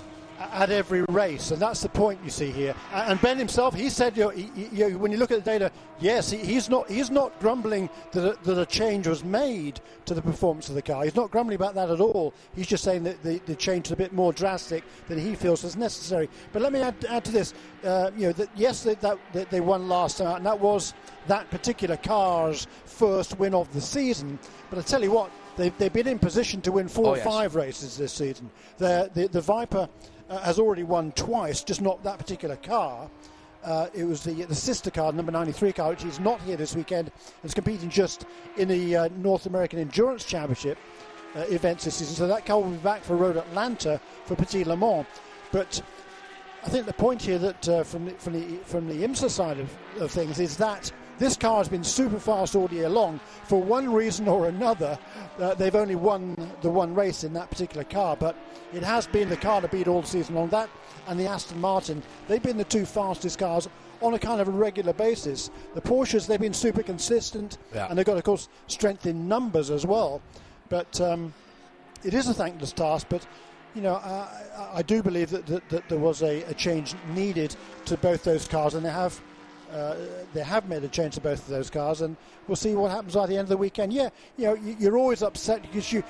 at 0.53 0.71
every 0.71 1.03
race, 1.09 1.51
and 1.51 1.61
that's 1.61 1.81
the 1.81 1.89
point 1.89 2.21
you 2.25 2.31
see 2.31 2.51
here. 2.51 2.75
And 2.93 3.21
Ben 3.21 3.39
himself, 3.39 3.75
he 3.75 3.89
said, 3.89 4.17
you 4.17 4.25
know, 4.25 4.31
he, 4.31 4.51
you 4.73 4.91
know, 4.91 4.99
when 4.99 5.13
you 5.13 5.19
look 5.19 5.31
at 5.31 5.45
the 5.45 5.51
data, 5.51 5.71
yes, 6.01 6.31
he, 6.31 6.39
he's 6.39 6.69
not 6.69 6.89
he's 6.91 7.11
not 7.11 7.39
grumbling 7.41 7.89
that 8.13 8.25
a, 8.25 8.45
that 8.45 8.59
a 8.59 8.67
change 8.67 9.07
was 9.07 9.25
made 9.25 9.81
to 10.07 10.15
the 10.15 10.23
performance 10.23 10.69
of 10.69 10.75
the 10.75 10.83
car. 10.83 11.05
He's 11.05 11.17
not 11.17 11.31
grumbling 11.31 11.57
about 11.57 11.75
that 11.75 11.91
at 11.91 12.01
all. 12.01 12.35
He's 12.55 12.67
just 12.67 12.85
saying 12.85 13.05
that 13.05 13.23
the, 13.23 13.41
the 13.47 13.55
change 13.55 13.87
is 13.87 13.93
a 13.93 13.97
bit 13.97 14.13
more 14.13 14.33
drastic 14.33 14.85
than 15.09 15.19
he 15.19 15.35
feels 15.35 15.65
is 15.65 15.77
necessary. 15.77 16.29
But 16.53 16.63
let 16.63 16.73
me 16.73 16.81
add, 16.81 16.95
add 17.09 17.25
to 17.25 17.33
this, 17.33 17.55
uh, 17.85 18.11
you 18.17 18.27
know, 18.27 18.33
that 18.33 18.49
yes, 18.57 18.83
that, 18.85 19.01
that, 19.01 19.51
they 19.51 19.61
won 19.61 19.89
last 19.89 20.19
time, 20.19 20.27
out, 20.27 20.37
and 20.39 20.47
that 20.47 20.59
was 20.59 20.95
that 21.27 21.49
particular 21.51 21.97
car's 21.97 22.67
first 22.85 23.39
win 23.39 23.55
of 23.55 23.73
the 23.73 23.81
season. 23.81 24.39
But 24.71 24.79
I 24.79 24.83
tell 24.83 25.03
you 25.03 25.13
what, 25.13 25.31
they've, 25.57 25.77
they've 25.79 25.93
been 25.93 26.09
in 26.09 26.19
position 26.19 26.61
to 26.63 26.73
win 26.73 26.89
four 26.89 27.07
oh, 27.07 27.11
or 27.11 27.17
yes. 27.17 27.27
five 27.27 27.55
races 27.55 27.97
this 27.97 28.13
season. 28.13 28.51
The, 28.79 29.11
the, 29.15 29.29
the 29.29 29.41
Viper 29.41 29.89
uh, 30.29 30.39
has 30.41 30.59
already 30.59 30.83
won 30.83 31.13
twice, 31.13 31.63
just 31.63 31.81
not 31.81 32.03
that 32.05 32.19
particular 32.19 32.57
car. 32.57 33.11
Uh, 33.65 33.87
it 33.95 34.05
was 34.05 34.25
the 34.25 34.33
the 34.45 34.55
sister 34.55 34.91
car, 34.91 35.13
number 35.13 35.31
93 35.31 35.73
car, 35.73 35.91
which 35.91 36.05
is 36.05 36.19
not 36.19 36.41
here 36.43 36.57
this 36.57 36.75
weekend. 36.75 37.13
It's 37.45 37.55
competing 37.55 37.89
just 37.89 38.27
in 38.57 38.69
the 38.69 38.97
uh, 38.97 39.09
North 39.19 39.47
American 39.47 39.79
Endurance 39.79 40.25
Championship 40.25 40.79
uh, 41.37 41.41
events 41.49 41.85
this 41.85 41.97
season. 41.97 42.15
So 42.15 42.27
that 42.27 42.45
car 42.45 42.61
will 42.61 42.71
be 42.71 42.77
back 42.79 43.03
for 43.03 43.17
Road 43.17 43.37
Atlanta 43.37 44.01
for 44.25 44.35
Petit 44.35 44.65
Le 44.65 44.77
Mans. 44.77 45.07
But 45.53 45.81
I 46.65 46.69
think 46.69 46.87
the 46.87 46.93
point 46.93 47.23
here 47.23 47.39
that 47.39 47.69
uh, 47.69 47.85
from 47.85 48.07
the, 48.07 48.13
from 48.13 48.33
the 48.33 48.57
from 48.65 48.89
the 48.89 49.07
IMSA 49.07 49.31
side 49.31 49.59
of, 49.59 49.71
of 50.01 50.11
things 50.11 50.41
is 50.41 50.57
that 50.57 50.91
this 51.19 51.37
car 51.37 51.59
has 51.59 51.69
been 51.69 51.85
super 51.85 52.19
fast 52.19 52.55
all 52.57 52.69
year 52.71 52.89
long. 52.89 53.21
For 53.45 53.63
one 53.63 53.93
reason 53.93 54.27
or 54.29 54.49
another, 54.49 54.99
uh, 55.39 55.55
they've 55.55 55.75
only 55.77 55.95
won 55.95 56.37
the 56.63 56.71
one 56.71 56.95
race 56.95 57.25
in 57.25 57.33
that 57.35 57.51
particular 57.51 57.85
car, 57.85 58.17
but 58.17 58.35
it 58.73 58.83
has 58.83 59.07
been 59.07 59.29
the 59.29 59.37
car 59.37 59.61
to 59.61 59.69
beat 59.69 59.89
all 59.89 60.03
season 60.03 60.35
long. 60.35 60.49
That 60.49 60.69
and 61.09 61.19
the 61.19 61.27
Aston 61.27 61.61
Martin, 61.61 62.03
they've 62.29 62.43
been 62.43 62.57
the 62.57 62.65
two 62.65 62.85
fastest 62.87 63.39
cars 63.39 63.69
on 64.01 64.15
a 64.15 64.19
kind 64.19 64.41
of 64.41 64.49
a 64.49 64.51
regular 64.53 64.93
basis. 64.93 65.51
The 65.75 65.81
Porsches, 65.81 66.27
they've 66.27 66.41
been 66.41 66.55
super 66.55 66.83
consistent, 66.83 67.59
Yeah. 67.75 67.87
and 67.89 67.97
they've 67.99 68.07
got, 68.07 68.17
of 68.17 68.25
course, 68.25 68.49
strength 68.67 69.07
in 69.07 69.29
numbers 69.29 69.71
as 69.71 69.87
well. 69.87 70.21
But 70.69 71.01
um, 71.01 71.33
it 72.03 72.15
is 72.15 72.27
a 72.29 72.35
thankless 72.35 72.73
task, 72.73 73.07
but 73.09 73.27
you 73.75 73.81
know, 73.83 73.95
I, 73.95 74.29
I- 74.75 74.83
do 74.83 75.03
believe 75.03 75.31
that, 75.31 75.47
that, 75.47 75.69
that 75.71 75.89
there 75.89 75.99
was 75.99 76.23
a, 76.23 76.43
a 76.45 76.55
change 76.55 76.95
needed 77.15 77.55
to 77.87 77.97
both 77.97 78.23
those 78.25 78.47
cars, 78.49 78.75
and 78.75 78.85
they 78.85 78.91
have 78.91 79.21
uh, 79.73 79.97
they 80.35 80.43
have 80.43 80.69
made 80.69 80.85
a 80.85 80.89
change 80.89 81.15
to 81.15 81.21
both 81.21 81.41
of 81.41 81.49
those 81.49 81.71
cars, 81.71 82.01
and 82.03 82.17
we'll 82.47 82.57
see 82.57 82.75
what 82.75 82.91
happens 82.91 83.17
at 83.17 83.29
the 83.29 83.37
end 83.37 83.45
of 83.47 83.49
the 83.49 83.57
weekend. 83.57 83.93
Yeah, 83.93 84.11
you 84.37 84.45
know, 84.47 84.55
you- 84.55 84.77
you're 84.79 84.99
always 84.99 85.23
upset 85.23 85.63
because 85.63 85.93
you 85.93 86.03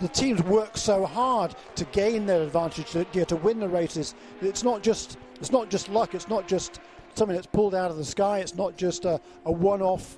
the 0.00 0.08
teams 0.08 0.40
work 0.44 0.76
so 0.76 1.04
hard 1.04 1.56
to 1.74 1.84
gain 1.86 2.24
their 2.24 2.42
advantage 2.42 2.90
to, 2.92 3.04
to 3.24 3.34
win 3.36 3.58
the 3.58 3.68
races. 3.68 4.14
It's 4.40 4.62
not 4.62 4.82
just 4.82 5.18
it's 5.40 5.50
not 5.50 5.70
just 5.70 5.88
luck. 5.88 6.14
It's 6.14 6.28
not 6.28 6.46
just 6.46 6.78
something 7.14 7.34
that's 7.34 7.48
pulled 7.48 7.74
out 7.74 7.90
of 7.90 7.96
the 7.96 8.04
sky. 8.04 8.38
It's 8.38 8.54
not 8.54 8.76
just 8.76 9.04
a, 9.04 9.20
a 9.44 9.50
one-off 9.50 10.16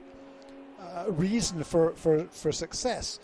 uh, 0.80 1.06
reason 1.12 1.64
for, 1.64 1.92
for, 1.92 2.24
for 2.30 2.52
success. 2.52 3.20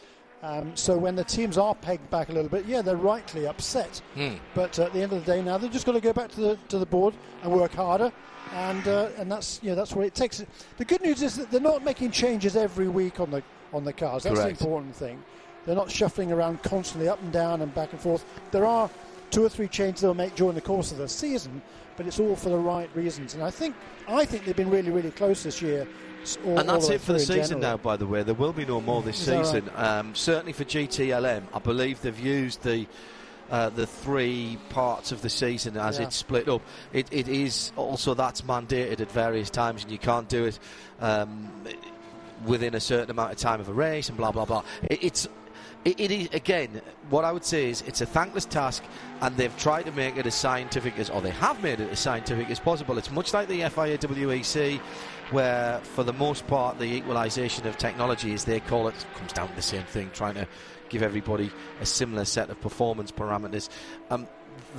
Um, 0.46 0.76
so 0.76 0.96
when 0.96 1.16
the 1.16 1.24
teams 1.24 1.58
are 1.58 1.74
pegged 1.74 2.08
back 2.08 2.28
a 2.28 2.32
little 2.32 2.48
bit, 2.48 2.66
yeah, 2.66 2.80
they're 2.80 2.96
rightly 2.96 3.48
upset. 3.48 4.00
Hmm. 4.14 4.34
But 4.54 4.78
at 4.78 4.92
the 4.92 5.02
end 5.02 5.12
of 5.12 5.24
the 5.24 5.32
day, 5.32 5.42
now 5.42 5.58
they've 5.58 5.72
just 5.72 5.86
got 5.86 5.92
to 5.92 6.00
go 6.00 6.12
back 6.12 6.30
to 6.32 6.40
the 6.40 6.58
to 6.68 6.78
the 6.78 6.86
board 6.86 7.14
and 7.42 7.52
work 7.52 7.72
harder, 7.72 8.12
and 8.52 8.86
uh, 8.86 9.08
and 9.18 9.30
that's 9.30 9.58
you 9.62 9.70
know 9.70 9.74
that's 9.74 9.92
what 9.92 10.06
it 10.06 10.14
takes. 10.14 10.44
The 10.76 10.84
good 10.84 11.02
news 11.02 11.20
is 11.22 11.34
that 11.36 11.50
they're 11.50 11.60
not 11.60 11.82
making 11.82 12.12
changes 12.12 12.54
every 12.54 12.86
week 12.86 13.18
on 13.18 13.30
the 13.32 13.42
on 13.72 13.82
the 13.82 13.92
cars. 13.92 14.22
That's 14.22 14.38
Correct. 14.38 14.58
the 14.60 14.64
important 14.64 14.94
thing. 14.94 15.20
They're 15.64 15.74
not 15.74 15.90
shuffling 15.90 16.30
around 16.30 16.62
constantly 16.62 17.08
up 17.08 17.20
and 17.20 17.32
down 17.32 17.62
and 17.62 17.74
back 17.74 17.90
and 17.90 18.00
forth. 18.00 18.24
There 18.52 18.66
are 18.66 18.88
two 19.32 19.44
or 19.44 19.48
three 19.48 19.66
changes 19.66 20.02
they'll 20.02 20.14
make 20.14 20.36
during 20.36 20.54
the 20.54 20.60
course 20.60 20.92
of 20.92 20.98
the 20.98 21.08
season, 21.08 21.60
but 21.96 22.06
it's 22.06 22.20
all 22.20 22.36
for 22.36 22.50
the 22.50 22.58
right 22.58 22.88
reasons. 22.94 23.34
And 23.34 23.42
I 23.42 23.50
think 23.50 23.74
I 24.06 24.24
think 24.24 24.44
they've 24.44 24.54
been 24.54 24.70
really 24.70 24.92
really 24.92 25.10
close 25.10 25.42
this 25.42 25.60
year. 25.60 25.88
All- 26.44 26.58
and 26.58 26.68
that's 26.68 26.88
it 26.88 27.00
for 27.00 27.12
the 27.12 27.20
season 27.20 27.60
now, 27.60 27.76
by 27.76 27.96
the 27.96 28.06
way. 28.06 28.22
There 28.22 28.34
will 28.34 28.52
be 28.52 28.64
no 28.64 28.80
more 28.80 29.02
this 29.02 29.20
Is 29.20 29.26
that 29.26 29.36
right? 29.36 29.46
season. 29.46 29.70
Um, 29.76 30.14
certainly 30.14 30.52
for 30.52 30.64
GTLM, 30.64 31.42
I 31.54 31.58
believe 31.58 32.00
they've 32.02 32.18
used 32.18 32.62
the. 32.62 32.86
Uh, 33.48 33.68
the 33.68 33.86
three 33.86 34.58
parts 34.70 35.12
of 35.12 35.22
the 35.22 35.28
season 35.30 35.76
as 35.76 36.00
Yeah. 36.00 36.06
it's 36.06 36.16
split 36.16 36.48
up. 36.48 36.62
It, 36.92 37.06
it 37.12 37.28
is 37.28 37.70
also 37.76 38.12
that's 38.12 38.40
mandated 38.40 39.00
at 39.00 39.08
various 39.12 39.50
times, 39.50 39.84
and 39.84 39.92
you 39.92 39.98
can't 39.98 40.28
do 40.28 40.46
it 40.46 40.58
um, 41.00 41.48
within 42.44 42.74
a 42.74 42.80
certain 42.80 43.08
amount 43.10 43.30
of 43.30 43.38
time 43.38 43.60
of 43.60 43.68
a 43.68 43.72
race, 43.72 44.08
and 44.08 44.18
blah 44.18 44.32
blah 44.32 44.46
blah. 44.46 44.64
It, 44.90 45.04
it's 45.04 45.28
it, 45.84 46.00
it 46.00 46.10
is 46.10 46.28
again 46.32 46.82
what 47.08 47.24
I 47.24 47.30
would 47.30 47.44
say 47.44 47.70
is 47.70 47.82
it's 47.82 48.00
a 48.00 48.06
thankless 48.06 48.46
task, 48.46 48.82
and 49.20 49.36
they've 49.36 49.56
tried 49.56 49.84
to 49.84 49.92
make 49.92 50.16
it 50.16 50.26
as 50.26 50.34
scientific 50.34 50.98
as, 50.98 51.08
or 51.08 51.20
they 51.20 51.30
have 51.30 51.62
made 51.62 51.78
it 51.78 51.88
as 51.92 52.00
scientific 52.00 52.50
as 52.50 52.58
possible. 52.58 52.98
It's 52.98 53.12
much 53.12 53.32
like 53.32 53.46
the 53.46 53.58
FIA 53.68 53.96
WEC, 53.98 54.80
where 55.30 55.80
for 55.80 56.04
the 56.04 56.12
most 56.12 56.46
part 56.46 56.78
the 56.78 56.84
equalisation 56.84 57.66
of 57.66 57.76
technology, 57.76 58.32
as 58.32 58.44
they 58.44 58.60
call 58.60 58.88
it, 58.88 58.94
comes 59.16 59.32
down 59.32 59.48
to 59.48 59.56
the 59.56 59.62
same 59.62 59.84
thing, 59.84 60.10
trying 60.12 60.34
to 60.34 60.46
give 60.88 61.02
everybody 61.02 61.50
a 61.80 61.86
similar 61.86 62.24
set 62.24 62.50
of 62.50 62.60
performance 62.60 63.10
parameters. 63.10 63.68
Um, 64.10 64.28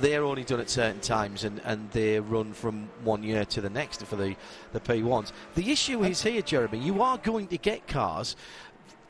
they're 0.00 0.24
only 0.24 0.44
done 0.44 0.60
at 0.60 0.70
certain 0.70 1.00
times 1.00 1.44
and, 1.44 1.60
and 1.64 1.90
they 1.90 2.20
run 2.20 2.52
from 2.52 2.88
one 3.04 3.22
year 3.22 3.44
to 3.44 3.60
the 3.60 3.70
next 3.70 4.04
for 4.04 4.16
the, 4.16 4.36
the 4.72 4.80
P1s. 4.80 5.32
The 5.54 5.70
issue 5.70 6.04
is 6.04 6.22
here, 6.22 6.42
Jeremy, 6.42 6.78
you 6.78 7.02
are 7.02 7.18
going 7.18 7.48
to 7.48 7.58
get 7.58 7.86
cars. 7.86 8.36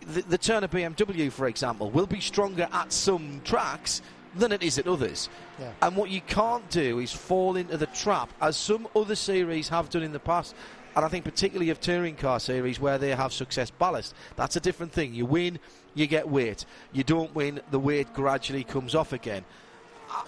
The, 0.06 0.22
the 0.22 0.38
Turner 0.38 0.68
BMW, 0.68 1.30
for 1.30 1.46
example, 1.46 1.90
will 1.90 2.06
be 2.06 2.20
stronger 2.20 2.68
at 2.72 2.92
some 2.92 3.40
tracks 3.44 4.02
than 4.34 4.52
it 4.52 4.62
is 4.62 4.78
at 4.78 4.86
others. 4.86 5.28
Yeah. 5.58 5.72
And 5.82 5.96
what 5.96 6.10
you 6.10 6.20
can't 6.20 6.68
do 6.70 6.98
is 6.98 7.12
fall 7.12 7.56
into 7.56 7.76
the 7.76 7.86
trap, 7.86 8.32
as 8.40 8.56
some 8.56 8.86
other 8.94 9.14
series 9.14 9.68
have 9.68 9.90
done 9.90 10.02
in 10.02 10.12
the 10.12 10.20
past. 10.20 10.54
And 10.96 11.04
I 11.04 11.08
think 11.08 11.24
particularly 11.24 11.70
of 11.70 11.80
touring 11.80 12.16
car 12.16 12.40
series 12.40 12.80
where 12.80 12.98
they 12.98 13.10
have 13.14 13.32
success 13.32 13.70
ballast. 13.70 14.14
That's 14.36 14.56
a 14.56 14.60
different 14.60 14.92
thing. 14.92 15.14
You 15.14 15.26
win, 15.26 15.58
you 15.94 16.06
get 16.06 16.28
weight. 16.28 16.64
You 16.92 17.04
don't 17.04 17.34
win, 17.34 17.60
the 17.70 17.78
weight 17.78 18.12
gradually 18.14 18.64
comes 18.64 18.94
off 18.94 19.12
again. 19.12 19.44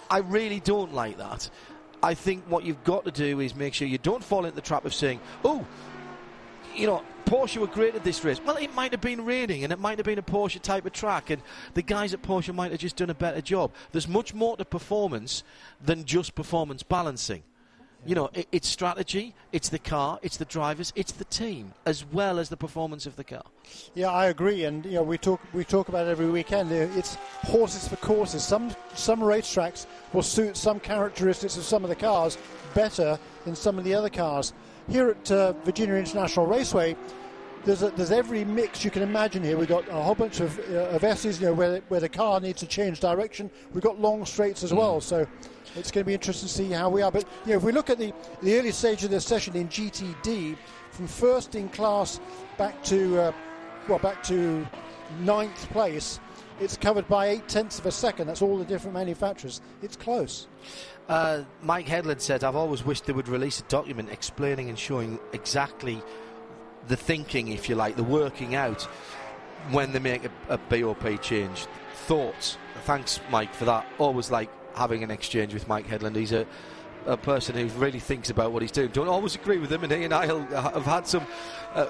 I- 0.09 0.19
really 0.19 0.59
don't 0.59 0.93
like 0.93 1.17
that. 1.17 1.49
I 2.03 2.13
think 2.13 2.45
what 2.47 2.63
you've 2.63 2.83
got 2.83 3.05
to 3.05 3.11
do 3.11 3.39
is 3.39 3.55
make 3.55 3.73
sure 3.73 3.87
you 3.87 3.97
don't 3.97 4.23
fall 4.23 4.45
into 4.45 4.55
the 4.55 4.61
trap 4.61 4.85
of 4.85 4.93
saying, 4.93 5.19
oh, 5.43 5.65
you 6.75 6.87
know, 6.87 7.03
Porsche 7.25 7.57
were 7.57 7.67
great 7.67 7.95
at 7.95 8.03
this 8.03 8.23
race. 8.23 8.39
Well, 8.43 8.57
it 8.57 8.73
might 8.73 8.91
have 8.91 9.01
been 9.01 9.25
raining 9.25 9.63
and 9.63 9.71
it 9.71 9.79
might 9.79 9.97
have 9.97 10.05
been 10.05 10.19
a 10.19 10.23
Porsche 10.23 10.61
type 10.61 10.85
of 10.85 10.93
track, 10.93 11.29
and 11.29 11.41
the 11.73 11.81
guys 11.81 12.13
at 12.13 12.21
Porsche 12.21 12.53
might 12.53 12.71
have 12.71 12.79
just 12.79 12.95
done 12.95 13.09
a 13.09 13.13
better 13.15 13.41
job. 13.41 13.71
There's 13.91 14.07
much 14.07 14.33
more 14.33 14.57
to 14.57 14.65
performance 14.65 15.43
than 15.83 16.05
just 16.05 16.35
performance 16.35 16.83
balancing. 16.83 17.43
You 18.03 18.15
know, 18.15 18.29
it, 18.33 18.47
it's 18.51 18.67
strategy, 18.67 19.35
it's 19.51 19.69
the 19.69 19.77
car, 19.77 20.19
it's 20.23 20.37
the 20.37 20.45
drivers, 20.45 20.91
it's 20.95 21.11
the 21.11 21.25
team, 21.25 21.73
as 21.85 22.03
well 22.03 22.39
as 22.39 22.49
the 22.49 22.57
performance 22.57 23.05
of 23.05 23.15
the 23.15 23.23
car. 23.23 23.43
Yeah, 23.93 24.09
I 24.09 24.27
agree, 24.27 24.63
and 24.65 24.83
you 24.85 24.93
know 24.93 25.03
we 25.03 25.19
talk 25.19 25.39
we 25.53 25.63
talk 25.63 25.87
about 25.89 26.07
it 26.07 26.09
every 26.09 26.29
weekend. 26.29 26.71
It's 26.71 27.15
horses 27.43 27.87
for 27.87 27.97
courses. 27.97 28.43
Some 28.43 28.71
some 28.95 29.19
racetracks 29.19 29.85
will 30.13 30.23
suit 30.23 30.57
some 30.57 30.79
characteristics 30.79 31.57
of 31.57 31.63
some 31.63 31.83
of 31.83 31.89
the 31.89 31.95
cars 31.95 32.39
better 32.73 33.19
than 33.45 33.55
some 33.55 33.77
of 33.77 33.83
the 33.83 33.93
other 33.93 34.09
cars. 34.09 34.53
Here 34.89 35.09
at 35.11 35.31
uh, 35.31 35.53
Virginia 35.63 35.95
International 35.95 36.47
Raceway, 36.47 36.95
there's 37.65 37.83
a, 37.83 37.89
there's 37.91 38.11
every 38.11 38.43
mix 38.43 38.83
you 38.83 38.91
can 38.91 39.03
imagine 39.03 39.43
here. 39.43 39.57
We've 39.57 39.67
got 39.67 39.87
a 39.89 39.93
whole 39.93 40.15
bunch 40.15 40.39
of 40.39 40.57
uh, 40.69 40.89
of 40.89 41.03
S's, 41.03 41.39
you 41.39 41.47
know, 41.47 41.53
where 41.53 41.81
where 41.89 41.99
the 41.99 42.09
car 42.09 42.39
needs 42.39 42.59
to 42.61 42.67
change 42.67 42.99
direction. 42.99 43.49
We've 43.73 43.83
got 43.83 43.99
long 43.99 44.25
straights 44.25 44.63
as 44.63 44.73
well, 44.73 45.01
so. 45.01 45.27
It's 45.73 45.89
going 45.89 46.03
to 46.03 46.05
be 46.05 46.13
interesting 46.13 46.49
to 46.49 46.53
see 46.53 46.69
how 46.71 46.89
we 46.89 47.01
are. 47.01 47.11
But 47.13 47.23
you 47.45 47.51
know, 47.51 47.57
if 47.57 47.63
we 47.63 47.71
look 47.71 47.89
at 47.89 47.97
the, 47.97 48.11
the 48.41 48.59
early 48.59 48.73
stage 48.73 49.05
of 49.05 49.09
this 49.09 49.25
session 49.25 49.55
in 49.55 49.69
GTD, 49.69 50.57
from 50.89 51.07
first 51.07 51.55
in 51.55 51.69
class 51.69 52.19
back 52.57 52.83
to 52.83 53.21
uh, 53.21 53.31
well, 53.87 53.99
back 53.99 54.21
to 54.23 54.67
ninth 55.21 55.69
place, 55.69 56.19
it's 56.59 56.77
covered 56.77 57.07
by 57.07 57.27
eight 57.27 57.47
tenths 57.47 57.79
of 57.79 57.85
a 57.85 57.91
second. 57.91 58.27
That's 58.27 58.41
all 58.41 58.57
the 58.57 58.65
different 58.65 58.93
manufacturers. 58.93 59.61
It's 59.81 59.95
close. 59.95 60.47
Uh, 61.09 61.43
Mike 61.63 61.87
Headland 61.87 62.21
said, 62.21 62.43
I've 62.43 62.55
always 62.55 62.85
wished 62.85 63.05
they 63.05 63.13
would 63.13 63.27
release 63.27 63.59
a 63.59 63.63
document 63.63 64.09
explaining 64.11 64.69
and 64.69 64.77
showing 64.77 65.19
exactly 65.33 66.01
the 66.87 66.95
thinking, 66.95 67.49
if 67.49 67.69
you 67.69 67.75
like, 67.75 67.95
the 67.95 68.03
working 68.03 68.55
out 68.55 68.83
when 69.69 69.91
they 69.91 69.99
make 69.99 70.25
a, 70.25 70.31
a 70.49 70.57
BOP 70.57 71.21
change. 71.21 71.67
Thoughts. 72.05 72.57
Thanks, 72.83 73.19
Mike, 73.29 73.53
for 73.53 73.65
that. 73.65 73.85
Always 73.99 74.31
like 74.31 74.49
having 74.75 75.03
an 75.03 75.11
exchange 75.11 75.53
with 75.53 75.67
Mike 75.67 75.85
Headland. 75.85 76.15
He's 76.15 76.31
a, 76.31 76.45
a 77.05 77.17
person 77.17 77.55
who 77.55 77.67
really 77.79 77.99
thinks 77.99 78.29
about 78.29 78.51
what 78.51 78.61
he's 78.61 78.71
doing. 78.71 78.89
Don't 78.89 79.07
always 79.07 79.35
agree 79.35 79.57
with 79.57 79.71
him, 79.71 79.83
and 79.83 79.91
he 79.91 80.03
and 80.03 80.13
I 80.13 80.25
have 80.25 80.85
had 80.85 81.07
some. 81.07 81.25
Uh, 81.73 81.87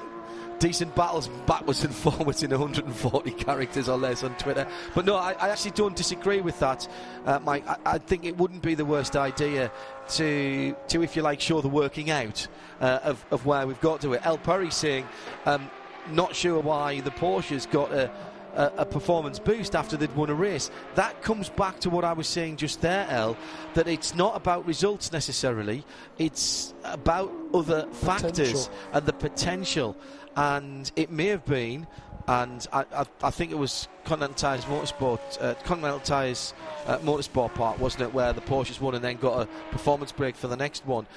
decent 0.61 0.95
battles 0.95 1.27
backwards 1.47 1.83
and 1.83 1.93
forwards 2.03 2.43
in 2.43 2.51
140 2.51 3.31
characters 3.31 3.89
or 3.89 3.97
less 3.97 4.23
on 4.23 4.37
Twitter. 4.37 4.67
But 4.93 5.05
no, 5.05 5.15
I, 5.15 5.31
I 5.33 5.49
actually 5.49 5.71
don't 5.71 5.95
disagree 5.95 6.39
with 6.39 6.59
that, 6.59 6.87
uh, 7.25 7.39
Mike. 7.39 7.67
I, 7.67 7.77
I 7.83 7.97
think 7.97 8.25
it 8.25 8.37
wouldn't 8.37 8.61
be 8.61 8.75
the 8.75 8.85
worst 8.85 9.15
idea 9.15 9.71
to, 10.11 10.75
to 10.89 11.01
if 11.03 11.15
you 11.15 11.21
like, 11.21 11.41
show 11.41 11.61
the 11.61 11.69
working 11.69 12.09
out 12.09 12.47
uh, 12.79 12.99
of, 13.03 13.25
of 13.31 13.45
where 13.45 13.65
we've 13.65 13.81
got 13.81 14.01
to 14.01 14.13
it. 14.13 14.21
El 14.25 14.37
Perry 14.37 14.71
saying, 14.71 15.07
um, 15.45 15.69
not 16.09 16.35
sure 16.35 16.59
why 16.59 17.01
the 17.01 17.11
Porsche's 17.11 17.65
got 17.65 17.91
a, 17.91 18.11
a, 18.55 18.71
a 18.77 18.85
performance 18.85 19.39
boost 19.39 19.75
after 19.75 19.97
they'd 19.97 20.15
won 20.15 20.29
a 20.29 20.33
race. 20.33 20.71
That 20.95 21.21
comes 21.21 21.49
back 21.49 21.79
to 21.81 21.89
what 21.89 22.03
I 22.03 22.13
was 22.13 22.27
saying 22.27 22.57
just 22.57 22.81
there, 22.81 23.07
El, 23.09 23.37
that 23.73 23.87
it's 23.87 24.15
not 24.15 24.35
about 24.35 24.65
results 24.65 25.11
necessarily, 25.11 25.85
it's 26.17 26.73
about 26.83 27.31
other 27.53 27.87
factors 27.91 28.69
and 28.93 29.05
the 29.05 29.13
potential. 29.13 29.95
And 30.35 30.91
it 30.95 31.11
may 31.11 31.27
have 31.27 31.45
been, 31.45 31.87
and 32.27 32.67
I, 32.71 32.85
I, 32.93 33.05
I 33.23 33.31
think 33.31 33.51
it 33.51 33.57
was 33.57 33.87
Continental 34.03 34.35
Tires 34.35 34.65
Motorsport, 34.65 35.19
uh, 35.41 35.53
Continental 35.63 35.99
Tires 35.99 36.53
uh, 36.85 36.97
Motorsport 36.99 37.53
Park, 37.53 37.79
wasn't 37.79 38.03
it, 38.03 38.13
where 38.13 38.33
the 38.33 38.41
Porsches 38.41 38.79
won 38.79 38.95
and 38.95 39.03
then 39.03 39.17
got 39.17 39.41
a 39.41 39.45
performance 39.71 40.11
break 40.11 40.35
for 40.35 40.47
the 40.47 40.57
next 40.57 40.85
one. 40.85 41.07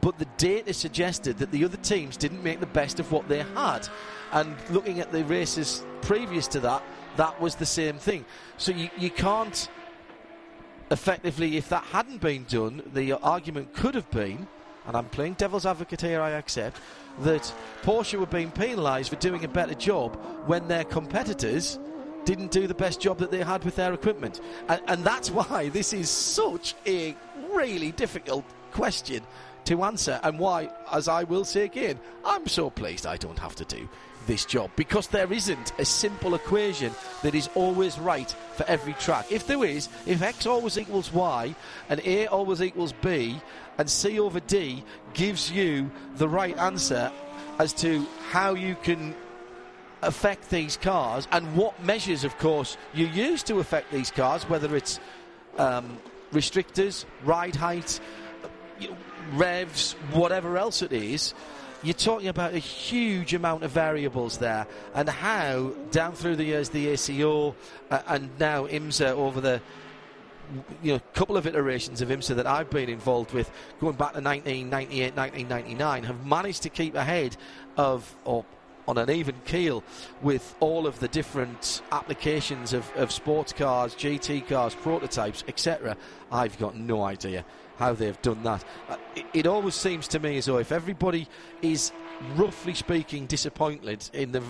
But 0.00 0.18
the 0.18 0.26
data 0.36 0.74
suggested 0.74 1.38
that 1.38 1.50
the 1.50 1.64
other 1.64 1.78
teams 1.78 2.16
didn't 2.16 2.42
make 2.42 2.60
the 2.60 2.66
best 2.66 3.00
of 3.00 3.10
what 3.12 3.28
they 3.28 3.42
had. 3.54 3.88
And 4.32 4.54
looking 4.70 5.00
at 5.00 5.12
the 5.12 5.24
races 5.24 5.84
previous 6.02 6.46
to 6.48 6.60
that, 6.60 6.82
that 7.16 7.40
was 7.40 7.54
the 7.54 7.66
same 7.66 7.96
thing. 7.96 8.24
So 8.58 8.72
you, 8.72 8.90
you 8.98 9.10
can't 9.10 9.68
effectively, 10.90 11.56
if 11.56 11.68
that 11.70 11.84
hadn't 11.84 12.20
been 12.20 12.44
done, 12.44 12.82
the 12.92 13.14
argument 13.14 13.72
could 13.72 13.94
have 13.94 14.10
been, 14.10 14.46
and 14.86 14.96
I'm 14.96 15.06
playing 15.06 15.34
devil's 15.34 15.66
advocate 15.66 16.00
here, 16.00 16.20
I 16.20 16.30
accept, 16.30 16.80
that 17.20 17.52
Porsche 17.82 18.18
were 18.18 18.26
being 18.26 18.50
penalised 18.50 19.10
for 19.10 19.16
doing 19.16 19.44
a 19.44 19.48
better 19.48 19.74
job 19.74 20.16
when 20.46 20.68
their 20.68 20.84
competitors 20.84 21.78
didn't 22.24 22.50
do 22.50 22.66
the 22.66 22.74
best 22.74 23.00
job 23.00 23.18
that 23.18 23.30
they 23.30 23.42
had 23.42 23.64
with 23.64 23.76
their 23.76 23.92
equipment. 23.94 24.40
And, 24.68 24.80
and 24.88 25.04
that's 25.04 25.30
why 25.30 25.68
this 25.68 25.92
is 25.92 26.10
such 26.10 26.74
a 26.86 27.16
really 27.52 27.92
difficult 27.92 28.44
question 28.72 29.22
to 29.64 29.82
answer, 29.82 30.20
and 30.22 30.38
why, 30.38 30.70
as 30.92 31.08
I 31.08 31.24
will 31.24 31.44
say 31.44 31.64
again, 31.64 31.98
I'm 32.24 32.46
so 32.46 32.70
pleased 32.70 33.06
I 33.06 33.16
don't 33.16 33.38
have 33.38 33.56
to 33.56 33.64
do 33.64 33.88
this 34.26 34.44
job 34.44 34.70
because 34.76 35.08
there 35.08 35.32
isn't 35.32 35.72
a 35.78 35.84
simple 35.84 36.34
equation 36.34 36.92
that 37.22 37.34
is 37.34 37.48
always 37.54 37.98
right 37.98 38.30
for 38.54 38.64
every 38.66 38.94
track. 38.94 39.30
If 39.30 39.46
there 39.46 39.64
is, 39.64 39.88
if 40.06 40.22
X 40.22 40.46
always 40.46 40.78
equals 40.78 41.12
Y 41.12 41.54
and 41.88 42.00
A 42.04 42.26
always 42.26 42.62
equals 42.62 42.92
B 42.92 43.40
and 43.78 43.88
C 43.88 44.18
over 44.18 44.40
D 44.40 44.84
gives 45.14 45.50
you 45.50 45.90
the 46.16 46.28
right 46.28 46.56
answer 46.58 47.10
as 47.58 47.72
to 47.74 48.06
how 48.30 48.54
you 48.54 48.76
can 48.82 49.14
affect 50.02 50.50
these 50.50 50.76
cars 50.76 51.26
and 51.32 51.56
what 51.56 51.82
measures, 51.82 52.24
of 52.24 52.36
course, 52.38 52.76
you 52.94 53.06
use 53.06 53.42
to 53.44 53.58
affect 53.58 53.90
these 53.90 54.10
cars, 54.10 54.48
whether 54.48 54.76
it's 54.76 55.00
um, 55.58 55.98
restrictors, 56.32 57.06
ride 57.24 57.56
height, 57.56 58.00
revs, 59.32 59.92
whatever 60.12 60.58
else 60.58 60.82
it 60.82 60.92
is. 60.92 61.34
You're 61.82 61.94
talking 61.94 62.28
about 62.28 62.54
a 62.54 62.58
huge 62.58 63.34
amount 63.34 63.62
of 63.62 63.70
variables 63.70 64.38
there, 64.38 64.66
and 64.94 65.08
how 65.08 65.72
down 65.90 66.14
through 66.14 66.36
the 66.36 66.44
years 66.44 66.68
the 66.70 66.88
ACO 66.88 67.54
uh, 67.90 68.02
and 68.08 68.30
now 68.38 68.66
IMSA 68.66 69.10
over 69.10 69.40
the 69.40 69.60
you 70.82 70.92
know, 70.92 71.00
couple 71.12 71.36
of 71.36 71.46
iterations 71.46 72.00
of 72.00 72.08
IMSA 72.08 72.36
that 72.36 72.46
I've 72.46 72.70
been 72.70 72.88
involved 72.88 73.32
with, 73.32 73.50
going 73.80 73.96
back 73.96 74.12
to 74.14 74.20
1998, 74.20 75.16
1999, 75.16 76.04
have 76.04 76.26
managed 76.26 76.62
to 76.62 76.68
keep 76.68 76.94
ahead 76.94 77.36
of, 77.76 78.14
or 78.24 78.44
on 78.88 78.98
an 78.98 79.10
even 79.10 79.34
keel 79.44 79.82
with 80.22 80.54
all 80.60 80.86
of 80.86 80.98
the 81.00 81.08
different 81.08 81.82
applications 81.92 82.72
of, 82.72 82.90
of 82.96 83.10
sports 83.10 83.52
cars, 83.52 83.94
GT 83.94 84.46
cars, 84.46 84.74
prototypes, 84.76 85.44
etc. 85.48 85.96
I've 86.30 86.58
got 86.58 86.76
no 86.76 87.02
idea 87.04 87.44
how 87.78 87.92
they've 87.92 88.20
done 88.22 88.42
that. 88.42 88.64
Uh, 88.88 88.96
it, 89.14 89.26
it, 89.34 89.46
always 89.46 89.74
seems 89.74 90.08
to 90.08 90.18
me 90.18 90.38
as 90.38 90.46
though 90.46 90.58
if 90.58 90.72
everybody 90.72 91.28
is 91.62 91.92
roughly 92.34 92.74
speaking 92.74 93.26
disappointed 93.26 94.08
in 94.12 94.32
the 94.32 94.42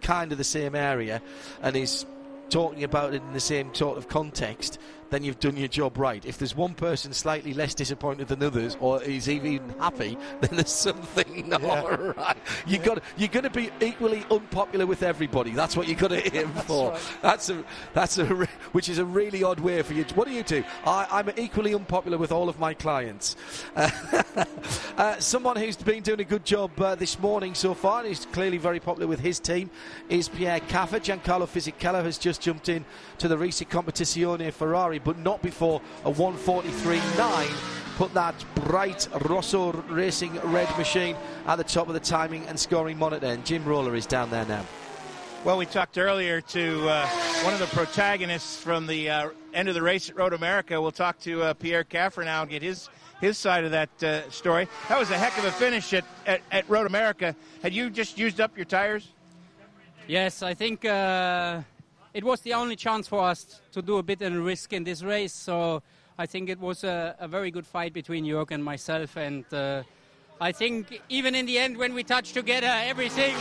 kind 0.00 0.32
of 0.32 0.38
the 0.38 0.44
same 0.44 0.74
area 0.74 1.20
and 1.62 1.76
is 1.76 2.06
talking 2.50 2.84
about 2.84 3.14
it 3.14 3.22
in 3.22 3.32
the 3.32 3.40
same 3.40 3.74
sort 3.74 3.98
of 3.98 4.08
context, 4.08 4.78
then 5.10 5.24
you've 5.24 5.40
done 5.40 5.56
your 5.56 5.68
job 5.68 5.98
right. 5.98 6.24
If 6.24 6.38
there's 6.38 6.56
one 6.56 6.74
person 6.74 7.12
slightly 7.12 7.54
less 7.54 7.74
disappointed 7.74 8.28
than 8.28 8.42
others, 8.42 8.76
or 8.80 9.02
is 9.02 9.28
even 9.28 9.74
happy, 9.78 10.18
then 10.40 10.50
there's 10.52 10.72
something 10.72 11.48
not 11.48 11.62
yeah. 11.62 12.12
right. 12.16 12.36
You 12.66 12.78
got 12.78 13.02
you're 13.16 13.28
going 13.28 13.44
to 13.44 13.50
be 13.50 13.70
equally 13.80 14.24
unpopular 14.30 14.86
with 14.86 15.02
everybody. 15.02 15.52
That's 15.52 15.76
what 15.76 15.88
you've 15.88 15.98
got 15.98 16.08
to 16.08 16.36
aim 16.36 16.48
for. 16.66 16.92
Right. 16.92 17.00
That's 17.22 17.50
a 17.50 17.64
that's 17.94 18.18
a 18.18 18.46
which 18.72 18.88
is 18.88 18.98
a 18.98 19.04
really 19.04 19.42
odd 19.42 19.60
way 19.60 19.82
for 19.82 19.94
you. 19.94 20.04
To, 20.04 20.14
what 20.14 20.28
do 20.28 20.34
you 20.34 20.42
do? 20.42 20.64
I, 20.84 21.20
am 21.20 21.30
equally 21.36 21.74
unpopular 21.74 22.18
with 22.18 22.32
all 22.32 22.48
of 22.48 22.58
my 22.58 22.74
clients. 22.74 23.36
Uh, 23.74 23.90
uh, 24.96 25.18
someone 25.18 25.56
who's 25.56 25.76
been 25.76 26.02
doing 26.02 26.20
a 26.20 26.24
good 26.24 26.44
job 26.44 26.78
uh, 26.80 26.94
this 26.94 27.18
morning 27.18 27.54
so 27.54 27.74
far, 27.74 28.00
and 28.00 28.08
is 28.08 28.26
clearly 28.26 28.58
very 28.58 28.80
popular 28.80 29.06
with 29.06 29.20
his 29.20 29.40
team, 29.40 29.70
is 30.08 30.28
Pierre 30.28 30.60
Kaffer. 30.60 31.00
Giancarlo 31.00 31.46
Fisichella 31.46 32.02
has 32.04 32.18
just 32.18 32.40
jumped 32.40 32.68
in 32.68 32.84
to 33.18 33.28
the 33.28 33.36
Risi 33.36 33.66
Competizione 33.66 34.52
Ferrari 34.52 34.97
but 34.98 35.18
not 35.18 35.42
before 35.42 35.80
a 36.04 36.12
143.9 36.12 37.78
put 37.96 38.14
that 38.14 38.44
bright 38.54 39.08
Rosso 39.22 39.72
Racing 39.88 40.38
red 40.44 40.68
machine 40.78 41.16
at 41.46 41.56
the 41.56 41.64
top 41.64 41.88
of 41.88 41.94
the 41.94 42.00
timing 42.00 42.46
and 42.46 42.58
scoring 42.58 42.96
monitor. 42.96 43.26
And 43.26 43.44
Jim 43.44 43.64
Roller 43.64 43.96
is 43.96 44.06
down 44.06 44.30
there 44.30 44.46
now. 44.46 44.64
Well, 45.44 45.58
we 45.58 45.66
talked 45.66 45.98
earlier 45.98 46.40
to 46.40 46.88
uh, 46.88 47.06
one 47.42 47.54
of 47.54 47.60
the 47.60 47.66
protagonists 47.66 48.60
from 48.60 48.86
the 48.86 49.10
uh, 49.10 49.30
end 49.52 49.68
of 49.68 49.74
the 49.74 49.82
race 49.82 50.10
at 50.10 50.16
Road 50.16 50.32
America. 50.32 50.80
We'll 50.80 50.92
talk 50.92 51.18
to 51.20 51.42
uh, 51.42 51.54
Pierre 51.54 51.84
Kaffer 51.84 52.24
now 52.24 52.42
and 52.42 52.50
get 52.50 52.62
his 52.62 52.88
his 53.20 53.36
side 53.36 53.64
of 53.64 53.72
that 53.72 54.02
uh, 54.02 54.30
story. 54.30 54.68
That 54.88 54.98
was 54.98 55.10
a 55.10 55.18
heck 55.18 55.36
of 55.38 55.44
a 55.44 55.50
finish 55.50 55.92
at, 55.92 56.04
at, 56.26 56.40
at, 56.52 56.68
Road 56.68 56.86
America. 56.86 57.34
Had 57.62 57.74
you 57.74 57.90
just 57.90 58.16
used 58.16 58.40
up 58.40 58.56
your 58.56 58.64
tires? 58.64 59.08
Yes, 60.06 60.42
I 60.42 60.54
think 60.54 60.84
uh, 60.84 61.62
it 62.18 62.24
was 62.24 62.40
the 62.40 62.52
only 62.52 62.74
chance 62.74 63.06
for 63.06 63.20
us 63.20 63.60
to 63.70 63.80
do 63.80 63.98
a 63.98 64.02
bit 64.02 64.20
of 64.22 64.34
a 64.34 64.40
risk 64.40 64.72
in 64.72 64.82
this 64.82 65.04
race. 65.04 65.32
So 65.32 65.84
I 66.18 66.26
think 66.26 66.48
it 66.48 66.58
was 66.58 66.82
a, 66.82 67.14
a 67.20 67.28
very 67.28 67.52
good 67.52 67.64
fight 67.64 67.92
between 67.92 68.24
Jörg 68.24 68.50
and 68.50 68.64
myself. 68.64 69.16
And 69.16 69.44
uh, 69.54 69.84
I 70.40 70.50
think 70.50 71.00
even 71.08 71.36
in 71.36 71.46
the 71.46 71.60
end, 71.60 71.76
when 71.76 71.94
we 71.94 72.02
touched 72.02 72.34
together, 72.34 72.72
everything 72.92 73.36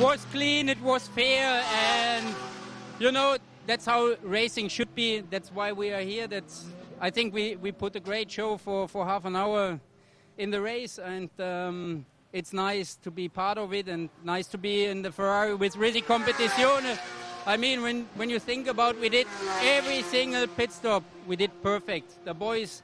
was 0.00 0.24
clean, 0.30 0.68
it 0.68 0.80
was 0.82 1.08
fair. 1.08 1.64
And, 1.74 2.32
you 3.00 3.10
know, 3.10 3.38
that's 3.66 3.84
how 3.84 4.14
racing 4.22 4.68
should 4.68 4.94
be. 4.94 5.24
That's 5.28 5.50
why 5.50 5.72
we 5.72 5.90
are 5.90 6.02
here. 6.02 6.28
That's, 6.28 6.64
I 7.00 7.10
think 7.10 7.34
we, 7.34 7.56
we 7.56 7.72
put 7.72 7.96
a 7.96 8.00
great 8.00 8.30
show 8.30 8.56
for, 8.56 8.86
for 8.86 9.04
half 9.04 9.24
an 9.24 9.34
hour 9.34 9.80
in 10.38 10.52
the 10.52 10.60
race. 10.60 11.00
And 11.00 11.28
um, 11.40 12.06
it's 12.32 12.52
nice 12.52 12.94
to 13.02 13.10
be 13.10 13.28
part 13.28 13.58
of 13.58 13.74
it 13.74 13.88
and 13.88 14.10
nice 14.22 14.46
to 14.54 14.58
be 14.58 14.84
in 14.84 15.02
the 15.02 15.10
Ferrari 15.10 15.56
with 15.56 15.74
Risi 15.74 16.04
Competizione 16.04 16.96
I 17.48 17.56
mean, 17.56 17.80
when, 17.80 18.08
when 18.16 18.28
you 18.28 18.40
think 18.40 18.66
about 18.66 18.98
we 18.98 19.08
did 19.08 19.28
every 19.62 20.02
single 20.02 20.48
pit 20.48 20.72
stop, 20.72 21.04
we 21.28 21.36
did 21.36 21.52
perfect. 21.62 22.24
The 22.24 22.34
boys, 22.34 22.82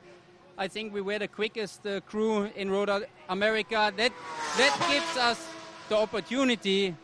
I 0.56 0.68
think 0.68 0.94
we 0.94 1.00
were 1.00 1.18
the 1.18 1.26
quickest 1.26 1.84
uh, 1.84 1.98
crew 2.02 2.44
in 2.54 2.70
Road 2.70 2.88
America. 3.28 3.92
That, 3.96 4.12
that 4.58 4.86
gives 4.88 5.16
us 5.16 5.48
the 5.88 5.96
opportunity 5.96 6.94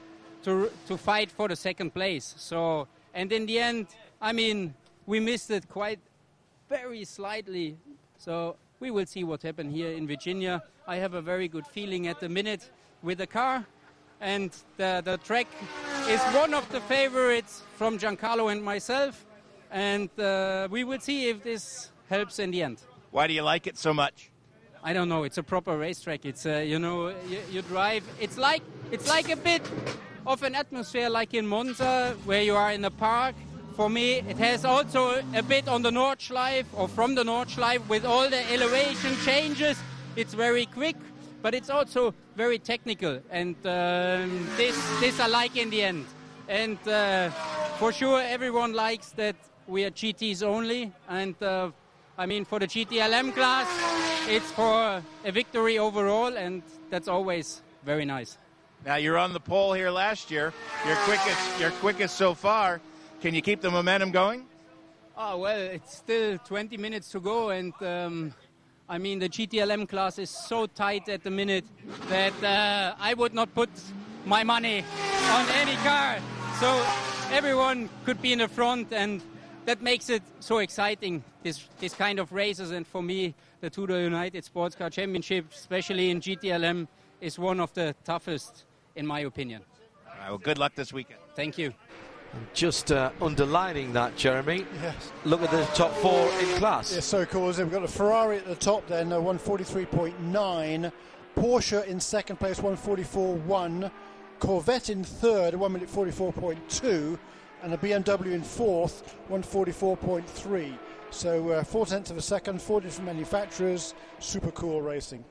to, 0.45 0.71
to 0.87 0.97
fight 0.97 1.33
for 1.33 1.49
the 1.49 1.57
second 1.57 1.93
place. 1.93 2.33
So, 2.39 2.87
and 3.13 3.33
in 3.33 3.45
the 3.47 3.59
end, 3.59 3.89
I 4.23 4.33
mean, 4.33 4.73
we 5.07 5.19
missed 5.19 5.51
it 5.51 5.69
quite 5.69 5.99
very 6.69 7.05
slightly. 7.05 7.77
So 8.19 8.55
we 8.79 8.93
will 8.93 9.07
see 9.07 9.25
what 9.25 9.43
happens 9.43 9.75
here 9.75 9.91
in 9.91 10.07
Virginia. 10.07 10.63
I 10.87 10.97
have 10.97 11.15
a 11.15 11.21
very 11.21 11.49
good 11.49 11.67
feeling 11.67 12.07
at 12.07 12.21
the 12.21 12.29
minute 12.29 12.71
with 13.03 13.19
the 13.19 13.27
car 13.27 13.67
and 14.21 14.51
the, 14.77 15.03
the 15.05 15.16
track 15.19 15.47
is 16.09 16.21
one 16.35 16.55
of 16.55 16.69
the 16.71 16.81
favorites 16.83 17.62
from 17.77 17.99
Giancarlo 17.99 18.51
and 18.51 18.62
myself, 18.62 19.25
and 19.71 20.09
uh, 20.19 20.69
we 20.71 20.85
will 20.85 21.01
see 21.01 21.29
if 21.29 21.43
this 21.43 21.91
helps 22.09 22.39
in 22.39 22.51
the 22.51 22.62
end. 22.62 22.81
Why 23.11 23.27
do 23.27 23.33
you 23.33 23.43
like 23.43 23.66
it 23.66 23.79
so 23.79 23.95
much? 23.95 24.31
I 24.83 24.93
don't 24.93 25.09
know. 25.09 25.25
It's 25.25 25.39
a 25.39 25.43
proper 25.43 25.77
racetrack. 25.77 26.25
It's 26.25 26.47
uh, 26.47 26.64
you 26.66 26.79
know 26.79 27.09
you, 27.29 27.41
you, 27.51 27.62
drive. 27.62 28.05
It's 28.21 28.39
like 28.39 28.62
it's 28.93 29.09
like 29.09 29.29
a 29.31 29.37
bit 29.37 29.62
of 30.27 30.43
an 30.43 30.55
atmosphere 30.55 31.11
like 31.11 31.35
in 31.35 31.47
Monza, 31.47 32.16
where 32.25 32.43
you 32.43 32.55
are 32.55 32.73
in 32.73 32.85
a 32.85 32.91
park. 32.91 33.35
For 33.75 33.89
me, 33.89 34.14
it 34.29 34.37
has 34.39 34.64
also 34.64 35.23
a 35.35 35.43
bit 35.43 35.69
on 35.69 35.83
the 35.83 35.91
Nordschleife 35.91 36.66
or 36.75 36.89
from 36.89 37.14
the 37.14 37.23
Nordschleife 37.23 37.89
with 37.89 38.05
all 38.05 38.29
the 38.29 38.53
elevation 38.53 39.14
changes. 39.25 39.79
It's 40.16 40.35
very 40.35 40.66
quick, 40.66 40.97
but 41.43 41.55
it's 41.55 41.70
also 41.70 42.14
very 42.36 42.59
technical, 42.59 43.20
and 43.30 43.55
um, 43.64 44.49
this 44.57 44.76
this 45.01 45.20
I 45.20 45.26
like 45.26 45.57
in 45.57 45.70
the 45.70 45.82
end. 45.82 46.07
And 46.49 46.78
uh, 46.89 47.30
for 47.78 47.93
sure, 47.93 48.20
everyone 48.20 48.72
likes 48.72 49.11
that 49.12 49.36
we 49.66 49.84
are 49.84 49.91
GTs 49.91 50.43
only, 50.43 50.93
and 51.09 51.41
uh, 51.43 51.70
I 52.16 52.26
mean 52.26 52.45
for 52.45 52.59
the 52.59 52.66
GTLM 52.66 53.34
class, 53.34 53.68
it's 54.28 54.51
for 54.53 55.03
a 55.24 55.32
victory 55.32 55.78
overall, 55.78 56.36
and 56.36 56.62
that's 56.91 57.09
always 57.09 57.62
very 57.84 58.05
nice. 58.05 58.39
Now 58.84 58.97
you're 58.97 59.18
on 59.18 59.32
the 59.32 59.41
pole 59.41 59.72
here 59.72 59.91
last 59.91 60.30
year. 60.30 60.53
Your 60.86 60.97
quickest, 60.97 61.61
your 61.61 61.70
quickest 61.72 62.16
so 62.16 62.34
far. 62.34 62.80
Can 63.20 63.34
you 63.34 63.43
keep 63.43 63.61
the 63.61 63.70
momentum 63.70 64.11
going? 64.12 64.47
Oh 65.16 65.39
well, 65.39 65.59
it's 65.59 65.97
still 65.97 66.39
20 66.39 66.76
minutes 66.76 67.11
to 67.11 67.20
go, 67.20 67.51
and 67.51 67.74
um, 67.82 68.32
I 68.91 68.97
mean, 68.97 69.18
the 69.18 69.28
GTLM 69.28 69.86
class 69.86 70.18
is 70.18 70.30
so 70.30 70.66
tight 70.66 71.11
at 71.11 71.22
the 71.22 71.30
minute 71.30 71.66
that 72.09 72.32
uh, 72.43 72.95
I 72.99 73.12
would 73.12 73.34
not 73.34 73.55
put 73.55 73.68
my 74.24 74.43
money 74.43 74.82
on 75.30 75.47
any 75.51 75.76
car. 75.76 76.16
So 76.59 76.82
everyone 77.30 77.91
could 78.07 78.22
be 78.22 78.32
in 78.32 78.39
the 78.39 78.49
front, 78.49 78.91
and 78.95 79.20
that 79.66 79.82
makes 79.82 80.09
it 80.09 80.22
so 80.41 80.59
exciting, 80.59 81.22
this, 81.43 81.68
this 81.80 81.93
kind 81.93 82.18
of 82.18 82.32
races. 82.32 82.70
And 82.70 82.86
for 82.86 83.03
me, 83.03 83.34
the 83.61 83.68
Tudor 83.68 84.01
United 84.01 84.43
Sports 84.45 84.74
Car 84.74 84.89
Championship, 84.89 85.53
especially 85.53 86.09
in 86.09 86.22
GTLM, 86.22 86.89
is 87.20 87.39
one 87.39 87.61
of 87.61 87.74
the 87.74 87.95
toughest, 88.05 88.64
in 88.97 89.07
my 89.07 89.20
opinion. 89.20 89.62
All 90.07 90.14
right, 90.18 90.28
well, 90.30 90.39
good 90.39 90.57
luck 90.57 90.74
this 90.74 90.95
weekend. 90.95 91.20
Thank 91.34 91.59
you. 91.59 91.74
Just 92.55 92.93
uh, 92.93 93.11
underlining 93.20 93.93
that, 93.95 94.16
Jeremy. 94.16 94.66
Yes. 94.83 95.12
Look 95.24 95.43
at 95.43 95.51
the 95.51 95.64
top 95.74 95.93
four 95.97 96.29
in 96.41 96.47
class. 96.57 96.93
Yeah, 96.93 97.01
so 97.01 97.24
cool. 97.24 97.47
We've 97.47 97.70
got 97.70 97.83
a 97.83 97.89
Ferrari 97.89 98.37
at 98.39 98.47
the 98.47 98.55
top 98.55 98.87
then, 98.87 99.12
uh, 99.12 99.18
143.9. 99.18 100.93
Porsche 101.37 101.87
in 101.87 102.01
second 102.01 102.37
place, 102.37 102.61
144.1. 102.61 103.91
Corvette 104.41 104.91
in 104.91 105.05
third, 105.05 105.55
1 105.55 105.72
minute 105.72 105.89
44.2. 105.89 107.18
And 107.62 107.74
a 107.74 107.76
BMW 107.76 108.35
in 108.35 108.43
fourth, 108.43 109.16
144.3. 109.31 110.79
So 111.11 111.49
uh, 111.51 111.64
four 111.64 111.87
tenths 111.87 112.11
of 112.11 112.16
a 112.16 112.22
second, 112.22 112.61
four 112.61 112.81
different 112.81 113.07
manufacturers. 113.07 113.95
Super 114.20 114.51
cool 114.53 114.83
racing. 114.83 115.24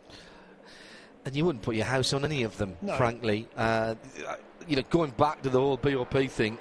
And 1.25 1.35
you 1.35 1.45
wouldn't 1.45 1.63
put 1.63 1.75
your 1.75 1.85
house 1.85 2.13
on 2.13 2.25
any 2.25 2.43
of 2.43 2.57
them, 2.57 2.75
no. 2.81 2.95
frankly. 2.95 3.47
Uh, 3.55 3.95
you 4.67 4.75
know, 4.75 4.81
going 4.89 5.11
back 5.11 5.41
to 5.43 5.49
the 5.49 5.59
whole 5.59 5.77
BOP 5.77 6.29
thing, 6.29 6.57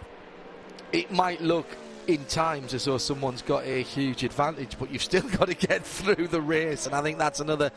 it 0.93 1.11
might 1.11 1.41
look 1.41 1.67
in 2.07 2.25
times 2.27 2.75
as 2.75 2.85
though 2.85 2.99
someone's 2.99 3.43
got 3.43 3.65
a 3.65 3.83
huge 3.83 4.23
advantage, 4.23 4.77
but 4.79 4.91
you've 4.91 5.03
still 5.03 5.29
got 5.39 5.49
to 5.49 5.55
get 5.55 5.85
through 5.85 6.29
the 6.29 6.41
race, 6.41 6.87
and 6.87 6.95
I 6.95 7.03
think 7.03 7.19
that's 7.19 7.41
another. 7.41 7.71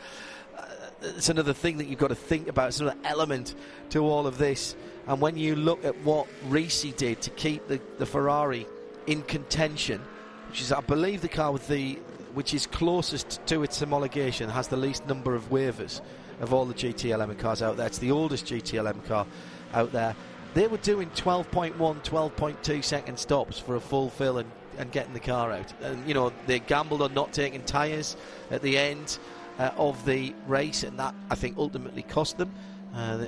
Uh, 0.56 0.66
it's 1.02 1.28
another 1.28 1.54
thing 1.54 1.78
that 1.78 1.86
you've 1.86 1.98
got 1.98 2.08
to 2.08 2.14
think 2.14 2.48
about. 2.48 2.68
It's 2.68 2.80
another 2.80 2.98
element 3.04 3.54
to 3.90 4.00
all 4.00 4.26
of 4.26 4.38
this. 4.38 4.76
And 5.06 5.20
when 5.20 5.36
you 5.36 5.56
look 5.56 5.84
at 5.84 5.96
what 6.02 6.26
Risi 6.48 6.94
did 6.94 7.22
to 7.22 7.30
keep 7.30 7.66
the, 7.68 7.80
the 7.98 8.06
Ferrari 8.06 8.66
in 9.06 9.22
contention, 9.22 10.00
which 10.48 10.60
is, 10.60 10.72
I 10.72 10.80
believe, 10.80 11.22
the 11.22 11.28
car 11.28 11.52
with 11.52 11.66
the 11.68 11.98
which 12.34 12.54
is 12.54 12.66
closest 12.66 13.44
to 13.46 13.64
its 13.64 13.80
homologation, 13.80 14.50
has 14.50 14.68
the 14.68 14.76
least 14.76 15.06
number 15.06 15.34
of 15.34 15.50
waivers 15.50 16.00
of 16.40 16.54
all 16.54 16.64
the 16.64 16.74
GTLM 16.74 17.36
cars 17.38 17.62
out 17.62 17.76
there. 17.76 17.86
It's 17.86 17.98
the 17.98 18.12
oldest 18.12 18.46
GTLM 18.46 19.04
car 19.06 19.26
out 19.74 19.92
there. 19.92 20.14
They 20.54 20.66
were 20.66 20.78
doing 20.78 21.10
12.1, 21.10 21.76
12.2 21.76 22.84
second 22.84 23.18
stops 23.18 23.58
for 23.58 23.76
a 23.76 23.80
full 23.80 24.10
fill 24.10 24.38
and, 24.38 24.50
and 24.78 24.90
getting 24.90 25.12
the 25.12 25.20
car 25.20 25.52
out. 25.52 25.72
And, 25.82 26.06
you 26.06 26.14
know, 26.14 26.32
they 26.46 26.58
gambled 26.58 27.02
on 27.02 27.14
not 27.14 27.32
taking 27.32 27.62
tyres 27.62 28.16
at 28.50 28.60
the 28.62 28.76
end 28.76 29.18
uh, 29.58 29.70
of 29.76 30.04
the 30.04 30.34
race, 30.48 30.82
and 30.82 30.98
that, 30.98 31.14
I 31.30 31.34
think, 31.36 31.56
ultimately 31.56 32.02
cost 32.02 32.38
them. 32.38 32.52
Uh, 32.94 33.26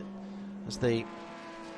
as 0.66 0.76
the 0.78 1.04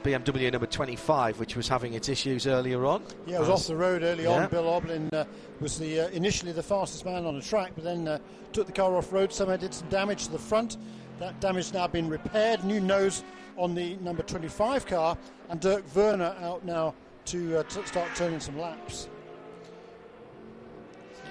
BMW 0.03 0.53
number 0.53 0.67
25, 0.67 1.41
which 1.41 1.57
was 1.57 1.67
having 1.67 1.95
its 1.95 2.09
issues 2.09 2.47
earlier 2.47 2.85
on. 2.85 3.03
Yeah, 3.27 3.37
it 3.37 3.41
was 3.41 3.49
off 3.49 3.67
the 3.67 3.77
road 3.77 4.03
early 4.03 4.25
yeah. 4.25 4.45
on. 4.45 4.51
Bill 4.51 4.65
Auberlen 4.65 5.13
uh, 5.13 5.25
was 5.61 5.79
the 5.79 6.01
uh, 6.01 6.09
initially 6.09 6.53
the 6.53 6.63
fastest 6.63 7.07
man 7.07 7.25
on 7.25 7.37
the 7.37 7.43
track, 7.43 7.73
but 7.75 7.85
then 7.85 8.07
uh, 8.07 8.19
took 8.53 8.67
the 8.67 8.73
car 8.73 8.95
off 8.97 9.13
road. 9.13 9.33
Somehow 9.33 9.57
did 9.57 9.73
some 9.73 9.89
damage 9.89 10.27
to 10.27 10.33
the 10.33 10.39
front. 10.39 10.77
That 11.21 11.41
damage 11.41 11.73
now 11.73 11.87
been 11.87 12.09
repaired. 12.09 12.65
New 12.65 12.81
nose 12.81 13.25
on 13.57 13.75
the 13.75 13.97
number 13.97 14.23
25 14.23 14.87
car, 14.87 15.17
and 15.49 15.61
Dirk 15.61 15.85
Werner 15.95 16.35
out 16.41 16.65
now 16.65 16.95
to 17.27 17.59
uh, 17.59 17.63
t- 17.65 17.85
start 17.85 18.09
turning 18.15 18.41
some 18.41 18.59
laps. 18.59 19.09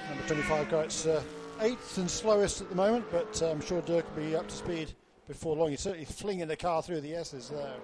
Number 0.10 0.28
25 0.28 0.70
car, 0.70 0.84
it's 0.84 1.06
uh, 1.06 1.22
eighth 1.62 1.98
and 1.98 2.10
slowest 2.10 2.62
at 2.62 2.70
the 2.70 2.76
moment, 2.76 3.06
but 3.12 3.42
uh, 3.42 3.52
I'm 3.52 3.62
sure 3.62 3.82
Dirk 3.82 4.06
will 4.16 4.24
be 4.24 4.36
up 4.36 4.48
to 4.48 4.56
speed 4.56 4.94
before 5.28 5.56
long. 5.56 5.70
He's 5.70 5.82
certainly 5.82 6.06
flinging 6.06 6.48
the 6.48 6.56
car 6.56 6.82
through 6.82 7.02
the 7.02 7.14
S's 7.16 7.50
there. 7.50 7.76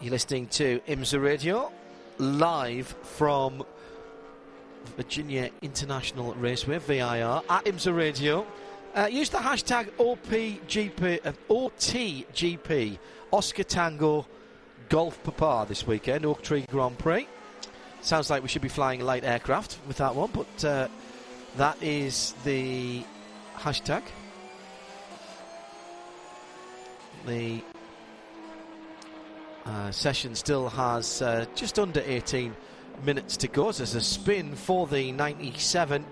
You're 0.00 0.10
listening 0.10 0.46
to 0.48 0.80
IMSA 0.86 1.22
Radio 1.22 1.72
live 2.18 2.88
from 3.02 3.64
Virginia 4.96 5.50
International 5.62 6.34
Raceway, 6.34 6.78
VIR, 6.78 7.42
at 7.48 7.64
IMSA 7.64 7.96
Radio. 7.96 8.46
Uh, 8.96 9.08
use 9.08 9.28
the 9.28 9.36
hashtag 9.36 9.90
OPGP, 9.98 11.20
OTGP, 11.50 12.98
Oscar 13.30 13.62
Tango 13.62 14.26
Golf 14.88 15.22
Papa 15.22 15.66
this 15.68 15.86
weekend, 15.86 16.24
Oak 16.24 16.40
Tree 16.40 16.64
Grand 16.70 16.98
Prix. 16.98 17.28
Sounds 18.00 18.30
like 18.30 18.42
we 18.42 18.48
should 18.48 18.62
be 18.62 18.70
flying 18.70 19.02
a 19.02 19.04
light 19.04 19.22
aircraft 19.22 19.78
with 19.86 19.98
that 19.98 20.14
one, 20.14 20.30
but 20.32 20.64
uh, 20.64 20.88
that 21.58 21.76
is 21.82 22.32
the 22.44 23.02
hashtag. 23.56 24.02
The 27.26 27.60
uh, 29.66 29.90
session 29.90 30.34
still 30.34 30.70
has 30.70 31.20
uh, 31.20 31.44
just 31.54 31.78
under 31.78 32.02
18 32.06 32.56
minutes 33.04 33.36
to 33.36 33.48
go. 33.48 33.72
There's 33.72 33.94
a 33.94 34.00
spin 34.00 34.54
for 34.54 34.86
the 34.86 35.12
97 35.12 36.02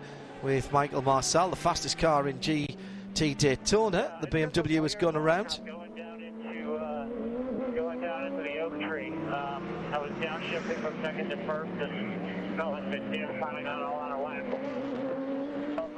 with 0.45 0.71
Michael 0.73 1.01
Marsal, 1.01 1.49
the 1.49 1.57
fastest 1.57 1.97
car 1.97 2.29
in 2.29 2.39
GT 2.39 2.77
Daytona. 3.39 4.19
The 4.21 4.27
BMW 4.27 4.83
has 4.83 4.95
gone 4.95 5.17
around. 5.17 5.61
Going 5.65 5.95
down 5.97 6.23
into, 6.23 6.75
uh, 6.75 7.07
going 7.75 8.01
down 8.03 8.27
into 8.27 8.43
the 8.43 8.59
oak 8.59 8.79
tree. 8.79 9.09
Um, 9.09 9.67
I 9.93 9.99
was 9.99 10.11
downshifting 10.21 10.81
from 10.83 11.03
second 11.03 11.31
to 11.31 11.37
first, 11.47 11.73
and 11.81 12.57
felt 12.57 12.73
like 12.73 12.91
the 12.91 12.99
team 12.99 13.27
finally 13.41 13.63
got 13.63 13.83
all 13.83 13.99
out 13.99 14.13
of 14.13 14.21
whack. 14.21 14.45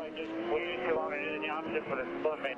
I 0.01 0.11
just 0.11 0.32
waited 0.53 0.88
too 0.88 0.94
long 0.94 1.11
to 1.11 1.18
do 1.18 1.40
the 1.40 1.47
downshift 1.47 1.88
for 1.88 1.97
the 1.97 2.07
split. 2.20 2.57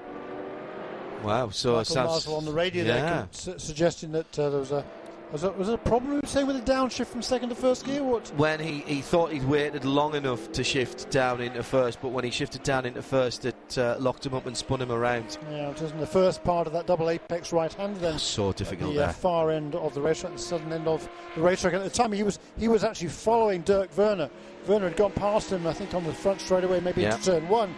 Wow, 1.25 1.49
so 1.49 1.71
Michael 1.71 1.81
it 1.81 1.85
sounds 1.87 2.11
Marsal 2.11 2.37
on 2.37 2.45
the 2.45 2.53
radio 2.53 2.85
yeah. 2.85 2.95
there, 2.95 3.29
su- 3.33 3.59
suggesting 3.59 4.13
that 4.13 4.39
uh, 4.39 4.51
there 4.51 4.61
was 4.61 4.73
a 4.73 4.85
was, 5.33 5.45
a 5.45 5.53
was 5.53 5.69
it 5.69 5.75
a 5.75 5.79
problem 5.79 6.21
you 6.23 6.29
saying 6.29 6.47
with 6.47 6.65
the 6.65 6.73
downshift 6.73 7.07
from 7.07 7.21
second 7.23 7.51
to 7.51 7.55
first 7.55 7.85
gear? 7.85 8.03
What? 8.03 8.27
when 8.37 8.61
he, 8.61 8.79
he 8.81 9.01
thought 9.03 9.31
he'd 9.31 9.45
waited 9.45 9.85
long 9.85 10.15
enough 10.15 10.51
to 10.53 10.65
shift 10.65 11.11
down 11.11 11.41
into 11.41 11.63
first, 11.63 12.01
but 12.01 12.09
when 12.09 12.25
he 12.25 12.31
shifted 12.31 12.63
down 12.63 12.87
into 12.87 13.03
first, 13.03 13.45
it 13.45 13.79
uh, 13.79 13.97
locked 13.99 14.25
him 14.25 14.35
up 14.35 14.47
and 14.47 14.57
spun 14.57 14.81
him 14.81 14.91
around. 14.91 15.39
Yeah, 15.51 15.69
it 15.71 15.81
was 15.81 15.93
in 15.93 15.99
the 16.01 16.07
first 16.07 16.43
part 16.45 16.67
of 16.67 16.73
that 16.73 16.87
double 16.87 17.11
apex 17.11 17.53
right 17.53 17.73
hand. 17.73 17.97
Then 17.97 18.19
So 18.19 18.53
difficult 18.53 18.95
the 18.95 19.07
uh, 19.07 19.13
far 19.13 19.51
end 19.51 19.75
of 19.75 19.95
the 19.95 20.01
racetrack, 20.01 20.33
the 20.33 20.39
southern 20.39 20.73
end 20.73 20.89
of 20.89 21.09
the 21.35 21.43
racetrack. 21.43 21.75
At 21.75 21.85
the 21.85 21.91
time, 21.91 22.13
he 22.13 22.23
was 22.23 22.39
he 22.59 22.69
was 22.69 22.85
actually 22.85 23.09
following 23.09 23.63
Dirk 23.63 23.97
Werner. 23.97 24.31
Werner 24.67 24.89
had 24.89 24.97
gone 24.97 25.13
past 25.13 25.51
him, 25.53 25.67
I 25.67 25.73
think, 25.73 25.95
on 25.95 26.05
the 26.05 26.13
front 26.13 26.41
straightaway, 26.41 26.81
maybe 26.81 27.03
Yeah. 27.03 27.15
into 27.15 27.33
turn 27.33 27.49
one. 27.49 27.75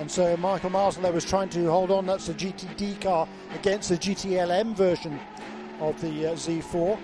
And 0.00 0.10
so 0.10 0.36
Michael 0.38 0.70
Marsal 0.70 1.02
there 1.02 1.12
was 1.12 1.24
trying 1.24 1.50
to 1.50 1.70
hold 1.70 1.90
on. 1.90 2.06
That's 2.06 2.26
the 2.26 2.34
GTD 2.34 3.00
car 3.00 3.28
against 3.54 3.90
the 3.90 3.96
GTLM 3.96 4.74
version 4.74 5.20
of 5.88 6.00
the 6.00 6.28
uh, 6.28 6.34
Z4. 6.34 6.98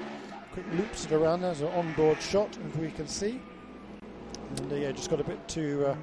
Quick 0.52 0.66
loops 0.72 1.04
it 1.04 1.12
around. 1.12 1.42
There's 1.42 1.60
an 1.60 1.68
onboard 1.68 2.20
shot, 2.22 2.56
as 2.66 2.80
we 2.80 2.90
can 2.90 3.08
see. 3.08 3.40
And 4.56 4.72
uh, 4.72 4.76
yeah, 4.76 4.92
just 4.92 5.10
got 5.10 5.20
a 5.20 5.24
bit 5.24 5.46
too 5.48 5.84
uh, 5.86 5.96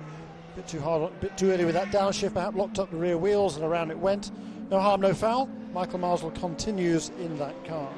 bit 0.55 0.67
too 0.67 0.79
hard, 0.79 1.03
a 1.03 1.15
bit 1.15 1.37
too 1.37 1.51
early 1.51 1.65
with 1.65 1.75
that 1.75 1.87
downshift. 1.87 2.33
Perhaps 2.33 2.55
locked 2.55 2.79
up 2.79 2.91
the 2.91 2.97
rear 2.97 3.17
wheels, 3.17 3.55
and 3.55 3.65
around 3.65 3.91
it 3.91 3.97
went. 3.97 4.31
No 4.69 4.79
harm, 4.79 5.01
no 5.01 5.13
foul. 5.13 5.49
Michael 5.73 5.99
Marsal 5.99 6.31
continues 6.31 7.09
in 7.19 7.37
that 7.37 7.65
car. 7.65 7.89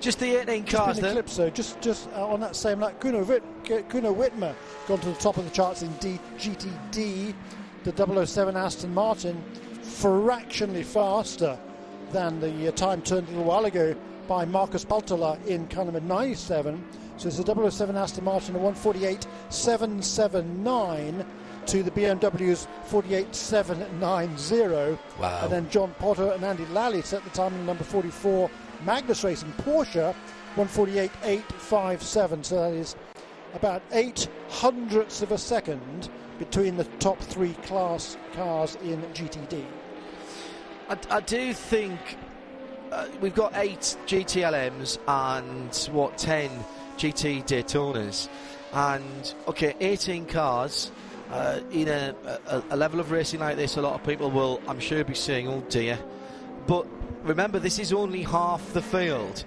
Just 0.00 0.20
the 0.20 0.36
18 0.36 0.64
cars 0.64 1.00
then. 1.00 1.16
Just, 1.52 1.80
just 1.80 2.08
uh, 2.10 2.26
on 2.26 2.38
that 2.40 2.54
same 2.54 2.78
lap, 2.78 3.00
Kuno, 3.00 3.24
Witt, 3.24 3.42
Kuno 3.64 4.14
Wittmer 4.14 4.54
gone 4.86 5.00
to 5.00 5.08
the 5.08 5.14
top 5.14 5.38
of 5.38 5.44
the 5.44 5.50
charts 5.50 5.82
in 5.82 5.92
D, 5.94 6.20
GTD. 6.38 7.34
The 7.82 8.26
007 8.26 8.56
Aston 8.56 8.94
Martin, 8.94 9.42
fractionally 9.82 10.84
faster 10.84 11.58
than 12.12 12.38
the 12.40 12.68
uh, 12.68 12.72
time 12.72 13.00
turned 13.02 13.28
a 13.28 13.30
little 13.30 13.44
while 13.44 13.64
ago 13.64 13.94
by 14.26 14.44
Markus 14.44 14.84
Palttala 14.84 15.38
in 15.46 15.68
car 15.68 15.84
number 15.84 16.00
97. 16.00 16.84
So 17.16 17.28
it's 17.28 17.38
a 17.38 17.70
007 17.70 17.96
Aston 17.96 18.24
Martin, 18.24 18.56
a 18.56 18.58
148.779 18.58 21.24
to 21.66 21.82
the 21.82 21.90
BMW's 21.90 22.68
48.790. 22.88 24.98
Wow. 25.18 25.40
And 25.42 25.52
then 25.52 25.68
John 25.70 25.94
Potter 25.98 26.32
and 26.32 26.44
Andy 26.44 26.66
Lally 26.66 27.00
set 27.02 27.24
the 27.24 27.30
time 27.30 27.52
in 27.54 27.66
number 27.66 27.82
44 27.84 28.50
Magnus 28.84 29.24
Racing 29.24 29.52
Porsche 29.58 30.14
148.857. 30.56 32.44
So 32.44 32.56
that 32.56 32.72
is 32.72 32.96
about 33.54 33.82
eight 33.92 34.28
hundredths 34.48 35.22
of 35.22 35.32
a 35.32 35.38
second 35.38 36.10
between 36.38 36.76
the 36.76 36.84
top 37.00 37.18
three 37.18 37.54
class 37.54 38.16
cars 38.34 38.76
in 38.82 39.00
GTD. 39.14 39.64
I, 40.88 40.98
I 41.10 41.20
do 41.20 41.52
think 41.52 41.98
uh, 42.90 43.06
we've 43.20 43.34
got 43.34 43.52
eight 43.56 43.96
GTLMs 44.06 44.98
and 45.06 45.94
what 45.94 46.16
ten 46.16 46.50
GT 46.96 47.44
Daytonas, 47.44 48.28
and 48.72 49.34
okay, 49.46 49.74
18 49.80 50.26
cars. 50.26 50.90
Uh, 51.30 51.60
in 51.72 51.88
a, 51.88 52.14
a, 52.46 52.62
a 52.70 52.76
level 52.76 53.00
of 53.00 53.10
racing 53.10 53.38
like 53.40 53.56
this, 53.56 53.76
a 53.76 53.82
lot 53.82 53.92
of 53.92 54.02
people 54.02 54.30
will, 54.30 54.62
I'm 54.66 54.80
sure, 54.80 55.04
be 55.04 55.12
saying, 55.12 55.46
"Oh 55.46 55.62
dear." 55.68 55.98
But 56.66 56.86
remember, 57.22 57.58
this 57.58 57.78
is 57.78 57.92
only 57.92 58.22
half 58.22 58.72
the 58.72 58.80
field, 58.80 59.44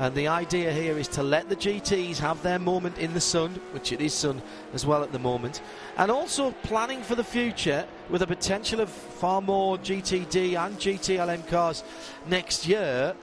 and 0.00 0.14
the 0.14 0.28
idea 0.28 0.72
here 0.72 0.96
is 0.96 1.08
to 1.08 1.22
let 1.22 1.50
the 1.50 1.56
GTs 1.56 2.16
have 2.16 2.42
their 2.42 2.58
moment 2.58 2.96
in 2.96 3.12
the 3.12 3.20
sun, 3.20 3.50
which 3.72 3.92
it 3.92 4.00
is 4.00 4.14
sun 4.14 4.40
as 4.72 4.86
well 4.86 5.02
at 5.02 5.12
the 5.12 5.18
moment, 5.18 5.60
and 5.98 6.10
also 6.10 6.52
planning 6.62 7.02
for 7.02 7.14
the 7.14 7.22
future 7.22 7.86
with 8.08 8.22
a 8.22 8.26
potential 8.26 8.80
of 8.80 8.88
far 8.88 9.42
more 9.42 9.76
GTD 9.76 10.58
and 10.58 10.78
GTLM 10.78 11.46
cars 11.48 11.84
next 12.26 12.66
year. 12.66 13.14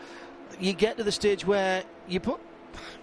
You 0.59 0.73
get 0.73 0.97
to 0.97 1.03
the 1.03 1.11
stage 1.11 1.47
where 1.47 1.83
you 2.07 2.19
put, 2.19 2.39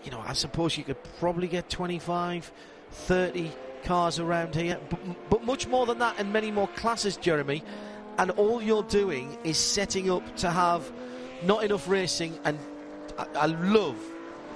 you 0.04 0.12
know, 0.12 0.22
I 0.24 0.34
suppose 0.34 0.78
you 0.78 0.84
could 0.84 1.02
probably 1.18 1.48
get 1.48 1.68
25, 1.68 2.52
30 2.92 3.50
cars 3.82 4.20
around 4.20 4.54
here, 4.54 4.78
but, 4.88 5.00
but 5.28 5.44
much 5.44 5.66
more 5.66 5.84
than 5.84 5.98
that 5.98 6.14
and 6.20 6.32
many 6.32 6.52
more 6.52 6.68
classes, 6.68 7.16
Jeremy. 7.16 7.64
And 8.18 8.30
all 8.32 8.62
you're 8.62 8.84
doing 8.84 9.36
is 9.42 9.58
setting 9.58 10.12
up 10.12 10.36
to 10.36 10.50
have 10.52 10.92
not 11.42 11.64
enough 11.64 11.88
racing 11.88 12.38
and 12.44 12.56
I, 13.18 13.26
I 13.34 13.46
love 13.46 13.96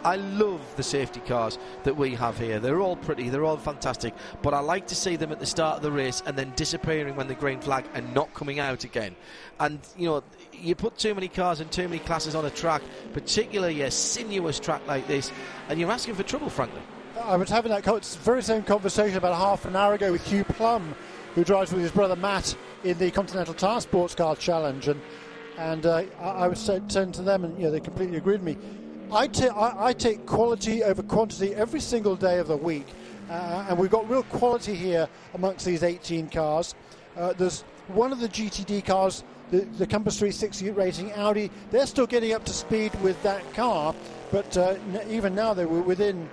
I 0.04 0.14
love 0.14 0.60
the 0.76 0.82
safety 0.82 1.20
cars 1.20 1.58
that 1.82 1.96
we 1.96 2.14
have 2.14 2.38
here. 2.38 2.60
They're 2.60 2.80
all 2.80 2.94
pretty, 2.94 3.30
they're 3.30 3.44
all 3.44 3.56
fantastic, 3.56 4.14
but 4.42 4.54
I 4.54 4.60
like 4.60 4.86
to 4.88 4.94
see 4.94 5.16
them 5.16 5.32
at 5.32 5.40
the 5.40 5.46
start 5.46 5.78
of 5.78 5.82
the 5.82 5.90
race 5.90 6.22
and 6.24 6.36
then 6.36 6.52
disappearing 6.54 7.16
when 7.16 7.26
the 7.26 7.34
green 7.34 7.60
flag 7.60 7.84
and 7.94 8.14
not 8.14 8.32
coming 8.32 8.60
out 8.60 8.84
again. 8.84 9.16
And 9.58 9.80
you 9.96 10.06
know, 10.06 10.22
you 10.52 10.76
put 10.76 10.96
too 10.98 11.14
many 11.14 11.26
cars 11.26 11.58
and 11.58 11.70
too 11.70 11.88
many 11.88 11.98
classes 11.98 12.36
on 12.36 12.44
a 12.44 12.50
track, 12.50 12.82
particularly 13.12 13.82
a 13.82 13.90
sinuous 13.90 14.60
track 14.60 14.86
like 14.86 15.08
this, 15.08 15.32
and 15.68 15.80
you're 15.80 15.90
asking 15.90 16.14
for 16.14 16.22
trouble, 16.22 16.48
frankly. 16.48 16.80
I 17.20 17.34
was 17.34 17.50
having 17.50 17.72
that 17.72 17.84
very 18.22 18.42
same 18.42 18.62
conversation 18.62 19.16
about 19.16 19.36
half 19.36 19.64
an 19.64 19.74
hour 19.74 19.94
ago 19.94 20.12
with 20.12 20.24
Hugh 20.24 20.44
Plumb, 20.44 20.94
who 21.34 21.42
drives 21.42 21.72
with 21.72 21.82
his 21.82 21.90
brother 21.90 22.14
Matt 22.14 22.56
in 22.84 22.96
the 22.98 23.10
Continental 23.10 23.54
Tire 23.54 23.80
Sports 23.80 24.14
Car 24.14 24.36
Challenge, 24.36 24.86
and 24.86 25.00
and 25.58 25.84
uh, 25.86 26.04
I, 26.20 26.46
I 26.46 26.54
saying 26.54 26.88
saying 26.88 27.12
to 27.12 27.22
them, 27.22 27.44
and 27.44 27.56
you 27.58 27.64
know, 27.64 27.70
they 27.70 27.80
completely 27.80 28.16
agreed 28.16 28.42
with 28.42 28.56
me. 28.56 28.56
I, 29.12 29.26
ta- 29.26 29.54
I, 29.58 29.88
I 29.88 29.92
take 29.92 30.24
quality 30.26 30.84
over 30.84 31.02
quantity 31.02 31.54
every 31.54 31.80
single 31.80 32.14
day 32.14 32.38
of 32.38 32.46
the 32.48 32.56
week, 32.56 32.86
uh, 33.28 33.66
and 33.68 33.78
we've 33.78 33.90
got 33.90 34.08
real 34.08 34.22
quality 34.24 34.74
here 34.74 35.08
amongst 35.34 35.64
these 35.66 35.82
18 35.82 36.28
cars. 36.28 36.74
Uh, 37.16 37.32
there's 37.32 37.62
one 37.88 38.12
of 38.12 38.20
the 38.20 38.28
GTD 38.28 38.84
cars, 38.84 39.24
the, 39.50 39.60
the 39.78 39.86
Compass 39.86 40.18
360 40.18 40.70
Racing 40.70 41.12
Audi. 41.12 41.50
They're 41.70 41.86
still 41.86 42.06
getting 42.06 42.32
up 42.32 42.44
to 42.44 42.52
speed 42.52 42.94
with 43.02 43.20
that 43.22 43.42
car, 43.54 43.94
but 44.30 44.56
uh, 44.56 44.76
n- 44.92 45.06
even 45.10 45.34
now 45.34 45.54
they 45.54 45.66
were 45.66 45.82
within. 45.82 46.28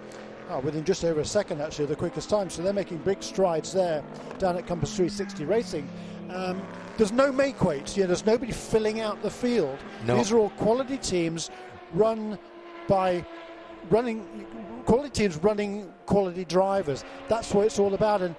Oh, 0.47 0.59
within 0.59 0.84
just 0.84 1.03
over 1.03 1.21
a 1.21 1.26
second, 1.26 1.59
actually, 1.59 1.88
the 1.88 1.95
quickest 1.95 2.30
time. 2.30 2.51
So 2.51 2.61
they're 2.61 2.71
making 2.71 2.99
big 2.99 3.23
strides 3.23 3.73
there 3.73 4.03
down 4.38 4.55
at 4.57 4.67
Compass 4.67 4.95
360 4.95 5.43
Racing. 5.43 5.89
Um, 6.30 6.61
there's 6.98 7.12
no 7.12 7.32
make 7.32 7.64
weights. 7.64 7.98
Yeah, 7.98 8.06
there's 8.06 8.26
nobody 8.26 8.52
filling 8.52 9.02
out 9.02 9.22
the 9.22 9.30
field. 9.30 9.78
No. 10.06 10.18
These 10.18 10.32
are 10.32 10.38
all 10.38 10.50
quality 10.52 10.98
teams 10.98 11.50
run 11.93 12.38
by 12.88 13.26
running 13.89 14.46
quality 14.86 15.10
teams 15.10 15.38
running 15.38 15.91
quality 16.06 16.46
drivers. 16.46 17.04
That's 17.28 17.54
what 17.54 17.66
it's 17.66 17.80
all 17.80 17.93
about, 17.93 18.22
and 18.22 18.36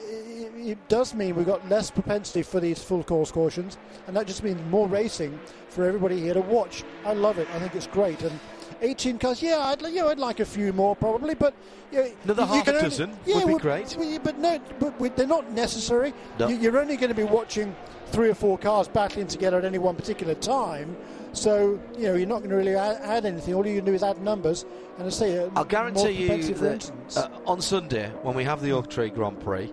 it, 0.00 0.52
it 0.56 0.88
does 0.88 1.14
mean 1.14 1.34
we've 1.34 1.46
got 1.46 1.66
less 1.68 1.90
propensity 1.90 2.42
for 2.42 2.60
these 2.60 2.82
full 2.82 3.04
course 3.04 3.30
cautions, 3.30 3.78
and 4.06 4.16
that 4.16 4.26
just 4.26 4.42
means 4.42 4.60
more 4.70 4.88
racing 4.88 5.38
for 5.68 5.84
everybody 5.84 6.20
here 6.20 6.34
to 6.34 6.40
watch. 6.40 6.84
I 7.04 7.12
love 7.12 7.38
it. 7.38 7.48
I 7.54 7.58
think 7.58 7.74
it's 7.74 7.86
great. 7.86 8.22
And 8.22 8.38
18 8.80 9.18
cars, 9.18 9.42
yeah, 9.42 9.58
I'd, 9.58 9.82
you 9.82 9.96
know, 9.96 10.08
I'd 10.08 10.18
like 10.18 10.40
a 10.40 10.44
few 10.44 10.72
more 10.72 10.94
probably, 10.96 11.34
but 11.34 11.54
you 11.92 11.98
know, 12.02 12.10
Another 12.24 12.46
half 12.46 12.66
a 12.68 12.70
only- 12.70 12.82
dozen 12.82 13.18
yeah, 13.26 13.36
would 13.36 13.46
be 13.46 13.50
well, 13.52 13.58
great. 13.58 13.96
well, 13.98 14.18
but 14.22 14.38
no, 14.38 14.58
but 14.78 14.98
we- 15.00 15.08
they're 15.10 15.26
not 15.26 15.50
necessary. 15.52 16.12
No. 16.38 16.48
You, 16.48 16.56
you're 16.56 16.78
only 16.78 16.96
going 16.96 17.08
to 17.08 17.14
be 17.14 17.24
watching 17.24 17.74
three 18.06 18.30
or 18.30 18.34
four 18.34 18.56
cars 18.58 18.88
battling 18.88 19.26
together 19.26 19.58
at 19.58 19.64
any 19.64 19.78
one 19.78 19.94
particular 19.96 20.34
time. 20.34 20.96
So 21.32 21.78
you 21.96 22.04
know 22.04 22.14
you're 22.14 22.26
not 22.26 22.38
going 22.38 22.50
to 22.50 22.56
really 22.56 22.74
add, 22.74 22.96
add 23.02 23.26
anything. 23.26 23.52
All 23.54 23.66
you 23.66 23.76
can 23.76 23.84
do 23.84 23.92
is 23.92 24.02
add 24.02 24.20
numbers, 24.22 24.64
and 24.96 25.06
I 25.06 25.10
say 25.10 25.38
uh, 25.38 25.50
I'll 25.56 25.64
guarantee 25.64 26.10
you 26.12 26.54
that 26.54 26.90
uh, 27.16 27.28
on 27.46 27.60
Sunday, 27.60 28.08
when 28.22 28.34
we 28.34 28.44
have 28.44 28.62
the 28.62 28.72
Oak 28.72 28.88
Tree 28.88 29.10
Grand 29.10 29.38
Prix, 29.40 29.72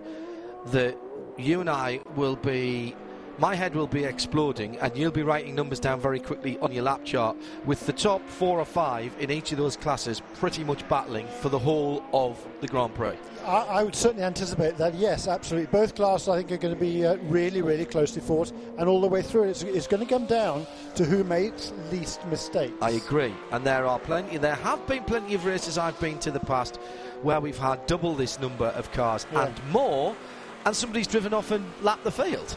that 0.66 0.96
you 1.38 1.60
and 1.60 1.70
I 1.70 2.00
will 2.14 2.36
be. 2.36 2.94
My 3.38 3.54
head 3.54 3.74
will 3.74 3.86
be 3.86 4.04
exploding, 4.04 4.78
and 4.78 4.96
you'll 4.96 5.10
be 5.10 5.22
writing 5.22 5.54
numbers 5.54 5.78
down 5.78 6.00
very 6.00 6.18
quickly 6.18 6.58
on 6.60 6.72
your 6.72 6.84
lap 6.84 7.04
chart, 7.04 7.36
with 7.66 7.84
the 7.84 7.92
top 7.92 8.26
four 8.26 8.58
or 8.58 8.64
five 8.64 9.14
in 9.20 9.30
each 9.30 9.52
of 9.52 9.58
those 9.58 9.76
classes 9.76 10.22
pretty 10.34 10.64
much 10.64 10.88
battling 10.88 11.26
for 11.42 11.50
the 11.50 11.58
whole 11.58 12.02
of 12.14 12.42
the 12.62 12.66
Grand 12.66 12.94
Prix. 12.94 13.12
I, 13.44 13.56
I 13.58 13.84
would 13.84 13.94
certainly 13.94 14.24
anticipate 14.24 14.78
that. 14.78 14.94
Yes, 14.94 15.28
absolutely. 15.28 15.66
Both 15.70 15.94
classes, 15.96 16.28
I 16.30 16.38
think, 16.38 16.50
are 16.52 16.56
going 16.56 16.72
to 16.74 16.80
be 16.80 17.04
uh, 17.04 17.16
really, 17.24 17.60
really 17.60 17.84
closely 17.84 18.22
fought, 18.22 18.52
and 18.78 18.88
all 18.88 19.02
the 19.02 19.06
way 19.06 19.20
through, 19.20 19.44
it's, 19.50 19.62
it's 19.64 19.86
going 19.86 20.02
to 20.02 20.08
come 20.08 20.24
down 20.24 20.66
to 20.94 21.04
who 21.04 21.22
makes 21.22 21.74
least 21.92 22.24
mistakes. 22.28 22.72
I 22.80 22.92
agree, 22.92 23.34
and 23.52 23.66
there 23.66 23.84
are 23.84 23.98
plenty. 23.98 24.38
There 24.38 24.54
have 24.54 24.86
been 24.86 25.04
plenty 25.04 25.34
of 25.34 25.44
races 25.44 25.76
I've 25.76 26.00
been 26.00 26.18
to 26.20 26.30
the 26.30 26.40
past 26.40 26.76
where 27.20 27.40
we've 27.40 27.58
had 27.58 27.86
double 27.86 28.14
this 28.14 28.40
number 28.40 28.66
of 28.68 28.90
cars 28.92 29.26
Yeah. 29.30 29.44
and 29.48 29.54
more, 29.72 30.16
and 30.64 30.74
somebody's 30.74 31.06
driven 31.06 31.34
off 31.34 31.50
and 31.50 31.66
lapped 31.82 32.04
the 32.04 32.10
field. 32.10 32.56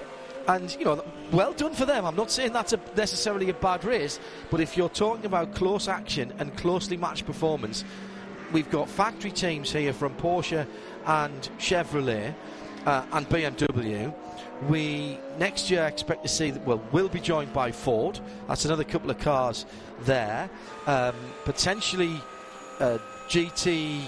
And 0.49 0.75
you 0.79 0.85
know, 0.85 1.05
well 1.31 1.53
done 1.53 1.75
for 1.75 1.85
them. 1.85 2.05
I'm 2.05 2.15
not 2.15 2.31
saying 2.31 2.53
that's 2.53 2.73
a, 2.73 2.79
necessarily 2.97 3.51
a 3.51 3.53
bad 3.53 3.85
race, 3.85 4.19
but 4.49 4.59
if 4.59 4.75
you're 4.75 4.89
talking 4.89 5.27
about 5.27 5.53
close 5.53 5.87
action 5.87 6.33
and 6.39 6.57
closely 6.57 6.97
matched 6.97 7.27
performance, 7.27 7.85
we've 8.51 8.69
got 8.71 8.89
factory 8.89 9.31
teams 9.31 9.71
here 9.71 9.93
from 9.93 10.15
Porsche 10.15 10.65
and 11.05 11.49
Chevrolet 11.59 12.33
uh, 12.87 13.05
and 13.11 13.29
BMW. 13.29 14.11
We 14.67 15.19
next 15.37 15.69
year 15.69 15.85
expect 15.85 16.23
to 16.23 16.29
see 16.29 16.49
that 16.49 16.65
well, 16.65 16.81
we'll 16.91 17.09
be 17.09 17.19
joined 17.19 17.53
by 17.53 17.71
Ford. 17.71 18.19
That's 18.47 18.65
another 18.65 18.83
couple 18.83 19.11
of 19.11 19.19
cars 19.19 19.67
there. 20.01 20.49
Um, 20.87 21.15
potentially 21.45 22.19
uh, 22.79 22.97
GT 23.27 24.01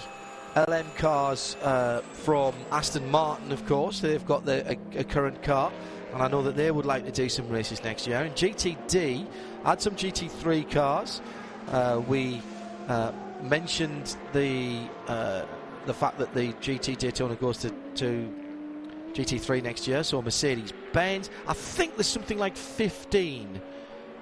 LM 0.55 0.89
cars 0.97 1.55
uh, 1.61 2.01
from 2.13 2.55
Aston 2.71 3.09
Martin, 3.11 3.51
of 3.51 3.65
course. 3.67 3.99
They've 3.99 4.25
got 4.25 4.43
the, 4.43 4.71
a, 4.71 4.99
a 4.99 5.03
current 5.03 5.41
car, 5.43 5.71
and 6.13 6.21
I 6.21 6.27
know 6.27 6.41
that 6.43 6.55
they 6.55 6.71
would 6.71 6.85
like 6.85 7.05
to 7.05 7.11
do 7.11 7.29
some 7.29 7.49
races 7.49 7.83
next 7.83 8.07
year. 8.07 8.17
And 8.17 8.33
GTD 8.35 9.27
had 9.63 9.81
some 9.81 9.95
GT3 9.95 10.69
cars. 10.69 11.21
Uh, 11.69 12.01
we 12.07 12.41
uh, 12.87 13.11
mentioned 13.41 14.15
the 14.33 14.87
uh, 15.07 15.45
the 15.85 15.93
fact 15.93 16.17
that 16.19 16.33
the 16.33 16.53
GT 16.53 16.97
Daytona 16.97 17.35
goes 17.35 17.57
to, 17.59 17.71
to 17.95 18.31
GT3 19.13 19.63
next 19.63 19.87
year, 19.87 20.03
so 20.03 20.21
Mercedes 20.21 20.73
Benz. 20.93 21.29
I 21.47 21.53
think 21.53 21.95
there's 21.95 22.07
something 22.07 22.37
like 22.37 22.55
15 22.55 23.61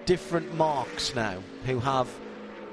different 0.06 0.54
marks 0.56 1.14
now 1.16 1.38
who 1.66 1.80
have 1.80 2.08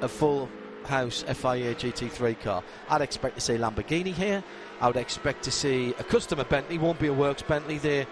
a 0.01 0.09
full 0.09 0.49
house 0.85 1.23
FIA 1.23 1.75
GT3 1.75 2.41
car. 2.41 2.63
I'd 2.89 3.01
expect 3.03 3.35
to 3.35 3.41
see 3.41 3.55
Lamborghini 3.55 4.13
here. 4.13 4.43
I 4.81 4.87
would 4.87 4.97
expect 4.97 5.43
to 5.45 5.51
see 5.51 5.95
a 5.99 6.05
customer 6.05 6.45
Bentley, 6.45 6.79
won't 6.79 7.01
be 7.01 7.09
a 7.09 7.13
works 7.13 7.43
Bentley. 7.43 7.79
They 7.79 8.07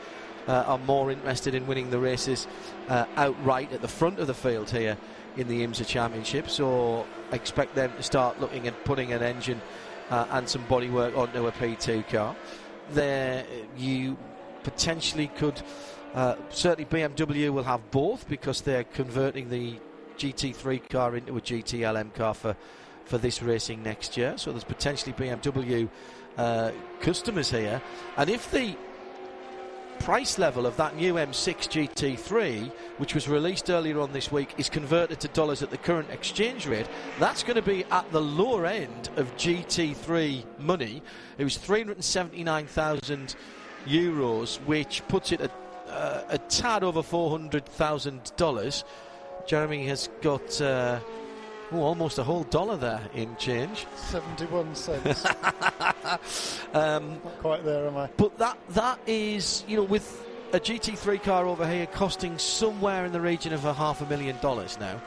uh, 0.47 0.65
are 0.67 0.79
more 0.79 1.11
interested 1.11 1.55
in 1.55 1.67
winning 1.67 1.91
the 1.91 1.99
races 1.99 2.47
uh, 2.89 3.05
outright 3.17 3.73
at 3.73 3.81
the 3.83 3.89
front 3.89 4.19
of 4.19 4.27
the 4.27 4.35
field 4.35 4.71
here 4.71 4.97
in 5.37 5.49
the 5.49 5.67
IMSA 5.67 5.87
Championship. 5.87 6.49
So 6.49 7.07
expect 7.33 7.75
them 7.75 7.93
to 7.97 8.03
start 8.03 8.41
looking 8.41 8.67
at 8.67 8.85
putting 8.85 9.13
an 9.13 9.23
engine 9.23 9.61
uh, 10.11 10.27
and 10.31 10.49
some 10.49 10.65
bodywork 10.67 11.17
onto 11.17 11.47
a 11.47 11.53
P2 11.53 12.09
car. 12.09 12.37
There, 12.91 13.45
you 13.77 14.17
potentially 14.63 15.29
could. 15.29 15.61
Uh, 16.15 16.37
certainly, 16.51 16.85
BMW 16.85 17.51
will 17.51 17.65
have 17.65 17.91
both 17.91 18.29
because 18.29 18.61
they're 18.61 18.85
converting 18.85 19.49
the 19.49 19.79
GT3 20.19 20.89
car 20.89 21.17
into 21.17 21.37
a 21.37 21.41
GTLM 21.41 22.15
car 22.15 22.35
for, 22.35 22.57
for 23.05 23.19
this 23.19 23.43
racing 23.43 23.83
next 23.83 24.17
year. 24.17 24.35
So 24.37 24.53
there's 24.53 24.65
potentially 24.65 25.13
BMW 25.13 25.89
uh, 26.37 26.71
customers 27.01 27.51
here. 27.51 27.83
And 28.17 28.31
if 28.31 28.51
the 28.51 28.77
price 29.99 30.39
level 30.39 30.67
of 30.67 30.77
that 30.77 30.97
new 30.97 31.15
M6 31.15 31.89
GT3, 31.89 32.71
which 32.99 33.15
was 33.15 33.29
released 33.29 33.71
earlier 33.71 34.01
on 34.01 34.13
this 34.13 34.31
week, 34.31 34.55
is 34.59 34.69
converted 34.69 35.21
to 35.21 35.29
dollars 35.29 35.63
at 35.63 35.71
the 35.71 35.79
current 35.79 36.11
exchange 36.11 36.67
rate, 36.67 36.89
that's 37.19 37.43
going 37.43 37.57
to 37.57 37.63
be 37.63 37.85
at 37.91 38.11
the 38.13 38.21
lower 38.21 38.67
end 38.67 39.09
of 39.17 39.35
GT3 39.37 40.45
money. 40.59 41.03
It 41.39 41.45
was 41.45 41.57
379,000 41.57 43.37
euros, 43.87 44.57
which 44.67 45.07
puts 45.09 45.33
it 45.33 45.41
at 45.41 45.51
uh, 45.89 46.23
a 46.29 46.39
tad 46.39 46.83
over 46.83 47.03
$400,000. 47.03 48.85
Jeremy 49.47 49.87
has 49.87 50.09
got 50.23 50.61
uh, 50.61 51.01
oh, 51.73 51.81
almost 51.83 52.19
a 52.19 52.25
whole 52.25 52.45
dollar 52.45 52.77
there 52.77 53.01
in 53.15 53.35
change. 53.37 53.87
71 53.97 54.75
cents. 54.75 55.27
Um, 56.75 57.21
Not 57.25 57.39
quite 57.39 57.65
there, 57.65 57.87
am 57.87 57.97
I? 57.97 58.09
but 58.17 58.37
that 58.39 58.59
that 58.71 58.99
is, 59.07 59.65
you 59.69 59.77
know, 59.77 59.85
with 59.85 60.25
a 60.53 60.59
GT3 60.61 61.23
car 61.23 61.47
over 61.47 61.67
here 61.67 61.87
costing 61.87 62.37
somewhere 62.39 63.05
in 63.07 63.13
the 63.13 63.21
region 63.21 63.53
of 63.53 63.65
a 63.65 63.73
half 63.73 64.01
a 64.01 64.07
million 64.07 64.37
dollars 64.41 64.79
now, 64.81 65.01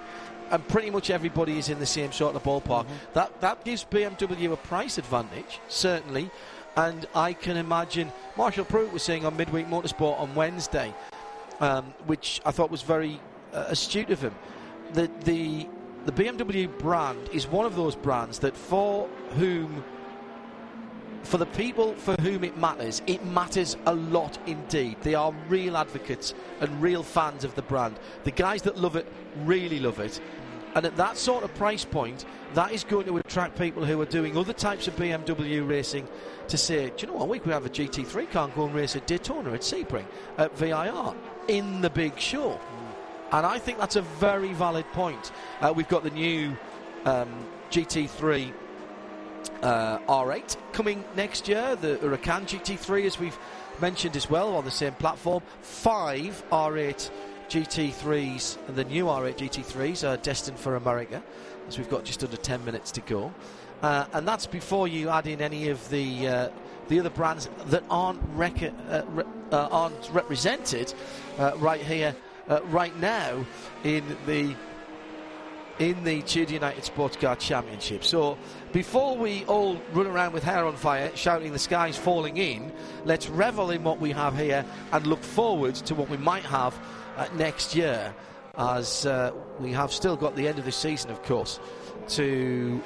and 0.49 0.65
pretty 0.67 0.89
much 0.89 1.09
everybody 1.09 1.57
is 1.57 1.69
in 1.69 1.79
the 1.79 1.85
same 1.85 2.11
sort 2.11 2.35
of 2.35 2.43
ballpark. 2.43 2.85
That 3.13 3.39
that 3.41 3.63
gives 3.65 3.83
BMW 3.85 4.51
a 4.53 4.57
price 4.57 4.97
advantage, 4.97 5.59
certainly. 5.67 6.29
And 6.77 7.05
I 7.15 7.33
can 7.33 7.57
imagine 7.57 8.11
Marshall 8.37 8.65
Pruett 8.65 8.91
was 8.91 9.03
saying 9.03 9.25
on 9.25 9.35
Midweek 9.35 9.67
Motorsport 9.67 10.19
on 10.19 10.33
Wednesday, 10.35 10.93
um, 11.59 11.85
which 12.05 12.39
I 12.45 12.51
thought 12.51 12.69
was 12.71 12.81
very 12.81 13.19
uh, 13.53 13.65
astute 13.67 14.09
of 14.09 14.21
him, 14.21 14.35
that 14.93 15.21
the 15.21 15.67
the 16.05 16.11
BMW 16.11 16.75
brand 16.77 17.29
is 17.33 17.47
one 17.47 17.65
of 17.65 17.75
those 17.75 17.95
brands 17.95 18.39
that 18.39 18.55
for 18.55 19.07
whom 19.35 19.83
for 21.23 21.37
the 21.37 21.45
people 21.45 21.93
for 21.95 22.15
whom 22.21 22.45
it 22.45 22.57
matters, 22.57 23.01
it 23.05 23.25
matters 23.25 23.75
a 23.85 23.93
lot 23.93 24.39
indeed. 24.47 24.95
They 25.01 25.13
are 25.13 25.33
real 25.49 25.75
advocates 25.75 26.33
and 26.61 26.81
real 26.81 27.03
fans 27.03 27.43
of 27.43 27.53
the 27.55 27.61
brand. 27.61 27.99
The 28.23 28.31
guys 28.31 28.61
that 28.61 28.77
love 28.77 28.95
it 28.95 29.05
really 29.43 29.79
love 29.79 29.99
it. 29.99 30.21
And 30.75 30.85
at 30.85 30.95
that 30.95 31.17
sort 31.17 31.43
of 31.43 31.53
price 31.55 31.83
point, 31.83 32.25
that 32.53 32.71
is 32.71 32.83
going 32.83 33.07
to 33.07 33.17
attract 33.17 33.57
people 33.57 33.83
who 33.83 33.99
are 33.99 34.05
doing 34.05 34.37
other 34.37 34.53
types 34.53 34.87
of 34.87 34.95
BMW 34.95 35.67
racing 35.67 36.07
to 36.47 36.57
say, 36.57 36.91
do 36.91 37.05
you 37.05 37.07
know 37.07 37.17
what, 37.17 37.27
we 37.27 37.39
could 37.39 37.51
have 37.51 37.65
a 37.65 37.69
GT3 37.69 38.31
car 38.31 38.45
and 38.45 38.53
go 38.53 38.65
and 38.65 38.75
race 38.75 38.95
at 38.95 39.07
Daytona, 39.07 39.53
at 39.53 39.61
Sebring, 39.61 40.05
at 40.37 40.55
VIR, 40.57 41.15
in 41.47 41.81
the 41.81 41.89
big 41.89 42.17
show. 42.19 42.59
And 43.31 43.45
I 43.45 43.59
think 43.59 43.77
that's 43.77 43.95
a 43.95 44.01
very 44.01 44.53
valid 44.53 44.85
point. 44.93 45.31
Uh, 45.61 45.73
we've 45.75 45.87
got 45.87 46.03
the 46.03 46.11
new 46.11 46.55
um, 47.05 47.29
GT3 47.71 48.53
uh, 49.61 49.99
R8 49.99 50.55
coming 50.71 51.03
next 51.15 51.47
year, 51.47 51.75
the 51.75 51.97
Huracan 51.97 52.47
GT3, 52.47 53.05
as 53.05 53.19
we've 53.19 53.37
mentioned 53.81 54.15
as 54.15 54.29
well, 54.29 54.55
on 54.55 54.65
the 54.65 54.71
same 54.71 54.93
platform. 54.93 55.43
Five 55.61 56.43
R8 56.51 57.09
GT3s, 57.49 58.57
and 58.67 58.75
the 58.75 58.85
new 58.85 59.05
R8 59.05 59.37
GT3s 59.37 60.07
are 60.07 60.17
destined 60.17 60.59
for 60.59 60.75
America, 60.75 61.21
as 61.67 61.77
we've 61.77 61.89
got 61.89 62.03
just 62.03 62.23
under 62.23 62.37
10 62.37 62.63
minutes 62.65 62.91
to 62.91 63.01
go. 63.01 63.33
Uh, 63.81 64.05
and 64.13 64.27
that's 64.27 64.47
before 64.47 64.87
you 64.87 65.09
add 65.09 65.27
in 65.27 65.41
any 65.41 65.69
of 65.69 65.87
the 65.89 66.27
uh, 66.27 66.49
the 66.87 66.99
other 66.99 67.09
brands 67.09 67.49
that 67.67 67.83
aren't 67.89 68.21
rec- 68.33 68.73
uh, 68.89 69.03
re- 69.09 69.23
uh, 69.51 69.67
aren't 69.69 70.09
represented 70.11 70.93
uh, 71.37 71.51
right 71.57 71.81
here, 71.81 72.15
uh, 72.49 72.61
right 72.65 72.97
now 72.99 73.45
in 73.83 74.03
the 74.25 74.55
in 75.79 76.03
the 76.03 76.21
Tudor 76.23 76.53
United 76.53 76.83
Sports 76.83 77.15
Car 77.17 77.35
Championship. 77.35 78.03
So 78.03 78.37
before 78.71 79.15
we 79.15 79.45
all 79.45 79.79
run 79.93 80.07
around 80.07 80.33
with 80.33 80.43
hair 80.43 80.65
on 80.65 80.75
fire, 80.75 81.11
shouting 81.15 81.51
the 81.51 81.59
sky's 81.59 81.95
falling 81.95 82.37
in, 82.37 82.71
let's 83.05 83.29
revel 83.29 83.69
in 83.69 83.83
what 83.83 83.99
we 83.99 84.11
have 84.11 84.35
here 84.35 84.65
and 84.91 85.05
look 85.05 85.23
forward 85.23 85.75
to 85.75 85.93
what 85.93 86.09
we 86.09 86.17
might 86.17 86.45
have 86.45 86.75
uh, 87.15 87.27
next 87.35 87.75
year, 87.75 88.13
as 88.57 89.05
uh, 89.05 89.31
we 89.59 89.71
have 89.71 89.91
still 89.91 90.15
got 90.15 90.35
the 90.35 90.47
end 90.47 90.57
of 90.57 90.65
the 90.65 90.71
season, 90.71 91.11
of 91.11 91.21
course, 91.23 91.59
to 92.09 92.81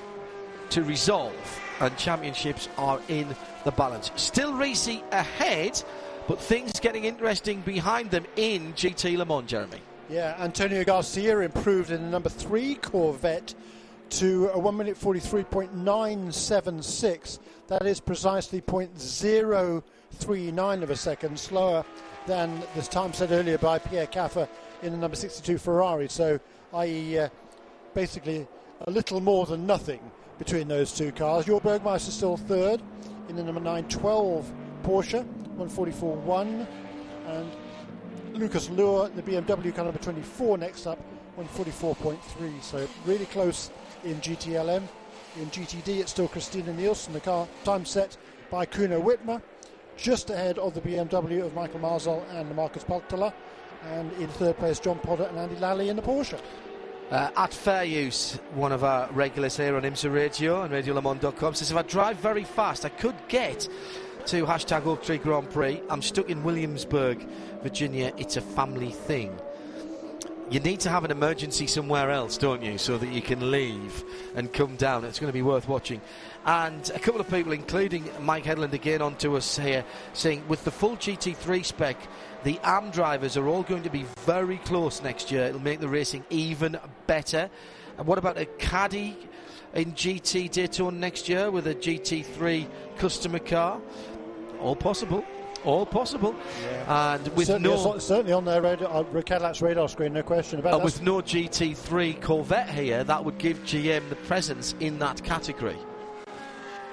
to 0.69 0.83
resolve, 0.83 1.61
and 1.81 1.95
championships 1.97 2.69
are 2.77 3.01
in 3.09 3.27
the 3.65 3.71
balance. 3.71 4.09
Still 4.15 4.53
racy 4.53 5.03
ahead, 5.11 5.83
but 6.27 6.39
things 6.39 6.79
getting 6.79 7.05
interesting 7.05 7.61
behind 7.61 8.11
them 8.11 8.25
in 8.35 8.73
GT 8.73 9.17
Le 9.17 9.25
Mans, 9.25 9.49
Jeremy. 9.49 9.81
Yeah, 10.09 10.35
Antonio 10.39 10.83
Garcia 10.83 11.39
improved 11.39 11.91
in 11.91 12.03
the 12.03 12.09
number 12.09 12.29
three 12.29 12.75
Corvette 12.75 13.55
to 14.11 14.49
a 14.49 14.59
1 14.59 14.75
minute 14.75 14.99
43.976. 14.99 17.39
That 17.67 17.85
is 17.85 18.01
precisely 18.01 18.61
0.039 18.61 20.83
of 20.83 20.89
a 20.89 20.95
second 20.95 21.39
slower 21.39 21.85
than 22.27 22.61
the 22.75 22.81
time 22.81 23.13
said 23.13 23.31
earlier 23.31 23.57
by 23.57 23.79
Pierre 23.79 24.07
Kaffer 24.07 24.47
in 24.81 24.91
the 24.91 24.97
number 24.97 25.15
62 25.15 25.57
Ferrari. 25.57 26.09
So, 26.09 26.37
i.e., 26.73 27.19
uh, 27.19 27.29
basically 27.93 28.45
a 28.81 28.91
little 28.91 29.21
more 29.21 29.45
than 29.45 29.65
nothing 29.65 30.01
between 30.37 30.67
those 30.67 30.91
two 30.91 31.11
cars. 31.11 31.45
Jörg 31.45 31.61
Bergmeister 31.61 32.11
still 32.11 32.35
third 32.35 32.81
in 33.29 33.35
the 33.35 33.43
number 33.43 33.61
912 33.61 34.51
Porsche, 34.83 35.25
144.1. 35.69 36.67
And 37.27 37.51
Lucas 38.33 38.69
Luhr, 38.69 39.13
the 39.15 39.21
BMW 39.21 39.73
car 39.73 39.85
number 39.85 39.99
24, 39.99 40.57
next 40.57 40.87
up, 40.87 40.99
144.3. 41.37 42.61
So 42.61 42.87
really 43.05 43.25
close 43.25 43.71
in 44.03 44.15
GTLM. 44.15 44.83
In 45.39 45.45
GTD, 45.45 45.99
it's 45.99 46.11
still 46.11 46.27
Christina 46.27 46.73
Nielsen, 46.73 47.13
the 47.13 47.19
car 47.19 47.47
time 47.63 47.85
set 47.85 48.17
by 48.49 48.65
Kuno 48.65 49.01
Wittmer, 49.01 49.41
just 49.95 50.29
ahead 50.29 50.57
of 50.57 50.73
the 50.73 50.81
BMW 50.81 51.45
of 51.45 51.53
Michael 51.53 51.79
Marsal 51.79 52.25
and 52.31 52.53
Markus 52.53 52.83
Palttala. 52.83 53.33
And 53.93 54.11
in 54.13 54.27
third 54.27 54.57
place, 54.57 54.79
John 54.79 54.99
Potter 54.99 55.23
and 55.23 55.37
Andy 55.37 55.55
Lally 55.55 55.89
in 55.89 55.95
the 55.95 56.01
Porsche. 56.01 56.39
Uh, 57.09 57.29
at 57.35 57.53
Fair 57.53 57.83
Use, 57.83 58.39
one 58.53 58.71
of 58.71 58.83
our 58.83 59.11
regulars 59.11 59.57
here 59.57 59.75
on 59.75 59.83
IMSA 59.83 60.13
Radio 60.13 60.61
and 60.61 60.73
RadioLeMans.com 60.73 61.55
says 61.55 61.69
if 61.69 61.75
I 61.75 61.81
drive 61.81 62.17
very 62.17 62.45
fast, 62.45 62.85
I 62.85 62.89
could 62.89 63.15
get 63.27 63.67
to 64.27 64.45
hashtag 64.45 64.85
Oak 64.85 65.03
Tree 65.03 65.17
Grand 65.17 65.49
Prix. 65.49 65.81
I'm 65.89 66.01
stuck 66.01 66.29
in 66.29 66.43
Williamsburg, 66.43 67.25
Virginia. 67.63 68.13
It's 68.17 68.37
a 68.37 68.41
family 68.41 68.91
thing. 68.91 69.37
You 70.49 70.59
need 70.59 70.81
to 70.81 70.89
have 70.89 71.05
an 71.05 71.11
emergency 71.11 71.65
somewhere 71.65 72.11
else, 72.11 72.37
don't 72.37 72.61
you, 72.61 72.77
so 72.77 72.97
that 72.97 73.07
you 73.07 73.21
can 73.21 73.51
leave 73.51 74.03
and 74.35 74.51
come 74.51 74.75
down. 74.75 75.05
It's 75.05 75.17
going 75.17 75.29
to 75.29 75.33
be 75.33 75.41
worth 75.41 75.67
watching. 75.67 76.01
And 76.45 76.89
a 76.93 76.99
couple 76.99 77.21
of 77.21 77.29
people, 77.29 77.53
including 77.53 78.09
Mike 78.19 78.43
Headland, 78.43 78.73
again 78.73 79.01
onto 79.01 79.37
us 79.37 79.57
here, 79.57 79.85
saying 80.13 80.47
with 80.47 80.63
the 80.65 80.71
full 80.71 80.97
GT3 80.97 81.63
spec, 81.63 81.97
the 82.43 82.59
AM 82.63 82.91
drivers 82.91 83.37
are 83.37 83.47
all 83.47 83.63
going 83.63 83.83
to 83.83 83.89
be 83.89 84.05
very 84.25 84.57
close 84.57 85.01
next 85.01 85.31
year. 85.31 85.45
It'll 85.45 85.61
make 85.61 85.79
the 85.79 85.87
racing 85.87 86.25
even 86.29 86.77
better. 87.07 87.49
And 87.97 88.05
what 88.05 88.17
about 88.17 88.37
a 88.37 88.45
caddy 88.45 89.15
in 89.73 89.93
GT 89.93 90.51
Daytona 90.51 90.97
next 90.97 91.29
year 91.29 91.49
with 91.49 91.67
a 91.67 91.75
GT3 91.75 92.67
customer 92.97 93.39
car? 93.39 93.79
All 94.61 94.75
possible. 94.75 95.25
All 95.63 95.85
possible. 95.85 96.35
Yeah. 96.63 97.13
And 97.15 97.27
with 97.35 97.47
certainly, 97.47 97.69
no 97.69 97.97
certainly 97.99 98.33
on 98.33 98.45
their 98.45 98.61
radar, 98.61 98.89
uh, 98.89 99.21
Cadillac's 99.21 99.61
radar 99.61 99.87
screen, 99.89 100.13
no 100.13 100.23
question 100.23 100.59
about 100.59 100.73
and 100.73 100.81
that. 100.81 100.85
with 100.85 101.01
no 101.01 101.21
GT3 101.21 102.19
Corvette 102.21 102.69
here, 102.69 103.03
that 103.03 103.23
would 103.23 103.37
give 103.37 103.59
GM 103.63 104.09
the 104.09 104.15
presence 104.15 104.73
in 104.79 104.97
that 104.99 105.23
category. 105.23 105.77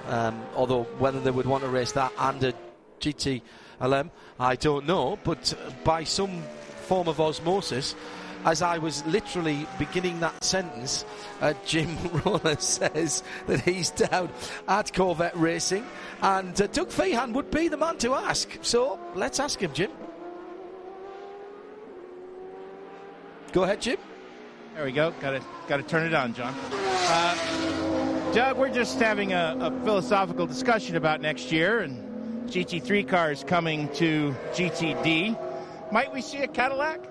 Um, 0.07 0.41
although 0.55 0.83
whether 0.99 1.19
they 1.19 1.31
would 1.31 1.45
want 1.45 1.63
to 1.63 1.69
race 1.69 1.91
that 1.93 2.11
and 2.17 2.43
a 2.43 2.53
GT 2.99 3.41
LM, 3.81 4.11
I 4.39 4.55
don't 4.55 4.85
know. 4.85 5.17
But 5.23 5.53
by 5.83 6.03
some 6.03 6.43
form 6.87 7.07
of 7.07 7.19
osmosis, 7.19 7.95
as 8.45 8.61
I 8.61 8.77
was 8.77 9.05
literally 9.05 9.67
beginning 9.77 10.19
that 10.21 10.43
sentence, 10.43 11.05
uh, 11.41 11.53
Jim 11.65 11.97
Roller 12.25 12.57
says 12.57 13.23
that 13.47 13.61
he's 13.61 13.91
down 13.91 14.29
at 14.67 14.93
Corvette 14.93 15.37
Racing, 15.37 15.85
and 16.21 16.59
uh, 16.61 16.67
Doug 16.67 16.89
Fehan 16.89 17.33
would 17.33 17.51
be 17.51 17.67
the 17.67 17.77
man 17.77 17.97
to 17.99 18.13
ask. 18.13 18.49
So 18.61 18.99
let's 19.15 19.39
ask 19.39 19.59
him, 19.59 19.73
Jim. 19.73 19.91
Go 23.51 23.63
ahead, 23.63 23.81
Jim. 23.81 23.97
There 24.75 24.85
we 24.85 24.91
go. 24.91 25.11
Got 25.19 25.31
to 25.31 25.41
got 25.67 25.77
to 25.77 25.83
turn 25.83 26.05
it 26.05 26.13
on, 26.13 26.33
John. 26.33 26.53
Uh, 26.71 28.31
Doug, 28.31 28.57
we're 28.57 28.69
just 28.69 28.99
having 28.99 29.33
a, 29.33 29.57
a 29.59 29.71
philosophical 29.83 30.45
discussion 30.45 30.95
about 30.95 31.19
next 31.19 31.51
year 31.51 31.79
and 31.79 32.47
GT3 32.49 33.07
cars 33.07 33.43
coming 33.43 33.89
to 33.93 34.35
GTD. 34.53 35.91
Might 35.91 36.13
we 36.13 36.21
see 36.21 36.37
a 36.37 36.47
Cadillac? 36.47 37.08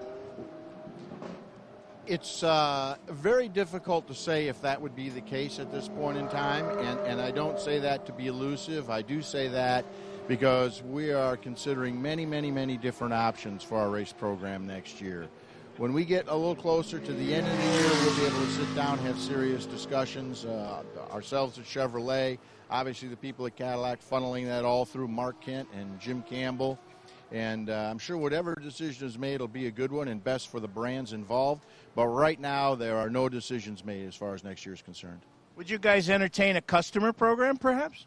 It's 2.09 2.43
uh, 2.43 2.97
very 3.11 3.51
difficult 3.51 4.09
to 4.09 4.15
say 4.15 4.49
if 4.49 4.63
that 4.63 4.81
would 4.81 4.97
be 4.97 5.11
the 5.11 5.21
case 5.21 5.59
at 5.59 5.71
this 5.71 5.89
point 5.89 6.17
in 6.17 6.27
time, 6.29 6.67
and, 6.79 6.99
and 7.01 7.21
I 7.21 7.31
don't 7.31 7.61
say 7.61 7.81
that 7.81 8.07
to 8.07 8.13
be 8.13 8.29
elusive. 8.29 8.89
I 8.89 9.03
do 9.03 9.21
say 9.21 9.49
that 9.49 9.85
because 10.27 10.83
we 10.83 11.13
are 11.13 11.37
considering 11.37 12.01
many, 12.01 12.25
many, 12.25 12.51
many 12.51 12.79
different 12.79 13.13
options 13.13 13.63
for 13.63 13.77
our 13.77 13.91
race 13.91 14.11
program 14.11 14.67
next 14.67 15.03
year. 15.03 15.29
When 15.77 15.93
we 15.93 16.07
get 16.07 16.27
a 16.29 16.35
little 16.35 16.57
closer 16.57 16.99
to 16.99 17.13
the 17.13 17.35
end 17.35 17.47
of 17.47 17.55
the 17.55 17.65
year, 17.79 17.91
we'll 18.03 18.17
be 18.17 18.25
able 18.25 18.41
to 18.47 18.53
sit 18.53 18.75
down, 18.75 18.97
have 19.01 19.19
serious 19.19 19.67
discussions. 19.67 20.47
Uh, 20.47 20.83
ourselves 21.11 21.59
at 21.59 21.67
Chevrolet, 21.67 22.39
obviously 22.71 23.09
the 23.09 23.19
people 23.19 23.45
at 23.45 23.55
Cadillac, 23.55 24.01
funneling 24.01 24.47
that 24.47 24.65
all 24.65 24.87
through 24.87 25.09
Mark 25.09 25.43
Kent 25.43 25.69
and 25.75 26.01
Jim 26.01 26.23
Campbell. 26.23 26.79
And 27.31 27.69
uh, 27.69 27.89
I'm 27.91 27.99
sure 27.99 28.17
whatever 28.17 28.55
decision 28.55 29.07
is 29.07 29.19
made 29.19 29.41
will 29.41 29.49
be 29.49 29.67
a 29.67 29.71
good 29.71 29.93
one 29.93 30.09
and 30.09 30.25
best 30.25 30.49
for 30.49 30.61
the 30.61 30.69
brands 30.69 31.13
involved. 31.13 31.67
But 31.95 32.07
right 32.09 32.39
now, 32.41 32.75
there 32.75 32.97
are 32.97 33.11
no 33.11 33.29
decisions 33.29 33.85
made 33.85 34.07
as 34.07 34.15
far 34.15 34.35
as 34.35 34.45
next 34.45 34.65
year 34.65 34.75
is 34.75 34.83
concerned. 34.83 35.21
Would 35.57 35.69
you 35.69 35.79
guys 35.79 36.09
entertain 36.09 36.57
a 36.57 36.61
customer 36.61 37.13
program, 37.13 37.57
perhaps? 37.57 38.07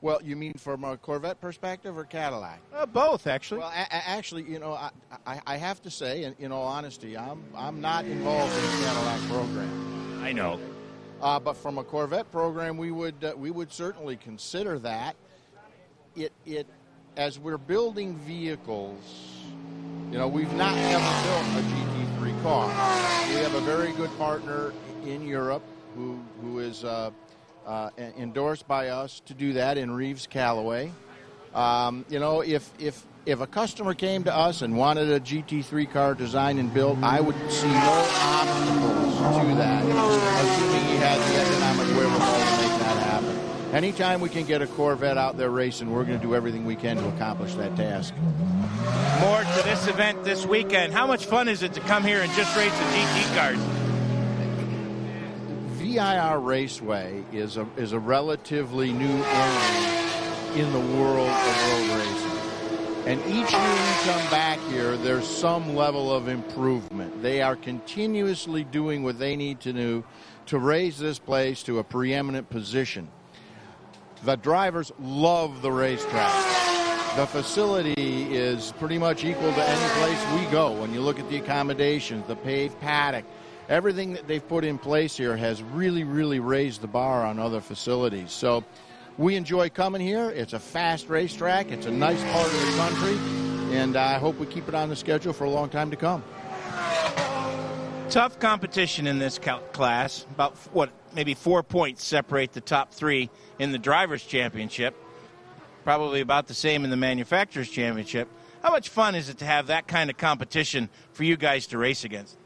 Well, 0.00 0.20
you 0.22 0.36
mean 0.36 0.54
from 0.54 0.84
a 0.84 0.96
Corvette 0.96 1.40
perspective 1.40 1.96
or 1.98 2.04
Cadillac? 2.04 2.60
Uh, 2.72 2.86
both, 2.86 3.26
actually. 3.26 3.60
Well, 3.60 3.70
a- 3.74 3.88
a- 3.94 4.08
actually, 4.08 4.44
you 4.44 4.58
know, 4.60 4.72
I, 4.74 4.90
I, 5.26 5.40
I 5.46 5.56
have 5.56 5.82
to 5.82 5.90
say, 5.90 6.22
in, 6.24 6.36
in 6.38 6.52
all 6.52 6.66
honesty, 6.66 7.16
I'm 7.16 7.42
I'm 7.56 7.80
not 7.80 8.04
involved 8.04 8.54
in 8.54 8.62
the 8.62 8.84
Cadillac 8.84 9.20
program. 9.28 10.20
I 10.22 10.32
know. 10.32 10.60
Uh, 11.20 11.40
but 11.40 11.54
from 11.56 11.78
a 11.78 11.84
Corvette 11.84 12.30
program, 12.30 12.76
we 12.76 12.92
would 12.92 13.24
uh, 13.24 13.32
we 13.36 13.50
would 13.50 13.72
certainly 13.72 14.16
consider 14.16 14.78
that. 14.80 15.16
It 16.14 16.32
it 16.46 16.66
as 17.16 17.40
we're 17.40 17.58
building 17.58 18.14
vehicles, 18.18 19.00
you 20.12 20.18
know, 20.18 20.28
we've 20.28 20.52
not 20.54 20.76
ever 20.76 21.22
built 21.24 21.64
a 21.64 21.68
GT3 22.28 22.42
car. 22.42 22.68
We 23.28 23.40
have 23.40 23.54
a 23.54 23.60
very 23.60 23.92
good 23.92 24.16
partner 24.18 24.72
in 25.04 25.26
Europe 25.26 25.62
who 25.94 26.20
who 26.40 26.58
is 26.58 26.84
uh, 26.84 27.10
uh, 27.66 27.90
endorsed 28.18 28.66
by 28.68 28.88
us 28.88 29.20
to 29.26 29.34
do 29.34 29.54
that 29.54 29.78
in 29.78 29.90
Reeves 29.90 30.26
Callaway. 30.26 30.92
Um, 31.54 32.04
you 32.08 32.18
know, 32.18 32.40
if 32.40 32.70
if 32.78 33.04
if 33.26 33.40
a 33.40 33.46
customer 33.46 33.94
came 33.94 34.24
to 34.24 34.34
us 34.34 34.62
and 34.62 34.76
wanted 34.76 35.10
a 35.10 35.20
GT3 35.20 35.90
car 35.90 36.14
designed 36.14 36.58
and 36.58 36.72
built, 36.72 36.98
I 37.02 37.20
would 37.20 37.36
see 37.50 37.68
no 37.68 38.08
obstacles 38.22 39.16
to 39.18 39.54
that, 39.56 39.84
assuming 39.84 40.84
he 40.84 40.96
had 40.96 41.18
the 41.18 41.40
economic 41.40 41.88
wherewithal 41.96 42.38
to 42.38 42.62
make 42.62 42.78
that 42.80 42.98
happen. 43.02 43.57
Anytime 43.72 44.22
we 44.22 44.30
can 44.30 44.46
get 44.46 44.62
a 44.62 44.66
Corvette 44.66 45.18
out 45.18 45.36
there 45.36 45.50
racing, 45.50 45.92
we're 45.92 46.04
going 46.04 46.18
to 46.18 46.26
do 46.26 46.34
everything 46.34 46.64
we 46.64 46.74
can 46.74 46.96
to 46.96 47.06
accomplish 47.08 47.54
that 47.56 47.76
task. 47.76 48.14
More 49.20 49.40
to 49.40 49.62
this 49.62 49.86
event 49.86 50.24
this 50.24 50.46
weekend. 50.46 50.94
How 50.94 51.06
much 51.06 51.26
fun 51.26 51.48
is 51.48 51.62
it 51.62 51.74
to 51.74 51.80
come 51.80 52.02
here 52.02 52.22
and 52.22 52.32
just 52.32 52.56
race 52.56 52.72
the 52.72 52.84
GT 52.84 53.36
cars? 53.36 53.58
VIR 55.76 56.40
Raceway 56.40 57.24
is 57.30 57.58
a 57.58 57.66
is 57.76 57.92
a 57.92 57.98
relatively 57.98 58.90
new 58.90 59.22
area 59.22 60.08
in 60.54 60.72
the 60.72 60.80
world 60.96 61.28
of 61.28 61.72
road 61.72 61.98
racing. 61.98 62.38
And 63.06 63.20
each 63.20 63.52
year 63.52 63.72
we 63.72 64.12
come 64.12 64.30
back 64.30 64.58
here, 64.70 64.96
there's 64.96 65.26
some 65.26 65.74
level 65.74 66.10
of 66.10 66.28
improvement. 66.28 67.22
They 67.22 67.42
are 67.42 67.56
continuously 67.56 68.64
doing 68.64 69.02
what 69.02 69.18
they 69.18 69.36
need 69.36 69.60
to 69.60 69.72
do 69.74 70.04
to 70.46 70.58
raise 70.58 70.98
this 70.98 71.18
place 71.18 71.62
to 71.64 71.78
a 71.78 71.84
preeminent 71.84 72.48
position. 72.48 73.08
The 74.24 74.36
drivers 74.36 74.92
love 75.00 75.62
the 75.62 75.70
racetrack. 75.70 76.32
The 77.16 77.26
facility 77.26 78.34
is 78.34 78.72
pretty 78.78 78.98
much 78.98 79.24
equal 79.24 79.52
to 79.52 79.62
any 79.62 79.88
place 80.00 80.40
we 80.40 80.50
go. 80.50 80.72
When 80.72 80.92
you 80.92 81.00
look 81.00 81.18
at 81.20 81.28
the 81.30 81.36
accommodations, 81.36 82.26
the 82.26 82.36
paved 82.36 82.78
paddock, 82.80 83.24
everything 83.68 84.12
that 84.14 84.26
they've 84.26 84.46
put 84.46 84.64
in 84.64 84.78
place 84.78 85.16
here 85.16 85.36
has 85.36 85.62
really, 85.62 86.04
really 86.04 86.40
raised 86.40 86.80
the 86.80 86.88
bar 86.88 87.24
on 87.24 87.38
other 87.38 87.60
facilities. 87.60 88.32
So 88.32 88.64
we 89.18 89.36
enjoy 89.36 89.68
coming 89.68 90.00
here. 90.00 90.30
It's 90.30 90.52
a 90.52 90.58
fast 90.60 91.08
racetrack. 91.08 91.70
It's 91.70 91.86
a 91.86 91.90
nice 91.90 92.22
part 92.32 92.46
of 92.46 92.60
the 92.60 92.76
country, 92.76 93.76
and 93.76 93.96
I 93.96 94.18
hope 94.18 94.38
we 94.38 94.46
keep 94.46 94.68
it 94.68 94.74
on 94.74 94.88
the 94.88 94.96
schedule 94.96 95.32
for 95.32 95.44
a 95.44 95.50
long 95.50 95.68
time 95.68 95.90
to 95.90 95.96
come. 95.96 96.24
Tough 98.10 98.38
competition 98.38 99.06
in 99.06 99.18
this 99.18 99.38
class. 99.72 100.24
About 100.30 100.56
what, 100.72 100.90
maybe 101.14 101.34
four 101.34 101.62
points 101.62 102.04
separate 102.04 102.52
the 102.52 102.60
top 102.60 102.92
three 102.92 103.30
in 103.58 103.72
the 103.72 103.78
drivers' 103.78 104.24
championship. 104.24 104.94
Probably 105.84 106.20
about 106.20 106.46
the 106.46 106.54
same 106.54 106.84
in 106.84 106.90
the 106.90 106.96
manufacturers' 106.96 107.70
championship. 107.70 108.28
How 108.62 108.70
much 108.70 108.88
fun 108.88 109.14
is 109.14 109.28
it 109.28 109.38
to 109.38 109.44
have 109.44 109.68
that 109.68 109.86
kind 109.86 110.10
of 110.10 110.16
competition 110.16 110.88
for 111.12 111.24
you 111.24 111.36
guys 111.36 111.66
to 111.68 111.78
race 111.78 112.04
against? 112.04 112.36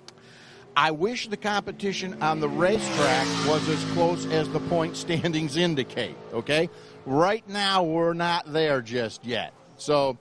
I 0.76 0.90
wish 0.90 1.28
the 1.28 1.36
competition 1.36 2.22
on 2.22 2.40
the 2.40 2.48
racetrack 2.48 3.26
was 3.46 3.68
as 3.68 3.84
close 3.92 4.26
as 4.26 4.48
the 4.50 4.60
point 4.60 4.96
standings 4.96 5.56
indicate, 5.56 6.16
okay? 6.32 6.70
Right 7.04 7.46
now, 7.48 7.82
we're 7.82 8.14
not 8.14 8.52
there 8.52 8.80
just 8.80 9.24
yet. 9.24 9.52
So 9.76 10.16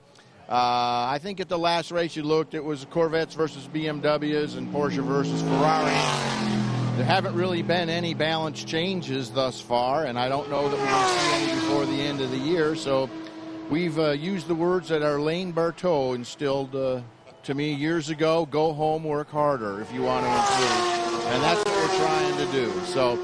uh, 0.50 1.08
I 1.10 1.20
think 1.22 1.40
at 1.40 1.48
the 1.48 1.60
last 1.60 1.92
race 1.92 2.16
you 2.16 2.24
looked, 2.24 2.54
it 2.54 2.64
was 2.64 2.86
Corvettes 2.90 3.36
versus 3.36 3.68
BMWs 3.68 4.58
and 4.58 4.74
Porsche 4.74 5.04
versus 5.04 5.42
Ferrari. 5.42 6.61
There 7.02 7.10
haven't 7.10 7.34
really 7.34 7.64
been 7.64 7.90
any 7.90 8.14
balance 8.14 8.64
changes 8.64 9.32
thus 9.32 9.60
far, 9.60 10.06
and 10.06 10.20
I 10.20 10.30
don't 10.30 10.52
know 10.52 10.70
that 10.70 10.78
we'll 10.78 11.08
see 11.08 11.34
any 11.34 11.60
before 11.60 11.88
the 11.88 12.00
end 12.00 12.22
of 12.22 12.30
the 12.30 12.38
year. 12.38 12.76
So 12.76 13.10
we've 13.72 13.98
uh, 13.98 14.12
used 14.12 14.48
the 14.48 14.54
words 14.54 14.90
that 14.90 15.02
Alain 15.02 15.52
Berthaud 15.52 16.14
instilled 16.14 16.76
uh, 16.76 17.02
to 17.42 17.56
me 17.56 17.74
years 17.74 18.12
ago 18.12 18.46
go 18.46 18.72
home, 18.72 19.04
work 19.04 19.32
harder 19.32 19.82
if 19.82 19.92
you 19.92 20.04
want 20.04 20.28
to 20.28 20.32
improve. 20.32 21.26
And 21.34 21.42
that's 21.42 21.66
what 21.66 21.76
we're 21.76 22.06
trying 22.06 22.38
to 22.38 22.52
do. 22.52 22.72
So 22.86 23.18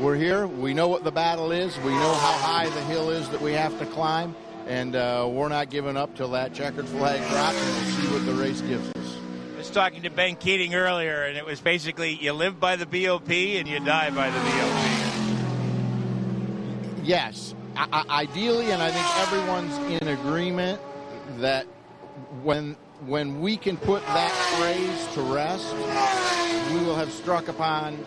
we're 0.00 0.16
here. 0.16 0.46
We 0.46 0.74
know 0.74 0.88
what 0.88 1.02
the 1.02 1.10
battle 1.10 1.50
is. 1.50 1.78
We 1.78 1.92
know 1.92 2.12
how 2.12 2.32
high 2.32 2.68
the 2.68 2.82
hill 2.82 3.08
is 3.08 3.30
that 3.30 3.40
we 3.40 3.54
have 3.54 3.78
to 3.78 3.86
climb. 3.86 4.36
And 4.66 4.96
uh, 4.96 5.26
we're 5.32 5.48
not 5.48 5.70
giving 5.70 5.96
up 5.96 6.14
till 6.14 6.28
that 6.32 6.52
checkered 6.52 6.86
flag 6.88 7.26
drops, 7.30 7.56
and 7.56 7.86
we'll 7.86 7.94
see 7.94 8.12
what 8.12 8.26
the 8.26 8.34
race 8.34 8.60
gives 8.60 8.86
us. 8.90 9.03
Talking 9.74 10.02
to 10.02 10.10
Ben 10.10 10.36
Keating 10.36 10.76
earlier, 10.76 11.24
and 11.24 11.36
it 11.36 11.44
was 11.44 11.60
basically 11.60 12.14
you 12.14 12.32
live 12.32 12.60
by 12.60 12.76
the 12.76 12.86
BOP 12.86 13.28
and 13.28 13.66
you 13.66 13.80
die 13.80 14.08
by 14.10 14.30
the 14.30 14.38
BOP. 14.38 15.04
Yes, 17.02 17.56
I- 17.76 18.04
ideally, 18.08 18.70
and 18.70 18.80
I 18.80 18.92
think 18.92 19.04
everyone's 19.18 19.76
in 20.00 20.06
agreement 20.06 20.80
that 21.38 21.66
when 22.44 22.76
when 23.06 23.40
we 23.40 23.56
can 23.56 23.76
put 23.76 24.06
that 24.06 24.30
phrase 24.30 25.08
to 25.14 25.22
rest, 25.22 25.74
we 26.72 26.78
will 26.86 26.94
have 26.94 27.10
struck 27.10 27.48
upon 27.48 27.98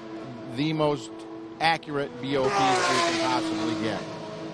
the 0.55 0.71
most 0.71 1.11
accurate 1.59 2.13
BOP 2.21 2.47
that 2.47 2.89
we 2.91 2.97
can 3.11 3.29
possibly 3.29 3.75
get. 3.83 4.01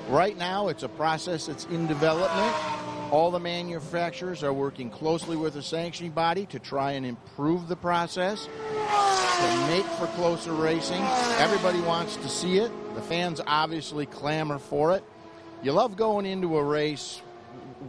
Right 0.09 0.36
now, 0.36 0.70
it's 0.70 0.82
a 0.82 0.89
process 0.89 1.45
that's 1.45 1.66
in 1.66 1.86
development. 1.86 2.55
All 3.14 3.30
the 3.30 3.39
manufacturers 3.39 4.43
are 4.43 4.51
working 4.51 4.89
closely 4.89 5.38
with 5.38 5.53
the 5.53 5.61
sanctioning 5.61 6.14
body 6.14 6.47
to 6.47 6.57
try 6.57 6.93
and 6.93 7.05
improve 7.05 7.68
the 7.68 7.76
process, 7.76 8.45
to 8.47 9.68
make 9.68 9.86
for 9.86 10.07
closer 10.16 10.51
racing. 10.51 10.99
Everybody 11.38 11.80
wants 11.82 12.16
to 12.16 12.28
see 12.28 12.57
it. 12.57 12.72
The 12.95 13.03
fans 13.03 13.39
obviously 13.45 14.07
clamor 14.07 14.57
for 14.57 14.95
it. 14.95 15.03
You 15.61 15.74
love 15.74 15.95
going 15.95 16.26
into 16.26 16.57
a 16.57 16.64
race 16.64 17.22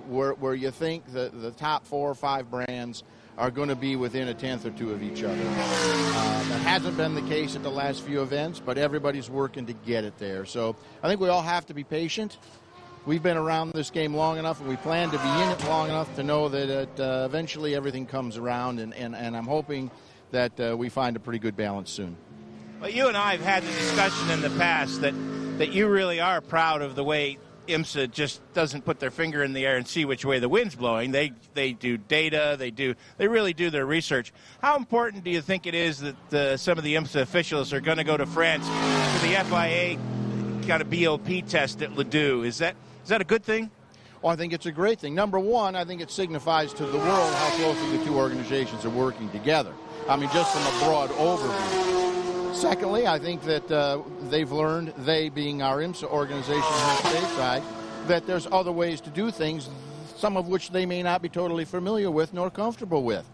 where, 0.08 0.34
where 0.34 0.52
you 0.52 0.70
think 0.70 1.10
that 1.14 1.40
the 1.40 1.52
top 1.52 1.86
four 1.86 2.10
or 2.10 2.14
five 2.14 2.50
brands 2.50 3.02
are 3.38 3.50
going 3.50 3.70
to 3.70 3.76
be 3.76 3.96
within 3.96 4.28
a 4.28 4.34
tenth 4.34 4.66
or 4.66 4.72
two 4.72 4.92
of 4.92 5.02
each 5.02 5.22
other. 5.22 5.32
Uh, 5.42 6.48
that 6.50 6.60
hasn't 6.60 6.98
been 6.98 7.14
the 7.14 7.22
case 7.22 7.56
at 7.56 7.62
the 7.62 7.70
last 7.70 8.02
few 8.02 8.20
events, 8.20 8.60
but 8.60 8.76
everybody's 8.76 9.30
working 9.30 9.64
to 9.64 9.72
get 9.72 10.04
it 10.04 10.18
there. 10.18 10.44
So 10.44 10.76
I 11.02 11.08
think 11.08 11.18
we 11.18 11.30
all 11.30 11.40
have 11.40 11.64
to 11.68 11.74
be 11.74 11.82
patient. 11.82 12.36
We've 13.06 13.22
been 13.22 13.36
around 13.36 13.74
this 13.74 13.90
game 13.90 14.14
long 14.14 14.38
enough, 14.38 14.60
and 14.60 14.68
we 14.68 14.76
plan 14.76 15.10
to 15.10 15.18
be 15.18 15.28
in 15.28 15.50
it 15.50 15.62
long 15.64 15.88
enough 15.88 16.14
to 16.16 16.22
know 16.22 16.48
that 16.48 16.70
it, 16.70 17.00
uh, 17.00 17.24
eventually 17.26 17.74
everything 17.74 18.06
comes 18.06 18.38
around, 18.38 18.80
and, 18.80 18.94
and, 18.94 19.14
and 19.14 19.36
I'm 19.36 19.46
hoping 19.46 19.90
that 20.30 20.58
uh, 20.58 20.74
we 20.74 20.88
find 20.88 21.14
a 21.14 21.20
pretty 21.20 21.38
good 21.38 21.54
balance 21.54 21.90
soon. 21.90 22.16
Well, 22.80 22.88
you 22.88 23.08
and 23.08 23.16
I 23.16 23.32
have 23.32 23.42
had 23.42 23.62
the 23.62 23.72
discussion 23.72 24.30
in 24.30 24.40
the 24.40 24.48
past 24.58 25.02
that, 25.02 25.12
that 25.58 25.70
you 25.70 25.86
really 25.86 26.18
are 26.18 26.40
proud 26.40 26.80
of 26.80 26.94
the 26.94 27.04
way 27.04 27.36
IMSA 27.68 28.10
just 28.10 28.40
doesn't 28.54 28.86
put 28.86 29.00
their 29.00 29.10
finger 29.10 29.42
in 29.42 29.52
the 29.52 29.66
air 29.66 29.76
and 29.76 29.86
see 29.86 30.06
which 30.06 30.24
way 30.24 30.38
the 30.38 30.48
wind's 30.48 30.74
blowing. 30.74 31.12
They 31.12 31.32
they 31.54 31.72
do 31.72 31.96
data. 31.96 32.56
They 32.58 32.70
do 32.70 32.94
they 33.16 33.26
really 33.26 33.54
do 33.54 33.70
their 33.70 33.86
research. 33.86 34.34
How 34.60 34.76
important 34.76 35.24
do 35.24 35.30
you 35.30 35.40
think 35.40 35.66
it 35.66 35.74
is 35.74 36.00
that 36.00 36.14
the, 36.28 36.58
some 36.58 36.76
of 36.76 36.84
the 36.84 36.94
IMSA 36.94 37.22
officials 37.22 37.72
are 37.72 37.80
going 37.80 37.96
to 37.96 38.04
go 38.04 38.18
to 38.18 38.26
France 38.26 38.66
for 38.66 39.26
the 39.26 39.34
FIA 39.44 39.98
kind 40.66 40.82
of 40.82 40.90
BOP 40.90 41.46
test 41.48 41.80
at 41.80 41.96
Ledoux? 41.96 42.42
Is 42.42 42.58
that 42.58 42.76
is 43.04 43.10
that 43.10 43.20
a 43.20 43.24
good 43.24 43.44
thing? 43.44 43.70
Well, 44.22 44.32
I 44.32 44.36
think 44.36 44.54
it's 44.54 44.64
a 44.64 44.72
great 44.72 44.98
thing. 44.98 45.14
Number 45.14 45.38
one, 45.38 45.76
I 45.76 45.84
think 45.84 46.00
it 46.00 46.10
signifies 46.10 46.72
to 46.72 46.86
the 46.86 46.96
world 46.96 47.34
how 47.34 47.50
closely 47.56 47.98
the 47.98 48.04
two 48.06 48.16
organizations 48.16 48.86
are 48.86 48.90
working 48.90 49.28
together. 49.28 49.74
I 50.08 50.16
mean, 50.16 50.30
just 50.32 50.50
from 50.54 50.62
a 50.62 50.86
broad 50.86 51.10
overview. 51.10 52.54
Secondly, 52.54 53.06
I 53.06 53.18
think 53.18 53.42
that 53.42 53.70
uh, 53.70 54.00
they've 54.30 54.50
learned, 54.50 54.94
they 54.96 55.28
being 55.28 55.60
our 55.60 55.80
IMSA 55.80 56.04
organization 56.04 56.62
here 56.62 57.12
stateside, 57.12 57.62
that 58.06 58.26
there's 58.26 58.46
other 58.50 58.72
ways 58.72 59.02
to 59.02 59.10
do 59.10 59.30
things, 59.30 59.68
some 60.16 60.38
of 60.38 60.48
which 60.48 60.70
they 60.70 60.86
may 60.86 61.02
not 61.02 61.20
be 61.20 61.28
totally 61.28 61.66
familiar 61.66 62.10
with 62.10 62.32
nor 62.32 62.50
comfortable 62.50 63.02
with. 63.02 63.28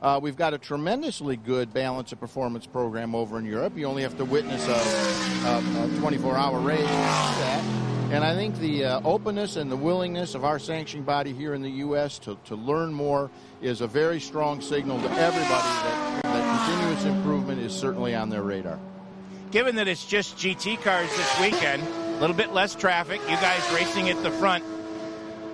Uh, 0.00 0.20
we've 0.22 0.36
got 0.36 0.54
a 0.54 0.58
tremendously 0.58 1.36
good 1.36 1.74
balance 1.74 2.12
of 2.12 2.20
performance 2.20 2.66
program 2.66 3.16
over 3.16 3.36
in 3.40 3.44
Europe. 3.44 3.76
You 3.76 3.86
only 3.86 4.02
have 4.02 4.16
to 4.18 4.24
witness 4.24 4.64
a, 4.68 5.48
a, 5.48 5.96
a 5.96 5.98
24 5.98 6.36
hour 6.36 6.60
race 6.60 6.78
to 6.78 6.86
that. 6.86 7.97
And 8.10 8.24
I 8.24 8.34
think 8.34 8.58
the 8.58 8.86
uh, 8.86 9.00
openness 9.04 9.56
and 9.56 9.70
the 9.70 9.76
willingness 9.76 10.34
of 10.34 10.42
our 10.42 10.58
sanctioning 10.58 11.04
body 11.04 11.34
here 11.34 11.52
in 11.52 11.60
the 11.60 11.70
U.S. 11.70 12.18
To, 12.20 12.38
to 12.46 12.56
learn 12.56 12.90
more 12.90 13.30
is 13.60 13.82
a 13.82 13.86
very 13.86 14.18
strong 14.18 14.62
signal 14.62 14.98
to 14.98 15.10
everybody 15.10 15.46
that, 15.46 16.20
that 16.22 16.66
continuous 16.66 17.04
improvement 17.04 17.60
is 17.60 17.74
certainly 17.74 18.14
on 18.14 18.30
their 18.30 18.42
radar. 18.42 18.78
Given 19.50 19.76
that 19.76 19.88
it's 19.88 20.06
just 20.06 20.38
GT 20.38 20.80
cars 20.80 21.14
this 21.14 21.40
weekend, 21.40 21.82
a 21.82 22.18
little 22.18 22.34
bit 22.34 22.54
less 22.54 22.74
traffic, 22.74 23.20
you 23.28 23.36
guys 23.36 23.60
racing 23.74 24.08
at 24.08 24.22
the 24.22 24.30
front. 24.30 24.64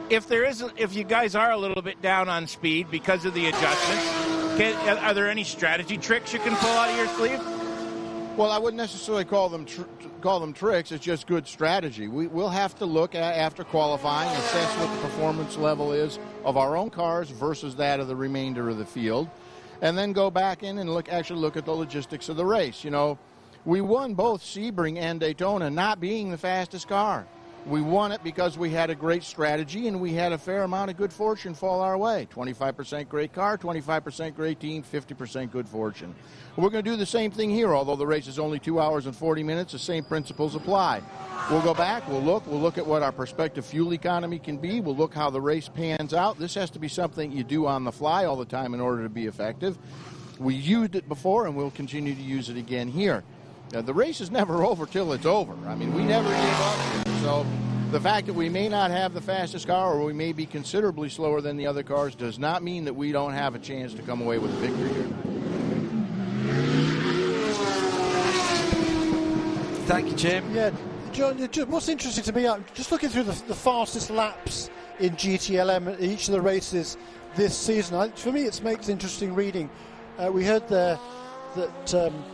If 0.09 0.29
there 0.29 0.45
is, 0.45 0.65
if 0.77 0.95
you 0.95 1.03
guys 1.03 1.35
are 1.35 1.51
a 1.51 1.59
little 1.59 1.83
bit 1.83 2.01
down 2.03 2.29
on 2.29 2.47
speed 2.47 2.89
because 2.89 3.25
of 3.25 3.35
the 3.35 3.47
adjustments, 3.49 4.05
can, 4.57 4.99
are 4.99 5.13
there 5.13 5.29
any 5.29 5.43
strategy 5.43 5.99
tricks 5.99 6.33
you 6.33 6.39
can 6.39 6.55
pull 6.55 6.71
out 6.71 6.89
of 6.89 6.97
your 6.97 7.09
sleeve? 7.09 7.54
Well, 8.37 8.51
I 8.51 8.59
wouldn't 8.59 8.79
necessarily 8.79 9.25
call 9.25 9.49
them 9.49 9.65
tr- 9.65 9.83
call 10.21 10.41
them 10.41 10.53
tricks. 10.53 10.91
It's 10.91 11.05
just 11.05 11.29
good 11.29 11.47
strategy. 11.47 12.09
We, 12.09 12.27
will 12.27 12.49
have 12.49 12.75
to 12.81 12.85
look 12.85 13.15
at 13.15 13.37
after 13.37 13.63
qualifying, 13.63 14.29
assess 14.29 14.77
what 14.77 14.93
the 14.93 15.03
performance 15.03 15.57
level 15.57 15.93
is 15.93 16.19
of 16.45 16.57
our 16.57 16.77
own 16.77 16.91
cars 16.91 17.31
versus 17.31 17.77
that 17.77 18.01
of 18.01 18.09
the 18.09 18.17
remainder 18.17 18.69
of 18.69 18.79
the 18.79 18.85
field, 18.85 19.31
and 19.83 19.97
then 19.97 20.13
go 20.13 20.33
back 20.33 20.65
in 20.65 20.79
and 20.79 20.93
look 20.93 21.09
actually 21.09 21.39
look 21.39 21.57
at 21.57 21.65
the 21.65 21.71
logistics 21.71 22.29
of 22.29 22.37
the 22.37 22.45
race. 22.45 22.83
You 22.83 22.91
know, 22.91 23.21
we 23.65 23.81
won 23.81 24.15
both 24.15 24.43
Sebring 24.43 24.99
and 24.99 25.21
Daytona, 25.21 25.71
not 25.71 26.01
being 26.01 26.33
the 26.33 26.39
fastest 26.39 26.89
car. 26.89 27.29
We 27.67 27.81
won 27.81 28.13
it 28.13 28.23
because 28.23 28.59
we 28.59 28.69
had 28.71 28.91
a 28.91 28.95
great 28.95 29.25
strategy 29.25 29.89
and 29.89 29.99
we 29.99 30.13
had 30.13 30.33
a 30.33 30.39
fair 30.39 30.65
amount 30.65 30.91
of 30.91 30.99
good 30.99 31.13
fortune 31.13 31.55
fall 31.55 31.81
our 31.81 31.97
way. 31.97 32.29
25% 32.31 33.09
great 33.09 33.33
car, 33.33 33.57
25% 33.57 34.35
great 34.37 34.61
team, 34.61 34.83
50% 34.83 35.51
good 35.51 35.67
fortune. 35.67 36.15
We're 36.57 36.69
going 36.69 36.85
to 36.85 36.91
do 36.91 36.97
the 36.97 37.07
same 37.07 37.31
thing 37.31 37.49
here, 37.49 37.75
although 37.75 37.97
the 37.97 38.07
race 38.07 38.27
is 38.27 38.39
only 38.39 38.59
two 38.59 38.81
hours 38.81 39.07
and 39.07 39.17
40 39.17 39.43
minutes. 39.43 39.73
The 39.73 39.79
same 39.79 40.05
principles 40.05 40.55
apply. 40.55 41.01
We'll 41.51 41.63
go 41.63 41.73
back, 41.73 42.07
we'll 42.07 42.23
look, 42.23 42.47
we'll 42.47 42.61
look 42.61 42.77
at 42.77 42.87
what 42.87 43.03
our 43.03 43.13
prospective 43.13 43.65
fuel 43.65 43.95
economy 43.95 44.39
can 44.39 44.59
be, 44.59 44.81
we'll 44.81 44.97
look 44.97 45.15
how 45.15 45.31
the 45.31 45.41
race 45.41 45.69
pans 45.69 46.15
out. 46.15 46.39
This 46.39 46.55
has 46.55 46.71
to 46.71 46.79
be 46.79 46.89
something 46.89 47.33
you 47.33 47.45
do 47.45 47.67
on 47.67 47.85
the 47.85 47.93
fly 47.93 48.27
all 48.27 48.37
the 48.37 48.45
time 48.45 48.75
in 48.75 48.81
order 48.81 49.03
to 49.03 49.09
be 49.09 49.27
effective. 49.27 49.79
We 50.39 50.55
used 50.55 50.97
it 50.97 51.09
before 51.09 51.47
and 51.47 51.57
we'll 51.57 51.71
continue 51.71 52.15
to 52.15 52.23
use 52.23 52.51
it 52.51 52.57
again 52.57 52.89
here. 52.89 53.25
Now, 53.73 53.81
the 53.81 53.95
race 53.95 54.21
is 54.21 54.31
never 54.31 54.65
over 54.65 54.85
till 54.85 55.13
it's 55.15 55.27
over. 55.27 55.55
I 55.67 55.75
mean, 55.75 55.95
we 55.95 56.05
never 56.05 56.29
give 56.29 56.61
up. 56.61 57.04
Here. 57.25 57.33
So 57.33 57.47
the 57.91 58.01
fact 58.01 58.27
that 58.27 58.35
we 58.35 58.49
may 58.49 58.69
not 58.69 58.91
have 58.91 59.15
the 59.15 59.21
fastest 59.21 59.67
car 59.67 59.95
or 59.95 60.05
we 60.05 60.13
may 60.13 60.33
be 60.33 60.45
considerably 60.47 61.09
slower 61.09 61.41
than 61.41 61.57
the 61.57 61.67
other 61.67 61.83
cars 61.83 62.15
does 62.15 62.39
not 62.39 62.63
mean 62.63 62.85
that 62.85 62.95
we 62.95 63.13
don't 63.13 63.33
have 63.33 63.55
a 63.55 63.59
chance 63.59 63.95
to 63.95 64.03
come 64.03 64.21
away 64.21 64.39
with 64.39 64.53
a 64.53 64.57
victory 64.57 64.93
here. 64.93 65.09
Thank 69.87 70.09
you, 70.09 70.17
Jim. 70.17 70.55
Yeah, 70.55 70.71
John, 71.13 71.39
what's 71.69 71.89
interesting 71.89 72.25
to 72.25 72.33
me, 72.33 72.47
I'm 72.47 72.65
just 72.75 72.91
looking 72.91 73.09
through 73.09 73.25
the, 73.25 73.43
the 73.47 73.55
fastest 73.55 74.11
laps 74.11 74.71
in 74.99 75.15
GTLM 75.15 75.99
in 75.99 76.11
each 76.11 76.29
of 76.29 76.33
the 76.33 76.41
races 76.41 76.97
this 77.37 77.57
season. 77.57 77.97
I, 77.97 78.09
for 78.11 78.33
me, 78.33 78.43
it 78.43 78.63
makes 78.63 78.89
interesting 78.89 79.35
reading. 79.35 79.71
Uh, 80.19 80.31
we 80.33 80.45
heard 80.45 80.69
there 80.69 80.99
that 81.57 81.95
um, 81.95 82.25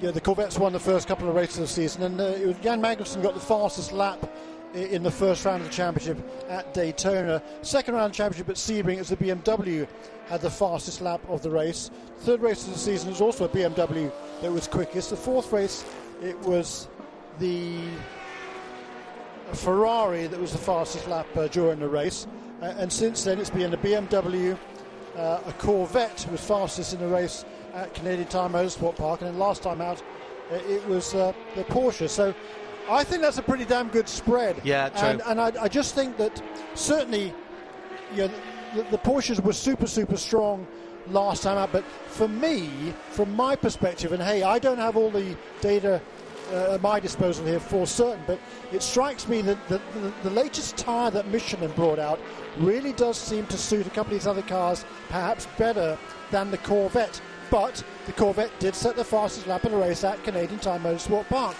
yeah, 0.00 0.10
the 0.10 0.20
Corvettes 0.20 0.58
won 0.58 0.72
the 0.72 0.80
first 0.80 1.08
couple 1.08 1.28
of 1.28 1.34
races 1.34 1.56
of 1.56 1.62
the 1.62 1.68
season, 1.68 2.02
and 2.02 2.20
uh, 2.20 2.24
it 2.24 2.46
was 2.46 2.56
Jan 2.58 2.80
Magnussen 2.80 3.22
got 3.22 3.34
the 3.34 3.40
fastest 3.40 3.92
lap 3.92 4.30
in 4.74 5.02
the 5.02 5.10
first 5.10 5.44
round 5.44 5.62
of 5.62 5.68
the 5.68 5.74
championship 5.74 6.18
at 6.48 6.72
Daytona. 6.74 7.42
Second 7.62 7.94
round 7.94 8.12
championship 8.12 8.48
at 8.48 8.56
Sebring, 8.56 8.98
as 8.98 9.08
the 9.08 9.16
BMW 9.16 9.88
had 10.28 10.40
the 10.40 10.50
fastest 10.50 11.00
lap 11.00 11.20
of 11.28 11.42
the 11.42 11.50
race. 11.50 11.90
Third 12.18 12.42
race 12.42 12.66
of 12.66 12.74
the 12.74 12.78
season 12.78 13.10
was 13.10 13.20
also 13.20 13.46
a 13.46 13.48
BMW 13.48 14.12
that 14.42 14.52
was 14.52 14.68
quickest. 14.68 15.10
The 15.10 15.16
fourth 15.16 15.52
race, 15.52 15.84
it 16.22 16.38
was 16.40 16.88
the 17.38 17.80
Ferrari 19.54 20.26
that 20.26 20.38
was 20.38 20.52
the 20.52 20.58
fastest 20.58 21.08
lap 21.08 21.26
uh, 21.36 21.48
during 21.48 21.80
the 21.80 21.88
race. 21.88 22.26
Uh, 22.60 22.74
and 22.76 22.92
since 22.92 23.24
then, 23.24 23.38
it's 23.38 23.50
been 23.50 23.72
a 23.72 23.78
BMW, 23.78 24.56
uh, 25.16 25.40
a 25.46 25.52
Corvette 25.54 26.26
was 26.30 26.40
fastest 26.40 26.92
in 26.92 27.00
the 27.00 27.08
race, 27.08 27.44
at 27.74 27.94
Canadian 27.94 28.28
Tire 28.28 28.48
Motorsport 28.48 28.96
Park, 28.96 29.20
and 29.20 29.30
then 29.30 29.38
last 29.38 29.62
time 29.62 29.80
out 29.80 30.02
uh, 30.50 30.54
it 30.54 30.86
was 30.88 31.14
uh, 31.14 31.32
the 31.54 31.64
Porsche. 31.64 32.08
So 32.08 32.34
I 32.88 33.04
think 33.04 33.22
that's 33.22 33.38
a 33.38 33.42
pretty 33.42 33.64
damn 33.64 33.88
good 33.88 34.08
spread. 34.08 34.60
Yeah, 34.64 34.88
true. 34.88 35.08
And, 35.08 35.22
and 35.26 35.40
I, 35.40 35.52
I 35.62 35.68
just 35.68 35.94
think 35.94 36.16
that 36.16 36.42
certainly, 36.74 37.34
you 38.12 38.28
know, 38.28 38.30
the, 38.74 38.82
the 38.84 38.98
Porsches 38.98 39.40
were 39.40 39.52
super, 39.52 39.86
super 39.86 40.16
strong 40.16 40.66
last 41.08 41.42
time 41.42 41.58
out. 41.58 41.72
But 41.72 41.84
for 42.06 42.28
me, 42.28 42.94
from 43.10 43.34
my 43.34 43.56
perspective, 43.56 44.12
and 44.12 44.22
hey, 44.22 44.42
I 44.42 44.58
don't 44.58 44.78
have 44.78 44.96
all 44.96 45.10
the 45.10 45.36
data 45.60 46.00
uh, 46.52 46.74
at 46.74 46.82
my 46.82 46.98
disposal 46.98 47.44
here 47.44 47.60
for 47.60 47.86
certain, 47.86 48.22
but 48.26 48.38
it 48.72 48.82
strikes 48.82 49.28
me 49.28 49.42
that 49.42 49.68
the, 49.68 49.80
the, 49.94 50.12
the 50.22 50.30
latest 50.30 50.76
tyre 50.76 51.10
that 51.10 51.28
Michelin 51.28 51.70
brought 51.72 51.98
out 51.98 52.18
really 52.58 52.92
does 52.94 53.18
seem 53.18 53.46
to 53.46 53.58
suit 53.58 53.86
a 53.86 53.90
couple 53.90 54.14
of 54.14 54.20
these 54.20 54.26
other 54.26 54.42
cars 54.42 54.84
perhaps 55.08 55.46
better 55.58 55.98
than 56.30 56.50
the 56.50 56.58
Corvette. 56.58 57.20
But 57.50 57.82
the 58.06 58.12
Corvette 58.12 58.58
did 58.58 58.74
set 58.74 58.96
the 58.96 59.04
fastest 59.04 59.46
lap 59.46 59.64
in 59.64 59.72
a 59.72 59.78
race 59.78 60.04
at 60.04 60.22
Canadian 60.24 60.60
Tire 60.60 60.78
Motorsport 60.78 61.28
Park. 61.28 61.56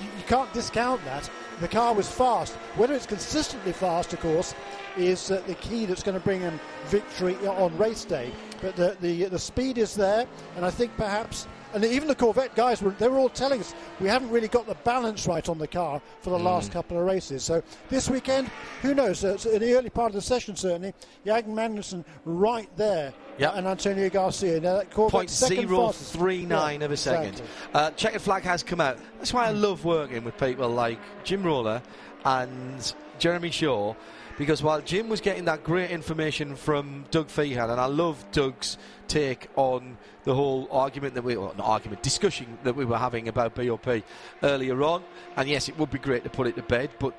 You, 0.00 0.06
you 0.06 0.24
can't 0.26 0.52
discount 0.52 1.04
that. 1.04 1.28
The 1.60 1.68
car 1.68 1.92
was 1.92 2.08
fast. 2.08 2.54
Whether 2.76 2.94
it's 2.94 3.06
consistently 3.06 3.72
fast, 3.72 4.12
of 4.12 4.20
course, 4.20 4.54
is 4.96 5.30
uh, 5.32 5.42
the 5.48 5.54
key 5.54 5.86
that's 5.86 6.04
going 6.04 6.16
to 6.16 6.22
bring 6.22 6.40
him 6.40 6.60
victory 6.86 7.34
on 7.46 7.76
race 7.76 8.04
day. 8.04 8.30
But 8.60 8.76
the, 8.76 8.96
the 9.00 9.24
the 9.24 9.38
speed 9.38 9.76
is 9.76 9.94
there, 9.94 10.26
and 10.56 10.64
I 10.64 10.70
think 10.70 10.96
perhaps, 10.96 11.48
and 11.74 11.84
even 11.84 12.06
the 12.06 12.14
Corvette 12.14 12.54
guys 12.54 12.80
were 12.80 12.90
they 12.90 13.08
were 13.08 13.18
all 13.18 13.28
telling 13.28 13.60
us 13.60 13.74
we 14.00 14.08
haven't 14.08 14.30
really 14.30 14.48
got 14.48 14.66
the 14.66 14.74
balance 14.76 15.26
right 15.26 15.48
on 15.48 15.58
the 15.58 15.66
car 15.66 16.00
for 16.20 16.30
the 16.30 16.38
last 16.38 16.70
couple 16.70 16.96
of 16.96 17.04
races. 17.04 17.42
So 17.42 17.62
this 17.88 18.08
weekend, 18.08 18.50
who 18.82 18.94
knows? 18.94 19.24
Uh, 19.24 19.36
in 19.52 19.60
the 19.60 19.74
early 19.74 19.90
part 19.90 20.10
of 20.10 20.14
the 20.14 20.22
session, 20.22 20.54
certainly, 20.54 20.92
Jan 21.24 21.42
Magnussen 21.44 22.04
right 22.24 22.68
there, 22.76 23.12
Yep. 23.38 23.52
and 23.56 23.66
Antonio 23.66 24.10
Garcia. 24.10 24.60
Now 24.60 24.76
that 24.78 24.90
Corvette 24.90 25.12
Point 25.12 25.30
second 25.30 25.68
zero 25.68 25.92
three 25.92 26.44
nine 26.44 26.80
Yeah, 26.80 26.86
of 26.86 26.92
a 26.92 26.96
second. 26.96 27.28
exactly. 27.30 27.46
Uh, 27.74 27.90
checkered 27.92 28.22
flag 28.22 28.42
has 28.42 28.62
come 28.62 28.80
out. 28.80 28.98
That's 29.18 29.32
why 29.32 29.46
I 29.46 29.50
love 29.50 29.84
working 29.84 30.24
with 30.24 30.36
people 30.38 30.68
like 30.68 30.98
Jim 31.24 31.42
Roller 31.42 31.82
and 32.24 32.92
Jeremy 33.18 33.50
Shaw, 33.50 33.94
because 34.38 34.62
while 34.62 34.80
Jim 34.80 35.08
was 35.08 35.20
getting 35.20 35.44
that 35.46 35.62
great 35.64 35.90
information 35.90 36.56
from 36.56 37.04
Doug 37.10 37.28
Fehan, 37.28 37.70
and 37.70 37.80
I 37.80 37.86
love 37.86 38.24
Doug's 38.32 38.76
take 39.06 39.48
on 39.56 39.96
the 40.24 40.34
whole 40.34 40.68
argument 40.70 41.14
that 41.14 41.22
we, 41.24 41.36
well, 41.36 41.54
not 41.56 41.66
argument, 41.66 42.02
discussion 42.02 42.58
that 42.64 42.76
we 42.76 42.84
were 42.84 42.98
having 42.98 43.28
about 43.28 43.54
BOP 43.54 44.02
earlier 44.42 44.82
on. 44.82 45.02
And 45.36 45.48
yes, 45.48 45.68
it 45.68 45.78
would 45.78 45.90
be 45.90 45.98
great 45.98 46.24
to 46.24 46.30
put 46.30 46.46
it 46.46 46.56
to 46.56 46.62
bed, 46.62 46.90
but 46.98 47.14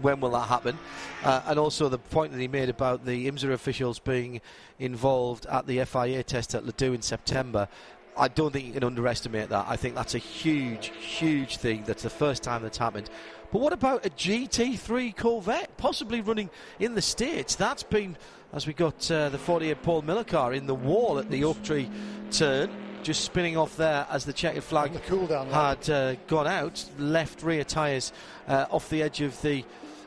when 0.00 0.20
will 0.20 0.30
that 0.30 0.48
happen? 0.48 0.78
Uh, 1.24 1.42
and 1.46 1.58
also 1.58 1.88
the 1.88 1.98
point 1.98 2.32
that 2.32 2.40
he 2.40 2.48
made 2.48 2.68
about 2.68 3.04
the 3.04 3.30
IMSA 3.30 3.52
officials 3.52 3.98
being 3.98 4.40
involved 4.78 5.46
at 5.46 5.66
the 5.66 5.84
FIA 5.84 6.22
test 6.22 6.54
at 6.54 6.64
Ledoux 6.64 6.92
in 6.92 7.02
September. 7.02 7.68
I 8.16 8.28
don't 8.28 8.52
think 8.52 8.66
you 8.66 8.72
can 8.72 8.84
underestimate 8.84 9.48
that. 9.50 9.66
I 9.68 9.76
think 9.76 9.94
that's 9.94 10.14
a 10.14 10.18
huge, 10.18 10.88
huge 10.98 11.56
thing. 11.58 11.84
That's 11.86 12.02
the 12.02 12.10
first 12.10 12.42
time 12.42 12.62
that's 12.62 12.78
happened. 12.78 13.10
But 13.52 13.60
what 13.60 13.72
about 13.72 14.04
a 14.04 14.10
GT3 14.10 15.16
Corvette, 15.16 15.76
possibly 15.76 16.20
running 16.20 16.50
in 16.80 16.94
the 16.94 17.02
States? 17.02 17.54
That's 17.54 17.82
been, 17.82 18.16
as 18.52 18.66
we 18.66 18.72
got 18.72 19.10
uh, 19.10 19.28
the 19.28 19.38
48 19.38 19.82
Paul 19.82 20.02
Miller 20.02 20.24
car 20.24 20.52
in 20.52 20.66
the 20.66 20.74
wall 20.74 21.18
at 21.18 21.30
the 21.30 21.44
Oak 21.44 21.62
Tree 21.62 21.88
turn, 22.30 22.70
just 23.02 23.24
spinning 23.24 23.56
off 23.56 23.76
there 23.76 24.06
as 24.10 24.24
the 24.24 24.32
checkered 24.32 24.64
flag 24.64 24.92
the 24.92 24.98
cool 25.00 25.26
down 25.26 25.48
had 25.48 25.88
uh, 25.90 26.14
gone 26.26 26.46
out, 26.46 26.84
left 26.98 27.42
rear 27.42 27.64
tyres 27.64 28.12
uh, 28.46 28.66
off 28.70 28.88
the 28.90 29.02
edge 29.02 29.20
of 29.20 29.40
the 29.42 29.64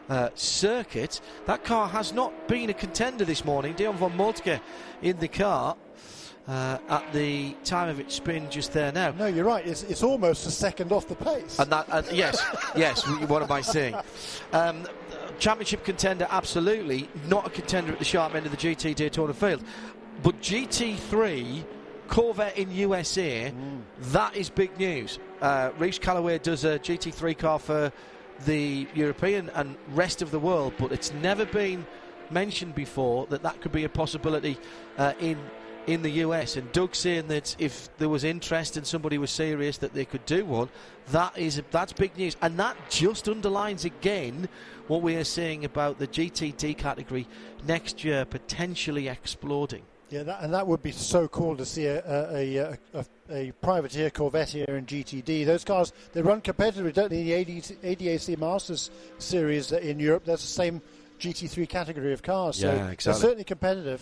uh, 0.10 0.30
circuit. 0.36 1.22
That 1.46 1.64
car 1.64 1.88
has 1.88 2.14
not 2.14 2.48
been 2.48 2.70
a 2.70 2.74
contender 2.74 3.26
this 3.26 3.46
morning. 3.46 3.74
Dion 3.74 3.96
von 3.96 4.16
Moltke 4.16 4.60
in 5.02 5.18
the 5.20 5.28
car 5.28 5.76
uh, 6.48 6.78
at 6.90 7.14
the 7.14 7.56
time 7.64 7.90
of 7.90 8.00
its 8.00 8.16
spin 8.16 8.50
just 8.50 8.74
there 8.74 8.92
now. 8.92 9.12
No, 9.12 9.28
you're 9.28 9.46
right. 9.46 9.66
It's, 9.66 9.84
it's 9.84 10.04
almost 10.04 10.46
a 10.46 10.52
second 10.52 10.92
off 10.92 11.08
the 11.08 11.16
pace. 11.16 11.60
And 11.60 11.72
that, 11.72 11.88
and 11.90 12.12
yes, 12.12 12.44
yes. 12.76 13.08
What 13.28 13.42
am 13.42 13.52
I 13.52 13.62
saying? 13.62 13.96
Um, 14.52 14.88
championship 15.40 15.86
contender, 15.86 16.28
absolutely. 16.30 17.10
Not 17.28 17.48
a 17.48 17.50
contender 17.50 17.94
at 17.94 18.00
the 18.00 18.06
sharp 18.06 18.36
end 18.36 18.46
of 18.46 18.52
the 18.52 18.58
GT 18.58 18.96
Daytona 18.96 19.34
field, 19.34 19.64
but 20.24 20.40
GT3 20.42 21.64
Corvette 22.12 22.58
in 22.58 22.70
USA. 22.72 23.54
That 24.12 24.36
is 24.36 24.50
big 24.50 24.78
news. 24.78 25.18
Uh, 25.42 25.72
Reeves 25.80 25.98
Callaway 25.98 26.40
does 26.40 26.66
a 26.66 26.78
GT3 26.78 27.38
car 27.38 27.58
for 27.58 27.90
the 28.46 28.86
European 28.94 29.50
and 29.56 29.78
rest 29.94 30.22
of 30.22 30.30
the 30.30 30.38
world, 30.38 30.74
but 30.78 30.92
it's 30.92 31.14
never 31.14 31.46
been 31.46 31.88
mentioned 32.30 32.76
before 32.76 33.28
that 33.28 33.44
that 33.44 33.62
could 33.62 33.72
be 33.72 33.86
a 33.86 33.90
possibility 33.90 34.58
uh, 34.98 35.14
in 35.22 35.38
in 35.88 36.02
the 36.02 36.10
US. 36.26 36.58
And 36.58 36.70
Doug 36.74 36.96
saying 36.96 37.28
that 37.30 37.56
if 37.60 37.90
there 37.98 38.10
was 38.10 38.26
interest 38.26 38.76
and 38.76 38.86
somebody 38.86 39.18
was 39.18 39.32
serious 39.32 39.78
that 39.78 39.94
they 39.94 40.04
could 40.04 40.26
do 40.26 40.44
one, 40.44 40.68
that 41.12 41.38
is 41.38 41.62
that's 41.72 41.94
big 41.94 42.18
news, 42.18 42.36
and 42.42 42.60
that 42.60 42.76
just 42.90 43.30
underlines 43.30 43.86
again 43.86 44.50
what 44.88 45.02
we 45.02 45.16
are 45.16 45.24
saying 45.24 45.64
about 45.64 45.98
the 45.98 46.08
GTD 46.08 46.78
category 46.78 47.26
next 47.66 48.04
year 48.04 48.26
potentially 48.26 49.08
exploding. 49.08 49.84
Yeah, 50.12 50.24
that, 50.24 50.44
and 50.44 50.54
that 50.54 50.68
would 50.68 50.84
be 50.84 50.92
so 50.92 51.30
cool 51.30 51.56
to 51.56 51.66
see 51.66 51.86
a, 51.86 52.04
a, 52.06 52.58
a, 52.58 52.78
a, 52.94 53.06
a 53.30 53.52
privateer 53.62 54.10
Corvette 54.10 54.50
here 54.50 54.66
in 54.68 54.86
GTD. 54.86 55.46
Those 55.46 55.64
cars, 55.64 55.94
they 56.12 56.22
run 56.22 56.42
competitively, 56.42 56.94
don't 56.94 57.10
they? 57.10 57.24
The 57.24 57.34
AD, 57.36 57.48
ADAC 57.98 58.38
Masters 58.38 58.92
Series 59.20 59.72
in 59.72 60.00
Europe, 60.00 60.24
that's 60.26 60.42
the 60.42 60.50
same 60.50 60.82
GT3 61.20 61.70
category 61.70 62.12
of 62.12 62.22
cars. 62.22 62.58
So 62.58 62.68
Yeah, 62.68 62.94
they're 63.12 63.14
certainly 63.22 63.46
competitive. 63.46 64.02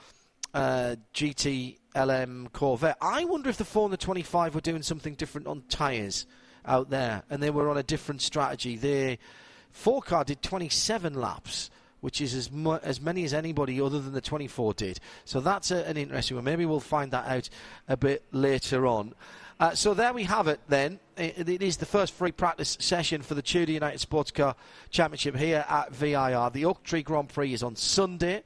uh, 0.54 0.96
GTLM 1.14 2.52
Corvette. 2.52 2.96
I 3.00 3.26
wonder 3.26 3.48
if 3.48 3.58
the 3.58 3.64
4 3.64 3.84
and 3.84 3.92
the 3.92 3.96
25 3.96 4.56
were 4.56 4.60
doing 4.60 4.82
something 4.82 5.14
different 5.14 5.46
on 5.46 5.62
tyres 5.68 6.26
out 6.66 6.90
there, 6.90 7.22
and 7.30 7.42
they 7.42 7.50
were 7.50 7.70
on 7.70 7.76
a 7.78 7.82
different 7.82 8.22
strategy. 8.22 9.18
Four 9.70 10.02
car 10.02 10.24
did 10.24 10.42
27 10.42 11.14
laps. 11.14 11.70
Which 12.00 12.22
is 12.22 12.34
as 12.34 12.50
mu- 12.50 12.78
as 12.82 12.98
many 12.98 13.24
as 13.24 13.34
anybody 13.34 13.78
other 13.78 14.00
than 14.00 14.14
the 14.14 14.22
24 14.22 14.72
did. 14.72 15.00
So 15.26 15.38
that's 15.38 15.70
a, 15.70 15.86
an 15.86 15.98
interesting 15.98 16.34
one. 16.34 16.44
Maybe 16.44 16.64
we'll 16.64 16.80
find 16.80 17.10
that 17.10 17.26
out 17.26 17.50
a 17.88 17.96
bit 17.98 18.24
later 18.32 18.86
on. 18.86 19.14
Uh, 19.60 19.74
so 19.74 19.92
there 19.92 20.14
we 20.14 20.24
have 20.24 20.48
it 20.48 20.58
then. 20.68 20.98
It, 21.18 21.46
it 21.46 21.62
is 21.62 21.76
the 21.76 21.84
first 21.84 22.14
free 22.14 22.32
practice 22.32 22.78
session 22.80 23.20
for 23.20 23.34
the 23.34 23.42
Tudor 23.42 23.72
United 23.72 24.00
Sports 24.00 24.30
Car 24.30 24.56
Championship 24.88 25.36
here 25.36 25.66
at 25.68 25.94
VIR. 25.94 26.48
The 26.54 26.64
Oak 26.64 26.82
Tree 26.82 27.02
Grand 27.02 27.28
Prix 27.28 27.52
is 27.52 27.62
on 27.62 27.76
Sunday. 27.76 28.42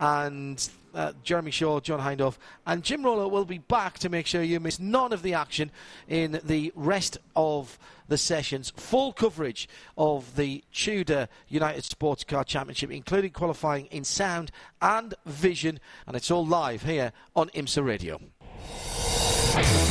And 0.00 0.68
uh, 0.94 1.12
Jeremy 1.22 1.50
Shaw, 1.50 1.80
John 1.80 2.00
Hindhaugh, 2.00 2.36
and 2.66 2.82
Jim 2.82 3.04
Roller 3.04 3.28
will 3.28 3.44
be 3.44 3.58
back 3.58 3.98
to 4.00 4.08
make 4.08 4.26
sure 4.26 4.42
you 4.42 4.58
miss 4.60 4.80
none 4.80 5.12
of 5.12 5.22
the 5.22 5.34
action 5.34 5.70
in 6.08 6.40
the 6.44 6.72
rest 6.74 7.18
of 7.36 7.78
the 8.08 8.18
sessions. 8.18 8.72
Full 8.76 9.12
coverage 9.12 9.68
of 9.96 10.36
the 10.36 10.64
Tudor 10.72 11.28
United 11.48 11.84
Sports 11.84 12.24
Car 12.24 12.42
Championship, 12.44 12.90
including 12.90 13.30
qualifying 13.30 13.86
in 13.86 14.04
sound 14.04 14.50
and 14.80 15.14
vision, 15.26 15.78
and 16.06 16.16
it's 16.16 16.30
all 16.30 16.46
live 16.46 16.82
here 16.82 17.12
on 17.36 17.48
IMSA 17.50 17.84
Radio. 17.84 18.20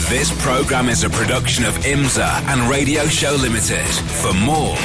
This 0.10 0.32
program 0.44 0.88
is 0.88 1.04
a 1.04 1.10
production 1.10 1.66
of 1.66 1.74
IMSA 1.78 2.42
and 2.48 2.70
Radio 2.70 3.06
Show 3.08 3.36
Limited. 3.42 3.86
For 3.86 4.34
more, 4.34 4.78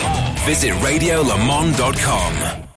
visit 0.44 0.72
radiolemans.com. 0.74 2.68